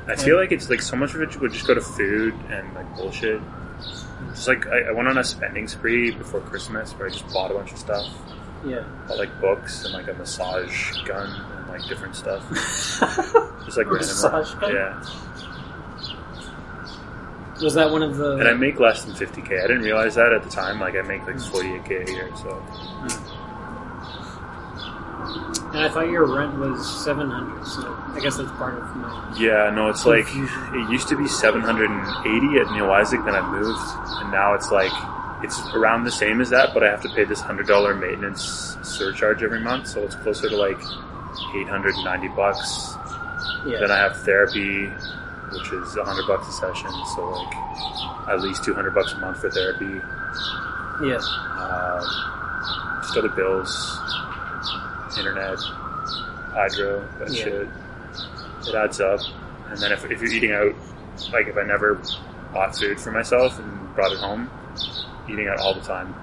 I 0.06 0.16
feel 0.16 0.36
like 0.36 0.52
it's 0.52 0.68
like 0.68 0.82
so 0.82 0.96
much 0.96 1.14
of 1.14 1.22
it 1.22 1.40
would 1.40 1.52
just 1.52 1.66
go 1.66 1.74
to 1.74 1.80
food 1.80 2.34
and 2.50 2.74
like 2.74 2.94
bullshit. 2.96 3.40
Just 4.30 4.48
like 4.48 4.66
I, 4.66 4.88
I 4.88 4.92
went 4.92 5.08
on 5.08 5.18
a 5.18 5.24
spending 5.24 5.68
spree 5.68 6.10
before 6.10 6.40
Christmas 6.40 6.92
where 6.92 7.08
I 7.08 7.10
just 7.10 7.26
bought 7.32 7.50
a 7.50 7.54
bunch 7.54 7.72
of 7.72 7.78
stuff, 7.78 8.06
yeah. 8.64 8.84
bought 9.08 9.18
like 9.18 9.40
books 9.40 9.84
and 9.84 9.94
like 9.94 10.08
a 10.08 10.14
massage 10.14 10.92
gun 11.04 11.28
and 11.28 11.68
like 11.68 11.86
different 11.88 12.16
stuff, 12.16 12.42
just 13.64 13.76
like 13.76 13.86
Massage 13.86 14.54
random. 14.54 14.60
gun? 14.60 14.74
Yeah, 14.74 15.04
Was 17.62 17.74
that 17.74 17.90
one 17.90 18.02
of 18.02 18.16
the? 18.16 18.32
and 18.38 18.48
I 18.48 18.54
make 18.54 18.80
less 18.80 19.04
than 19.04 19.14
fifty 19.14 19.42
k. 19.42 19.58
I 19.58 19.66
didn't 19.66 19.82
realize 19.82 20.14
that 20.16 20.32
at 20.32 20.42
the 20.42 20.50
time. 20.50 20.80
Like 20.80 20.94
I 20.96 21.02
make 21.02 21.24
like 21.26 21.40
forty 21.40 21.74
eight 21.74 21.84
k 21.84 22.02
a 22.02 22.10
year. 22.10 22.30
So 22.36 22.50
hmm. 22.54 23.34
And 25.74 25.78
I 25.82 25.88
thought 25.88 26.08
your 26.08 26.26
rent 26.26 26.54
was 26.58 26.86
seven 27.04 27.30
hundred. 27.30 27.64
So 27.66 27.82
I 28.14 28.20
guess 28.20 28.36
that's 28.36 28.50
part 28.52 28.74
of 28.78 28.96
my. 28.96 29.34
yeah, 29.38 29.70
no, 29.74 29.88
it's 29.88 30.06
like 30.06 30.26
it 30.28 30.90
used 30.90 31.08
to 31.08 31.16
be 31.16 31.26
seven 31.26 31.60
hundred 31.60 31.90
and 31.90 32.06
eighty 32.26 32.58
at 32.60 32.70
Neill-Wycik. 32.72 33.24
Then 33.24 33.34
I 33.34 33.42
moved, 33.50 33.80
and 34.22 34.30
now 34.30 34.54
it's 34.54 34.70
like 34.70 34.92
it's 35.42 35.60
around 35.74 36.04
the 36.04 36.12
same 36.12 36.40
as 36.40 36.50
that, 36.50 36.72
but 36.74 36.82
I 36.84 36.90
have 36.90 37.02
to 37.02 37.08
pay 37.10 37.24
this 37.24 37.40
hundred 37.40 37.66
dollar 37.66 37.94
maintenance 37.94 38.76
surcharge 38.82 39.42
every 39.42 39.60
month, 39.60 39.88
so 39.88 40.02
it's 40.04 40.14
closer 40.16 40.48
to 40.48 40.56
like 40.56 40.78
eight 41.56 41.68
hundred 41.68 41.94
and 41.96 42.04
ninety 42.04 42.28
bucks. 42.28 42.94
Yeah. 43.66 43.78
Then 43.80 43.90
I 43.90 43.96
have 43.98 44.16
therapy, 44.18 44.86
which 44.86 45.72
is 45.72 45.96
a 45.96 46.04
hundred 46.04 46.26
bucks 46.26 46.46
a 46.48 46.52
session, 46.52 46.90
so 47.16 47.28
like 47.30 47.56
at 48.28 48.40
least 48.40 48.62
two 48.62 48.74
hundred 48.74 48.94
bucks 48.94 49.12
a 49.12 49.18
month 49.18 49.40
for 49.40 49.50
therapy. 49.50 50.00
yeah. 51.02 51.18
Um, 51.58 53.00
just 53.02 53.16
other 53.18 53.28
bills, 53.28 53.98
internet, 55.18 55.58
hydro, 55.58 57.06
that 57.18 57.30
Yeah. 57.32 57.44
shit. 57.44 57.68
It 58.68 58.74
adds 58.74 59.00
up. 59.00 59.20
And 59.68 59.78
then 59.78 59.92
if, 59.92 60.04
if 60.10 60.20
you're 60.22 60.30
eating 60.32 60.52
out, 60.52 60.74
like 61.32 61.46
if 61.48 61.56
I 61.56 61.62
never 61.62 62.00
bought 62.52 62.76
food 62.76 63.00
for 63.00 63.10
myself 63.10 63.58
and 63.58 63.94
brought 63.94 64.12
it 64.12 64.18
home, 64.18 64.50
eating 65.28 65.48
out 65.48 65.58
all 65.58 65.74
the 65.74 65.80
time 65.80 66.14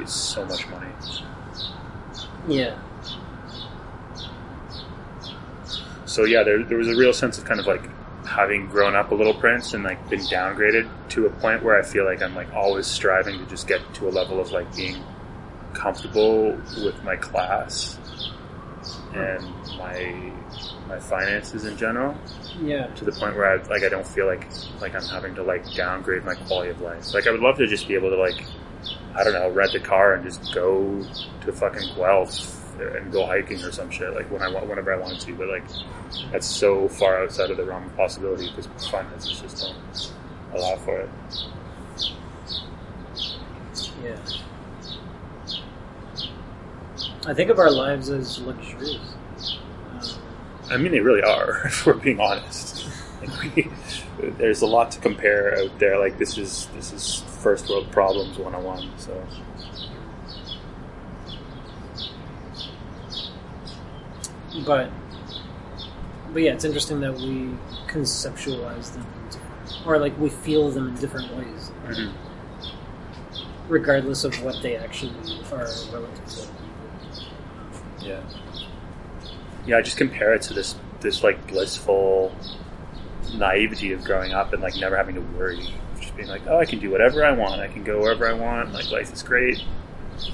is 0.00 0.12
so 0.12 0.44
much 0.44 0.66
money. 0.68 0.88
Yeah. 2.46 2.76
So 6.06 6.24
yeah, 6.24 6.42
there, 6.44 6.62
there 6.62 6.78
was 6.78 6.88
a 6.88 6.96
real 6.96 7.12
sense 7.12 7.38
of 7.38 7.44
kind 7.44 7.60
of 7.60 7.66
like 7.66 7.82
having 8.26 8.66
grown 8.66 8.94
up 8.94 9.10
a 9.10 9.14
little 9.14 9.34
prince 9.34 9.74
and 9.74 9.84
like 9.84 10.08
been 10.08 10.20
downgraded 10.20 10.88
to 11.10 11.26
a 11.26 11.30
point 11.30 11.62
where 11.62 11.78
I 11.78 11.82
feel 11.82 12.04
like 12.04 12.22
I'm 12.22 12.34
like 12.34 12.52
always 12.54 12.86
striving 12.86 13.38
to 13.38 13.46
just 13.46 13.66
get 13.66 13.80
to 13.94 14.08
a 14.08 14.10
level 14.10 14.40
of 14.40 14.50
like 14.50 14.74
being 14.74 15.02
comfortable 15.74 16.52
with 16.82 17.02
my 17.04 17.16
class 17.16 17.98
Mm-hmm. 19.16 19.64
and 19.72 19.78
my 19.78 20.32
my 20.94 21.00
finances 21.00 21.64
in 21.64 21.76
general 21.76 22.14
Yeah. 22.60 22.86
to 22.88 23.04
the 23.04 23.12
point 23.12 23.36
where 23.36 23.50
I 23.50 23.62
like 23.68 23.82
I 23.82 23.88
don't 23.88 24.06
feel 24.06 24.26
like 24.26 24.46
like 24.80 24.94
I'm 24.94 25.04
having 25.04 25.34
to 25.36 25.42
like 25.42 25.64
downgrade 25.74 26.24
my 26.24 26.34
quality 26.34 26.70
of 26.70 26.80
life. 26.80 27.12
Like 27.14 27.26
I 27.26 27.30
would 27.30 27.40
love 27.40 27.56
to 27.58 27.66
just 27.66 27.88
be 27.88 27.94
able 27.94 28.10
to 28.10 28.16
like 28.16 28.44
I 29.14 29.24
don't 29.24 29.32
know 29.32 29.48
rent 29.50 29.74
a 29.74 29.80
car 29.80 30.14
and 30.14 30.24
just 30.24 30.54
go 30.54 31.02
to 31.44 31.52
fucking 31.52 31.94
Guelph 31.96 32.52
and 32.78 33.10
go 33.10 33.24
hiking 33.26 33.62
or 33.62 33.72
some 33.72 33.90
shit 33.90 34.12
like 34.14 34.30
when 34.30 34.42
I 34.42 34.48
want 34.48 34.66
whenever 34.68 34.92
I 34.92 34.98
want 34.98 35.18
to. 35.20 35.34
But 35.34 35.48
like 35.48 35.64
that's 36.30 36.46
so 36.46 36.88
far 36.88 37.22
outside 37.22 37.50
of 37.50 37.56
the 37.56 37.64
realm 37.64 37.84
of 37.86 37.96
possibility 37.96 38.48
because 38.50 38.66
finances 38.90 39.40
just 39.40 39.62
don't 39.62 40.12
allow 40.54 40.76
for 40.76 40.98
it. 41.00 41.08
Yeah. 44.02 44.16
I 47.26 47.34
think 47.34 47.50
of 47.50 47.58
our 47.58 47.70
lives 47.70 48.08
as 48.08 48.38
luxurious. 48.40 49.00
Um, 49.90 50.70
I 50.70 50.76
mean, 50.76 50.92
they 50.92 51.00
really 51.00 51.22
are. 51.22 51.62
If 51.66 51.84
we're 51.86 51.94
being 51.94 52.20
honest, 52.20 52.86
like 53.20 53.42
we, 53.56 53.70
there's 54.38 54.62
a 54.62 54.66
lot 54.66 54.90
to 54.92 55.00
compare 55.00 55.58
out 55.58 55.78
there. 55.78 55.98
Like 55.98 56.18
this 56.18 56.38
is 56.38 56.68
this 56.74 56.92
is 56.92 57.22
first 57.42 57.68
world 57.68 57.90
problems 57.90 58.38
101. 58.38 58.98
So. 58.98 59.26
but 64.64 64.90
but 66.32 66.42
yeah, 66.42 66.52
it's 66.52 66.64
interesting 66.64 67.00
that 67.00 67.14
we 67.14 67.50
conceptualize 67.88 68.92
them, 68.92 69.06
or 69.86 69.98
like 69.98 70.18
we 70.18 70.28
feel 70.28 70.70
them 70.70 70.88
in 70.88 70.94
different 70.96 71.34
ways, 71.36 71.70
Mhm. 71.86 72.12
regardless 73.68 74.24
of 74.24 74.34
what 74.42 74.60
they 74.62 74.76
actually 74.76 75.12
are 75.52 75.66
relative 75.92 76.26
to. 76.26 76.55
Yeah. 78.06 78.20
Yeah, 79.66 79.78
I 79.78 79.82
just 79.82 79.96
compare 79.96 80.34
it 80.34 80.42
to 80.42 80.54
this 80.54 80.76
this 81.00 81.22
like 81.22 81.46
blissful 81.48 82.34
naivety 83.34 83.92
of 83.92 84.04
growing 84.04 84.32
up 84.32 84.52
and 84.52 84.62
like 84.62 84.76
never 84.76 84.96
having 84.96 85.14
to 85.16 85.20
worry. 85.20 85.68
Just 86.00 86.16
being 86.16 86.28
like, 86.28 86.42
oh, 86.46 86.58
I 86.58 86.64
can 86.66 86.78
do 86.78 86.90
whatever 86.90 87.24
I 87.24 87.32
want. 87.32 87.60
I 87.60 87.68
can 87.68 87.82
go 87.84 88.00
wherever 88.00 88.28
I 88.28 88.32
want. 88.32 88.72
Like 88.72 88.90
life 88.90 89.12
is 89.12 89.22
great. 89.22 89.60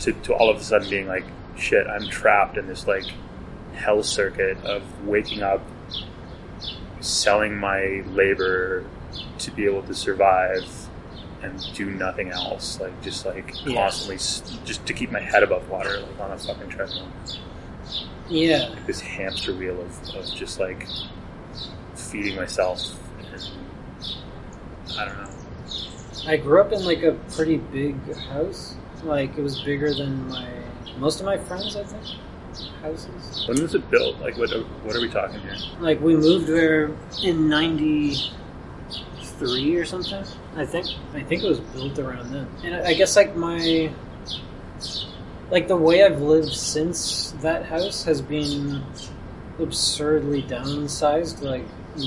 To 0.01 0.13
to 0.13 0.35
all 0.35 0.51
of 0.51 0.59
a 0.59 0.63
sudden 0.63 0.89
being 0.91 1.09
like, 1.09 1.25
shit, 1.57 1.87
I'm 1.87 2.09
trapped 2.09 2.57
in 2.59 2.67
this 2.67 2.87
like 2.87 3.05
hell 3.75 4.03
circuit 4.03 4.59
of 4.65 4.83
waking 5.07 5.43
up, 5.43 5.63
selling 7.01 7.57
my 7.59 8.03
labor 8.09 8.85
to 9.39 9.51
be 9.51 9.65
able 9.65 9.83
to 9.85 9.95
survive 9.95 10.65
and 11.43 11.61
do 11.75 11.91
nothing 11.91 12.31
else. 12.31 12.79
Like 12.81 13.01
just 13.03 13.25
like 13.27 13.53
Yeah. 13.65 13.75
constantly, 13.83 14.17
just 14.65 14.87
to 14.87 14.93
keep 14.93 15.11
my 15.11 15.21
head 15.21 15.43
above 15.43 15.69
water, 15.69 16.01
like 16.01 16.21
on 16.21 16.31
a 16.33 16.39
fucking 16.39 16.69
treadmill 16.69 17.09
Yeah, 18.29 18.75
this 18.87 19.01
hamster 19.01 19.55
wheel 19.55 19.81
of, 19.81 20.15
of 20.15 20.35
just 20.35 20.59
like 20.59 20.87
feeding 21.95 22.37
myself 22.37 22.99
and 23.19 23.27
I 24.99 25.05
don't 25.05 25.19
know. 25.19 25.31
I 26.27 26.37
grew 26.37 26.61
up 26.61 26.73
in 26.73 26.85
like 26.85 27.03
a 27.03 27.13
pretty 27.35 27.57
big 27.57 27.97
house. 28.29 28.75
Like 29.03 29.37
it 29.37 29.43
was 29.43 29.61
bigger 29.63 29.93
than 29.93 30.29
my 30.29 30.47
most 30.99 31.19
of 31.21 31.27
my 31.27 31.39
friends, 31.39 31.77
I 31.77 31.85
think. 31.85 32.05
Houses. 32.83 33.49
When 33.49 33.63
was 33.63 33.75
it 33.75 33.91
built? 33.91 34.21
Like 34.21 34.37
what 34.37 34.51
what 34.85 34.95
are 34.95 35.01
we 35.01 35.09
talking 35.09 35.41
here? 35.41 35.57
Like 35.81 36.01
we 36.01 36.17
moved 36.17 36.47
there 36.47 36.91
in 37.23 37.49
'93 37.49 39.77
or 39.77 39.85
something. 39.85 40.25
I 40.57 40.67
think. 40.67 40.87
I 41.15 41.23
think 41.23 41.43
it 41.43 41.49
was 41.49 41.61
built 41.61 41.99
around 41.99 42.31
then. 42.31 42.47
And 42.63 42.75
I 42.75 42.91
I 42.91 42.95
guess 42.95 43.17
like 43.17 43.35
my 43.35 43.91
like 45.53 45.69
the 45.69 45.77
way 45.77 46.03
I've 46.03 46.23
lived 46.23 46.55
since 46.55 47.33
that 47.43 47.67
house 47.67 48.05
has 48.05 48.23
been 48.23 48.83
absurdly 49.59 50.43
downsized, 50.43 51.43
like 51.43 51.67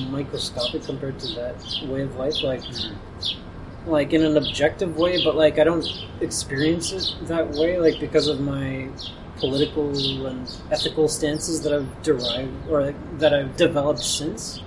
microscopic 0.10 0.84
compared 0.84 1.20
to 1.20 1.28
that 1.36 1.88
way 1.88 2.02
of 2.02 2.16
life. 2.16 2.42
Like 2.42 2.62
mm-hmm. 2.62 3.90
like 3.90 4.14
in 4.14 4.24
an 4.24 4.36
objective 4.36 4.98
way, 4.98 5.24
but 5.24 5.36
like 5.36 5.60
I 5.60 5.64
don't 5.64 5.88
experience 6.22 6.92
it 6.92 7.28
that 7.28 7.52
way, 7.52 7.78
like 7.78 8.00
because 8.00 8.28
of 8.28 8.40
my 8.40 8.90
political 9.38 9.92
and 10.26 10.52
ethical 10.72 11.08
stances 11.08 11.62
that 11.62 11.72
I've 11.72 12.02
derived 12.02 12.68
or 12.68 12.82
like, 12.82 13.20
that 13.20 13.32
I've 13.32 13.56
developed 13.58 14.04
since. 14.04 14.60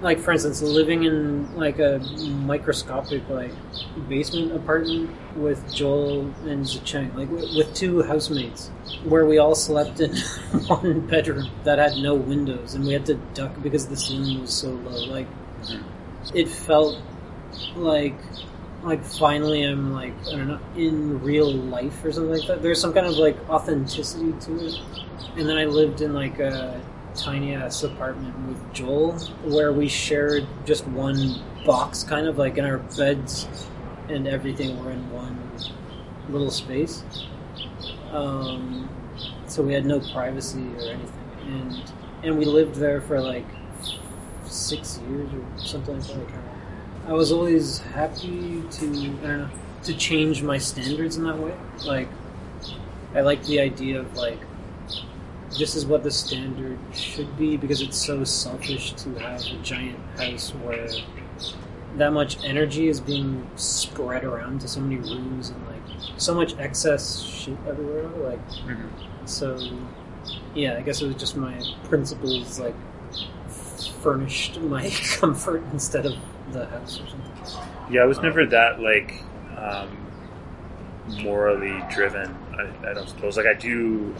Like 0.00 0.18
for 0.18 0.32
instance, 0.32 0.62
living 0.62 1.04
in 1.04 1.54
like 1.56 1.78
a 1.78 1.98
microscopic 2.46 3.28
like 3.28 3.52
basement 4.08 4.52
apartment 4.52 5.10
with 5.36 5.74
Joel 5.74 6.20
and 6.46 6.64
Zacheng, 6.64 7.14
like 7.14 7.30
with, 7.30 7.74
two 7.74 8.02
housemates, 8.02 8.68
where 9.04 9.26
we 9.26 9.38
all 9.38 9.54
slept 9.54 10.00
in 10.00 10.14
one 10.68 11.00
bedroom 11.06 11.50
that 11.64 11.78
had 11.78 11.96
no 11.98 12.14
windows, 12.14 12.74
and 12.74 12.86
we 12.86 12.92
had 12.92 13.04
to 13.06 13.14
duck 13.34 13.52
because 13.62 13.86
the 13.88 13.96
ceiling 13.96 14.40
was 14.40 14.52
so 14.54 14.70
low. 14.70 15.04
Like 15.06 15.26
Mhm. 15.64 15.82
it 16.34 16.48
felt 16.48 16.96
like 17.76 18.14
like 18.84 19.02
finally 19.04 19.62
I'm 19.64 19.92
like 19.92 20.14
I 20.28 20.36
don't 20.36 20.48
know 20.48 20.60
in 20.76 21.20
real 21.22 21.52
life 21.52 22.04
or 22.04 22.12
something 22.12 22.32
like 22.32 22.46
that. 22.46 22.62
There's 22.62 22.80
some 22.80 22.92
kind 22.92 23.06
of 23.06 23.16
like 23.16 23.36
authenticity 23.50 24.32
to 24.46 24.66
it. 24.66 24.74
And 25.36 25.48
then 25.48 25.58
I 25.58 25.64
lived 25.66 26.00
in 26.00 26.14
like 26.14 26.38
a 26.38 26.80
tiny 27.18 27.54
ass 27.54 27.82
apartment 27.82 28.38
with 28.46 28.72
Joel 28.72 29.12
where 29.44 29.72
we 29.72 29.88
shared 29.88 30.46
just 30.64 30.86
one 30.86 31.42
box, 31.66 32.04
kind 32.04 32.26
of 32.26 32.38
like 32.38 32.56
in 32.58 32.64
our 32.64 32.78
beds 32.78 33.48
and 34.08 34.26
everything 34.26 34.82
were 34.82 34.90
in 34.90 35.10
one 35.12 35.38
little 36.30 36.50
space. 36.50 37.02
Um, 38.12 38.88
so 39.46 39.62
we 39.62 39.74
had 39.74 39.84
no 39.84 40.00
privacy 40.00 40.66
or 40.76 40.80
anything, 40.80 41.12
and 41.46 41.92
and 42.22 42.38
we 42.38 42.44
lived 42.44 42.76
there 42.76 43.00
for 43.00 43.20
like 43.20 43.46
six 44.44 44.98
years 45.08 45.28
or 45.32 45.58
something 45.58 45.96
like 45.96 46.06
that. 46.06 46.42
I, 47.06 47.12
was 47.12 47.32
always 47.32 47.78
happy 47.78 48.62
to 48.70 48.86
know 48.86 49.48
to 49.84 49.94
change 49.94 50.42
my 50.42 50.58
standards 50.58 51.16
in 51.16 51.24
that 51.24 51.38
way. 51.38 51.54
Like 51.84 52.08
I 53.14 53.20
like 53.20 53.42
the 53.44 53.60
idea 53.60 54.00
of 54.00 54.16
like 54.16 54.40
this 55.56 55.74
is 55.74 55.86
what 55.86 56.02
the 56.02 56.10
standard 56.10 56.78
should 56.92 57.36
be 57.38 57.56
because 57.56 57.80
it's 57.80 57.96
so 57.96 58.24
selfish 58.24 58.92
to 58.92 59.14
have 59.14 59.40
a 59.40 59.56
giant 59.62 59.98
house 60.18 60.50
where 60.50 60.88
that 61.96 62.12
much 62.12 62.42
energy 62.44 62.88
is 62.88 63.00
being 63.00 63.48
spread 63.56 64.24
around 64.24 64.60
to 64.60 64.68
so 64.68 64.80
many 64.80 64.96
rooms 64.96 65.50
and 65.50 65.66
like 65.66 65.82
so 66.16 66.34
much 66.34 66.56
excess 66.58 67.22
shit 67.22 67.56
everywhere. 67.66 68.08
Like 68.08 68.40
so, 69.24 69.58
yeah. 70.54 70.76
I 70.76 70.82
guess 70.82 71.00
it 71.00 71.06
was 71.06 71.16
just 71.16 71.36
my 71.36 71.58
principles 71.84 72.58
like 72.58 72.74
furnished 74.02 74.60
my 74.60 74.90
comfort 75.14 75.62
instead 75.72 76.06
of 76.06 76.14
the 76.52 76.66
house 76.66 77.00
or 77.00 77.08
something. 77.08 77.64
Yeah, 77.90 78.02
I 78.02 78.06
was 78.06 78.20
never 78.20 78.44
that 78.46 78.80
like 78.80 79.22
um, 79.56 80.06
morally 81.22 81.82
driven. 81.90 82.36
I, 82.58 82.90
I 82.90 82.94
don't 82.94 83.08
suppose. 83.08 83.36
Like 83.36 83.46
I 83.46 83.54
do 83.54 84.14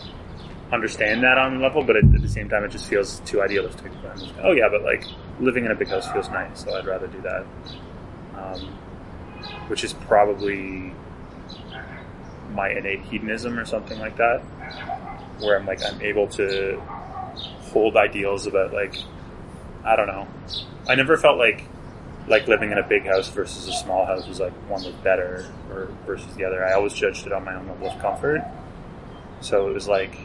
understand 0.72 1.22
that 1.22 1.38
on 1.38 1.60
level, 1.60 1.82
but 1.82 1.96
at, 1.96 2.12
the 2.12 2.28
same 2.28 2.48
time, 2.48 2.64
it 2.64 2.70
just 2.70 2.86
feels 2.86 3.20
too 3.20 3.42
idealistic. 3.42 3.92
Just, 4.18 4.32
oh 4.42 4.52
yeah, 4.52 4.68
but 4.68 4.82
like 4.82 5.04
living 5.40 5.64
in 5.64 5.70
a 5.70 5.74
big 5.74 5.88
house 5.88 6.10
feels 6.12 6.28
nice, 6.30 6.64
so 6.64 6.76
I'd 6.76 6.86
rather 6.86 7.06
do 7.06 7.20
that. 7.22 7.46
Um, 8.34 8.60
which 9.68 9.84
is 9.84 9.92
probably 9.92 10.92
my 12.52 12.70
innate 12.70 13.02
hedonism 13.02 13.58
or 13.58 13.64
something 13.64 13.98
like 13.98 14.16
that, 14.16 14.40
where 15.40 15.58
I'm 15.58 15.66
like 15.66 15.82
I'm 15.84 16.00
able 16.02 16.28
to 16.28 16.80
hold 17.72 17.96
ideals 17.96 18.46
about 18.46 18.72
like 18.72 18.96
I 19.84 19.96
don't 19.96 20.06
know. 20.06 20.26
I 20.88 20.94
never 20.94 21.16
felt 21.16 21.38
like 21.38 21.64
like 22.26 22.46
living 22.46 22.72
in 22.72 22.78
a 22.78 22.86
big 22.86 23.06
house 23.06 23.28
versus 23.28 23.66
a 23.68 23.72
small 23.72 24.04
house 24.04 24.26
was 24.28 24.38
like 24.38 24.52
one 24.68 24.84
was 24.84 24.94
better 25.02 25.50
or 25.70 25.88
versus 26.06 26.34
the 26.36 26.44
other. 26.44 26.64
I 26.64 26.74
always 26.74 26.92
judged 26.92 27.26
it 27.26 27.32
on 27.32 27.44
my 27.44 27.54
own 27.54 27.66
level 27.68 27.90
of 27.90 27.98
comfort. 28.00 28.42
So 29.40 29.68
it 29.68 29.72
was 29.72 29.88
like 29.88 30.18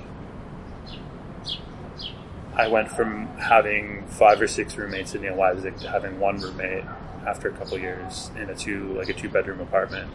I 2.56 2.68
went 2.68 2.92
from 2.92 3.28
having 3.38 4.06
five 4.08 4.40
or 4.40 4.48
six 4.48 4.78
roommates 4.78 5.16
in 5.16 5.22
Neill-Wycik 5.22 5.80
to 5.82 5.90
having 5.90 6.20
one 6.20 6.40
roommate 6.40 6.84
after 7.26 7.50
a 7.50 7.54
couple 7.54 7.80
years 7.80 8.30
in 8.38 8.50
a 8.50 8.56
two 8.56 8.94
like 8.94 9.10
a 9.10 9.14
two 9.14 9.30
bedroom 9.30 9.60
apartment. 9.60 10.12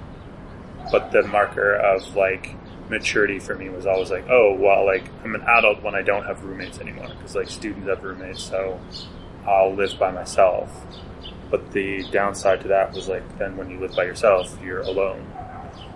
But 0.93 1.11
the 1.11 1.25
marker 1.25 1.75
of 1.75 2.15
like 2.15 2.55
maturity 2.89 3.39
for 3.39 3.55
me 3.55 3.69
was 3.69 3.87
always 3.87 4.11
like, 4.11 4.27
oh 4.31 4.55
well, 4.55 4.87
like 4.87 5.05
I'm 5.25 5.35
an 5.35 5.43
adult 5.43 5.83
when 5.83 5.95
I 5.95 6.03
don't 6.03 6.25
have 6.25 6.45
roommates 6.45 6.79
anymore 6.79 7.09
because 7.09 7.35
like 7.35 7.51
students 7.51 7.89
have 7.89 8.05
roommates, 8.05 8.43
so 8.43 8.81
I'll 9.47 9.75
live 9.75 9.99
by 9.99 10.13
myself. 10.13 10.71
But 11.51 11.73
the 11.73 12.09
downside 12.13 12.61
to 12.63 12.69
that 12.69 12.93
was 12.93 13.09
like 13.09 13.39
then 13.39 13.57
when 13.57 13.71
you 13.71 13.81
live 13.81 13.97
by 13.97 14.05
yourself, 14.05 14.57
you're 14.63 14.83
alone. 14.83 15.27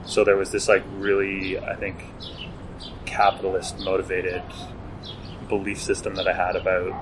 So 0.05 0.25
there 0.25 0.37
was 0.37 0.51
this 0.51 0.69
like 0.69 0.83
really, 0.97 1.59
I 1.59 1.77
think, 1.77 2.03
capitalist 3.05 3.79
motivated 3.79 4.43
belief 5.49 5.81
system 5.81 6.15
that 6.17 6.27
I 6.27 6.33
had 6.33 6.57
about, 6.57 6.93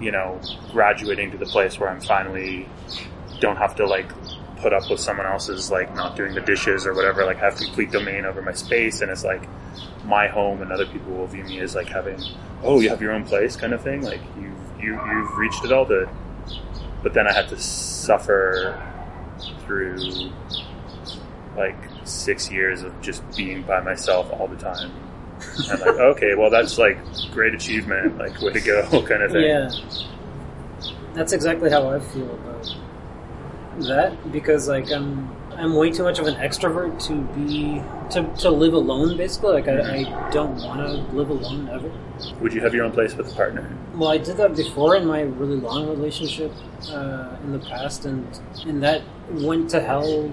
you 0.00 0.10
know, 0.10 0.40
graduating 0.70 1.30
to 1.32 1.38
the 1.38 1.46
place 1.46 1.78
where 1.78 1.88
I'm 1.88 2.00
finally 2.00 2.68
don't 3.40 3.56
have 3.56 3.74
to 3.76 3.86
like 3.86 4.10
put 4.58 4.72
up 4.72 4.88
with 4.88 5.00
someone 5.00 5.26
else's 5.26 5.70
like 5.70 5.94
not 5.94 6.16
doing 6.16 6.34
the 6.34 6.40
dishes 6.40 6.86
or 6.86 6.94
whatever, 6.94 7.24
like 7.24 7.38
I 7.38 7.46
have 7.46 7.56
complete 7.56 7.90
domain 7.90 8.24
over 8.24 8.40
my 8.40 8.52
space 8.52 9.00
and 9.00 9.10
it's 9.10 9.24
like 9.24 9.42
my 10.04 10.28
home 10.28 10.62
and 10.62 10.72
other 10.72 10.86
people 10.86 11.12
will 11.12 11.26
view 11.26 11.44
me 11.44 11.60
as 11.60 11.74
like 11.74 11.88
having, 11.88 12.22
oh, 12.62 12.80
you 12.80 12.88
have 12.88 13.02
your 13.02 13.12
own 13.12 13.24
place 13.24 13.56
kind 13.56 13.72
of 13.72 13.82
thing. 13.82 14.02
Like 14.02 14.20
you, 14.36 14.54
you, 14.80 14.92
you've 14.92 15.36
reached 15.36 15.64
adulthood. 15.64 16.08
But 17.02 17.14
then 17.14 17.26
I 17.26 17.32
had 17.32 17.48
to 17.48 17.58
suffer 17.58 18.80
through 19.64 20.30
like 21.56 21.76
six 22.04 22.50
years 22.50 22.82
of 22.82 23.00
just 23.00 23.22
being 23.36 23.62
by 23.62 23.80
myself 23.80 24.30
all 24.32 24.46
the 24.46 24.56
time. 24.56 24.92
And 25.70 25.80
like, 25.80 25.96
okay, 25.96 26.34
well 26.34 26.50
that's 26.50 26.78
like 26.78 26.98
great 27.32 27.54
achievement, 27.54 28.18
like 28.18 28.40
way 28.40 28.52
to 28.52 28.60
go 28.60 28.82
kind 29.08 29.22
of 29.22 29.32
thing. 29.32 29.44
Yeah, 29.44 29.70
that's 31.14 31.32
exactly 31.32 31.70
how 31.70 31.88
I 31.90 32.00
feel 32.00 32.30
about 32.34 32.74
that 33.80 34.32
because 34.32 34.68
like 34.68 34.90
I'm 34.90 35.34
I'm 35.56 35.74
way 35.74 35.90
too 35.90 36.02
much 36.02 36.18
of 36.18 36.26
an 36.26 36.34
extrovert 36.36 37.02
to 37.06 37.20
be 37.34 37.82
to, 38.10 38.42
to 38.42 38.50
live 38.50 38.72
alone. 38.72 39.16
Basically, 39.16 39.52
like 39.52 39.68
I, 39.68 40.00
I 40.00 40.30
don't 40.30 40.56
want 40.56 40.80
to 40.80 41.14
live 41.14 41.30
alone 41.30 41.68
ever. 41.68 41.92
Would 42.40 42.52
you 42.52 42.60
have 42.60 42.74
your 42.74 42.84
own 42.84 42.92
place 42.92 43.14
with 43.14 43.30
a 43.30 43.34
partner? 43.34 43.70
Well, 43.94 44.10
I 44.10 44.18
did 44.18 44.36
that 44.38 44.56
before 44.56 44.96
in 44.96 45.06
my 45.06 45.22
really 45.22 45.56
long 45.56 45.88
relationship 45.88 46.52
uh, 46.90 47.36
in 47.44 47.52
the 47.52 47.58
past, 47.58 48.04
and 48.06 48.26
and 48.64 48.82
that 48.82 49.02
went 49.30 49.70
to 49.70 49.80
hell. 49.80 50.30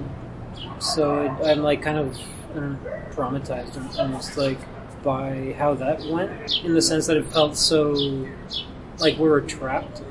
So 0.80 1.18
I, 1.18 1.52
I'm 1.52 1.62
like 1.62 1.82
kind 1.82 1.98
of 1.98 2.18
know, 2.56 2.78
traumatized 3.12 3.76
and 3.76 4.00
almost 4.00 4.38
like 4.38 4.60
by 5.04 5.56
how 5.58 5.74
that 5.76 6.02
went, 6.10 6.64
in 6.64 6.74
the 6.74 6.82
sense 6.82 7.08
that 7.08 7.18
it 7.18 7.26
felt 7.26 7.56
so 7.56 7.94
like 9.00 9.18
we 9.18 9.30
were 9.30 9.42
trapped 9.42 10.02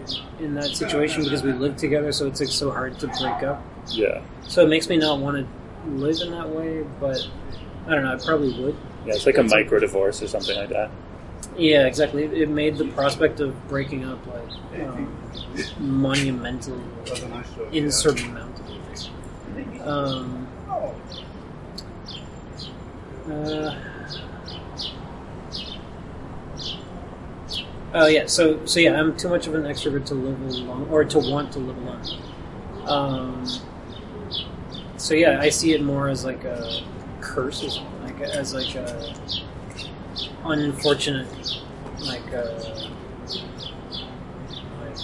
in 0.40 0.54
that 0.54 0.64
situation 0.64 1.22
because 1.22 1.42
we 1.42 1.52
lived 1.52 1.78
together. 1.78 2.12
So 2.12 2.26
it's 2.26 2.40
like 2.40 2.48
so 2.48 2.70
hard 2.70 2.98
to 3.00 3.06
break 3.06 3.42
up. 3.42 3.62
Yeah. 3.88 4.22
So 4.42 4.64
it 4.64 4.68
makes 4.68 4.88
me 4.88 4.96
not 4.96 5.20
want 5.20 5.36
to 5.36 5.90
live 5.90 6.20
in 6.20 6.30
that 6.32 6.48
way, 6.48 6.84
but 7.00 7.18
I 7.86 7.94
don't 7.94 8.04
know. 8.04 8.14
I 8.14 8.16
probably 8.16 8.58
would. 8.62 8.76
Yeah, 9.06 9.14
it's 9.14 9.26
like 9.26 9.38
a 9.38 9.42
micro 9.42 9.78
divorce 9.78 10.22
or 10.22 10.28
something 10.28 10.56
like 10.56 10.70
that. 10.70 10.90
Yeah, 11.56 11.86
exactly. 11.86 12.24
It 12.24 12.32
it 12.32 12.48
made 12.48 12.76
the 12.76 12.86
prospect 12.88 13.40
of 13.40 13.68
breaking 13.68 14.04
up 14.04 14.18
like 14.26 14.80
um, 14.80 15.16
monumental, 15.78 16.80
insurmountable. 17.72 18.78
Um, 19.82 20.46
uh, 23.30 23.74
oh 27.94 28.06
yeah, 28.06 28.26
so 28.26 28.64
so 28.66 28.80
yeah, 28.80 28.98
I'm 28.98 29.16
too 29.16 29.28
much 29.28 29.46
of 29.46 29.54
an 29.54 29.62
extrovert 29.62 30.06
to 30.06 30.14
live 30.14 30.40
alone 30.40 30.88
or 30.90 31.04
to 31.04 31.18
want 31.18 31.52
to 31.52 31.58
live 31.58 31.76
alone. 31.78 32.02
Um, 32.86 33.46
so 34.96 35.14
yeah, 35.14 35.40
I 35.40 35.48
see 35.48 35.72
it 35.72 35.82
more 35.82 36.08
as 36.08 36.24
like 36.24 36.44
a 36.44 36.82
curse 37.20 37.60
something, 37.60 38.02
like 38.02 38.20
as 38.20 38.54
like 38.54 38.74
a 38.74 39.14
unfortunate, 40.44 41.28
like 42.00 42.32
uh, 42.32 42.88
like 44.80 44.96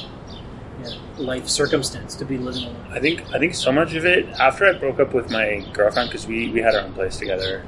yeah, 0.82 0.94
life 1.18 1.48
circumstance 1.48 2.14
to 2.16 2.24
be 2.24 2.38
living 2.38 2.64
alone. 2.64 2.86
I 2.90 3.00
think 3.00 3.22
I 3.32 3.38
think 3.38 3.54
so 3.54 3.72
much 3.72 3.94
of 3.94 4.04
it 4.04 4.28
after 4.40 4.66
I 4.66 4.72
broke 4.72 5.00
up 5.00 5.14
with 5.14 5.30
my 5.30 5.64
girlfriend 5.72 6.10
because 6.10 6.26
we 6.26 6.50
we 6.50 6.60
had 6.60 6.74
our 6.74 6.82
own 6.82 6.92
place 6.92 7.16
together. 7.16 7.64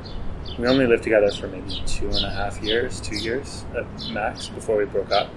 We 0.59 0.67
only 0.67 0.87
lived 0.87 1.03
together 1.03 1.31
for 1.31 1.49
maybe 1.49 1.83
two 1.87 2.07
and 2.07 2.25
a 2.25 2.31
half 2.31 2.63
years, 2.63 3.01
two 3.01 3.17
years 3.17 3.65
at 3.77 3.85
max 4.11 4.49
before 4.49 4.79
we 4.79 4.85
broke 4.87 5.11
up. 5.13 5.29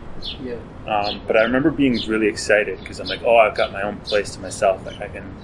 Yeah, 0.42 0.56
Um, 0.88 1.22
but 1.28 1.38
I 1.38 1.44
remember 1.44 1.72
being 1.72 2.00
really 2.08 2.28
excited 2.28 2.80
because 2.80 3.00
I'm 3.00 3.08
like, 3.08 3.22
oh, 3.24 3.38
I've 3.38 3.56
got 3.56 3.72
my 3.72 3.82
own 3.82 3.98
place 3.98 4.32
to 4.36 4.40
myself. 4.42 4.86
Like 4.86 5.00
I 5.02 5.08
can. 5.08 5.36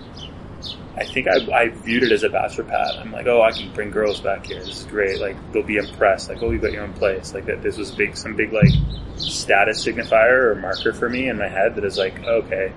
I 0.98 1.04
think 1.04 1.28
I, 1.28 1.46
I 1.54 1.68
viewed 1.70 2.04
it 2.04 2.12
as 2.14 2.24
a 2.24 2.30
bachelor 2.30 2.64
pad. 2.64 2.96
I'm 2.98 3.12
like, 3.12 3.28
oh, 3.28 3.42
I 3.42 3.52
can 3.52 3.70
bring 3.74 3.92
girls 3.92 4.22
back 4.22 4.46
here. 4.46 4.60
This 4.64 4.80
is 4.80 4.84
great. 4.86 5.20
Like 5.20 5.36
they'll 5.52 5.62
be 5.64 5.76
impressed. 5.76 6.30
Like, 6.30 6.42
oh, 6.42 6.52
you 6.52 6.58
got 6.60 6.72
your 6.72 6.84
own 6.84 6.94
place. 6.94 7.34
Like 7.34 7.46
that. 7.48 7.62
This 7.62 7.78
was 7.78 7.92
big, 7.92 8.16
some 8.16 8.36
big 8.36 8.54
like 8.54 8.72
status 9.18 9.86
signifier 9.86 10.52
or 10.52 10.56
marker 10.56 10.94
for 10.94 11.10
me 11.10 11.28
in 11.28 11.38
my 11.38 11.50
head 11.50 11.76
that 11.76 11.84
is 11.84 11.98
like, 11.98 12.18
okay, 12.24 12.72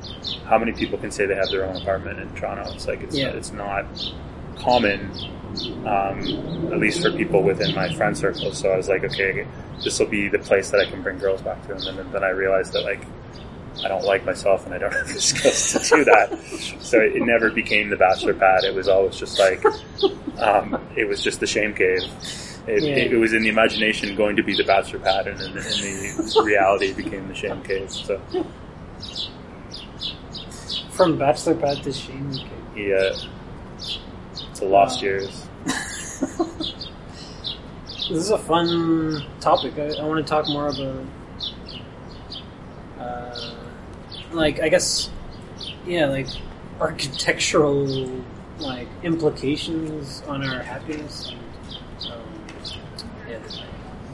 how 0.46 0.58
many 0.58 0.72
people 0.72 0.98
can 0.98 1.12
say 1.12 1.26
they 1.26 1.34
have 1.36 1.48
their 1.50 1.64
own 1.64 1.76
apartment 1.76 2.18
in 2.18 2.28
Toronto? 2.34 2.72
It's 2.72 2.88
like 2.88 3.02
it's 3.02 3.16
Yeah. 3.16 3.28
it's 3.28 3.52
not 3.52 3.86
common, 4.58 5.10
um, 5.86 6.72
at 6.72 6.78
least 6.78 7.02
for 7.02 7.10
people 7.12 7.42
within 7.42 7.74
my 7.74 7.92
friend 7.94 8.16
circle. 8.16 8.52
So 8.52 8.70
I 8.70 8.76
was 8.76 8.88
like, 8.88 9.04
okay, 9.04 9.46
this 9.82 9.98
will 9.98 10.06
be 10.06 10.28
the 10.28 10.38
place 10.38 10.70
that 10.70 10.80
I 10.80 10.90
can 10.90 11.02
bring 11.02 11.18
girls 11.18 11.42
back 11.42 11.66
to. 11.66 11.74
And 11.74 11.82
then, 11.98 12.12
then 12.12 12.24
I 12.24 12.30
realized 12.30 12.72
that 12.72 12.82
like 12.84 13.04
I 13.84 13.88
don't 13.88 14.04
like 14.04 14.24
myself 14.24 14.64
and 14.66 14.74
I 14.74 14.78
don't 14.78 14.92
have 15.00 15.08
the 15.12 15.20
skills 15.20 15.88
to 15.88 15.96
do 15.96 16.04
that. 16.04 16.38
So 16.80 17.00
it 17.00 17.22
never 17.22 17.50
became 17.50 17.90
the 17.90 17.96
bachelor 17.96 18.34
pad. 18.34 18.64
It 18.64 18.74
was 18.74 18.88
always 18.88 19.16
just 19.16 19.38
like, 19.38 19.64
um, 20.38 20.80
it 20.96 21.06
was 21.08 21.22
just 21.22 21.40
the 21.40 21.46
shame 21.46 21.74
cave. 21.74 22.02
It, 22.66 22.82
Yeah. 22.82 22.96
it, 22.96 23.18
was 23.18 23.32
in 23.32 23.42
the 23.42 23.48
imagination 23.48 24.14
going 24.14 24.36
to 24.36 24.42
be 24.42 24.54
the 24.54 24.64
bachelor 24.64 24.98
pad, 24.98 25.26
and 25.26 25.40
in, 25.40 25.48
in 25.48 25.54
the 25.54 26.42
reality 26.44 26.92
became 26.92 27.26
the 27.26 27.34
shame 27.34 27.62
cave. 27.62 27.90
So 27.90 28.20
from 30.90 31.16
bachelor 31.18 31.54
pad 31.54 31.82
to 31.84 31.92
shame. 31.92 32.30
Okay. 32.30 32.88
Yeah. 32.90 33.12
A 34.60 34.64
lost 34.64 35.02
years. 35.02 35.46
This 38.08 38.20
is 38.20 38.30
a 38.30 38.38
fun 38.38 39.22
topic. 39.38 39.78
I, 39.78 40.00
I 40.00 40.04
want 40.06 40.26
to 40.26 40.28
talk 40.28 40.48
more 40.48 40.68
about, 40.68 41.04
uh, 42.98 43.54
like 44.32 44.60
I 44.60 44.70
guess, 44.70 45.10
yeah, 45.86 46.06
like 46.06 46.26
architectural 46.80 47.86
like 48.60 48.88
implications 49.02 50.22
on 50.26 50.42
our 50.42 50.62
happiness. 50.62 51.30
And, 51.30 52.12
um, 52.12 52.22
yeah. 53.28 53.40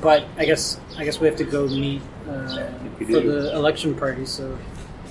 But 0.01 0.25
I 0.39 0.45
guess 0.45 0.81
I 0.99 1.05
guess 1.05 1.21
we 1.21 1.29
have 1.29 1.37
to 1.37 1.45
go 1.45 1.69
meet 1.69 2.03
uh, 2.29 2.67
for 2.99 3.21
the 3.21 3.53
election 3.55 3.95
party. 3.95 4.27
So 4.27 4.59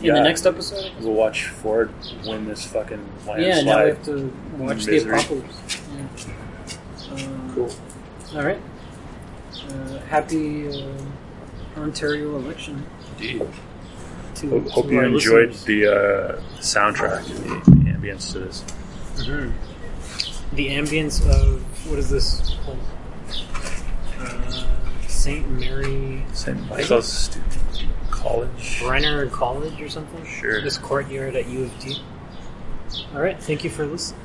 in 0.04 0.08
Yeah. 0.10 0.14
the 0.16 0.22
next 0.28 0.45
episode, 0.45 0.91
We'll 0.99 1.14
watch 1.14 1.45
Ford 1.47 1.91
win 2.26 2.45
this 2.47 2.66
fucking 2.66 2.99
landslide. 3.26 3.41
yeah, 3.41 3.62
now 3.62 3.84
we 3.84 3.89
have 3.89 4.04
to 4.06 4.34
watch 4.58 4.84
the 4.86 4.97
apocalypse. 5.10 5.78
Yeah. 5.95 7.26
Um, 7.26 7.51
Cool. 7.56 7.72
All 8.36 8.43
right. 8.43 8.60
Uh, 9.70 9.99
happy 10.10 10.68
uh, 10.68 11.80
Ontario 11.80 12.36
election. 12.38 12.86
Indeed. 13.20 13.47
To, 14.36 14.49
Hope, 14.49 14.68
hope 14.70 14.91
you 14.91 14.99
enjoyed 15.01 15.49
listeners. 15.51 15.64
the 15.66 15.88
uh, 15.88 16.41
soundtrack 16.60 17.30
and 17.30 17.38
the, 17.66 17.72
the 17.72 17.91
ambience 17.91 18.32
to 18.34 18.39
this. 18.39 18.64
Mhm. 19.18 19.54
The 20.54 20.68
ambience 20.70 21.22
of 21.30 21.62
what 21.89 21.99
is 21.99 22.10
this? 22.10 22.56
called? 22.66 22.80
Uh, 24.20 24.64
Saint 25.08 25.47
Mary 25.51 26.24
St. 26.34 26.60
Michael's 26.70 27.30
College. 28.24 28.82
Brenner 28.82 29.28
College 29.28 29.82
or 29.82 29.90
something. 29.90 30.26
Sure. 30.26 30.62
This 30.62 30.78
courtyard 30.78 31.36
at 31.36 31.48
U 31.48 31.64
of 31.64 31.80
T. 31.80 32.02
All 33.14 33.22
right. 33.22 33.42
Thank 33.42 33.66
you 33.66 33.70
for 33.70 33.86
listening. 33.86 34.22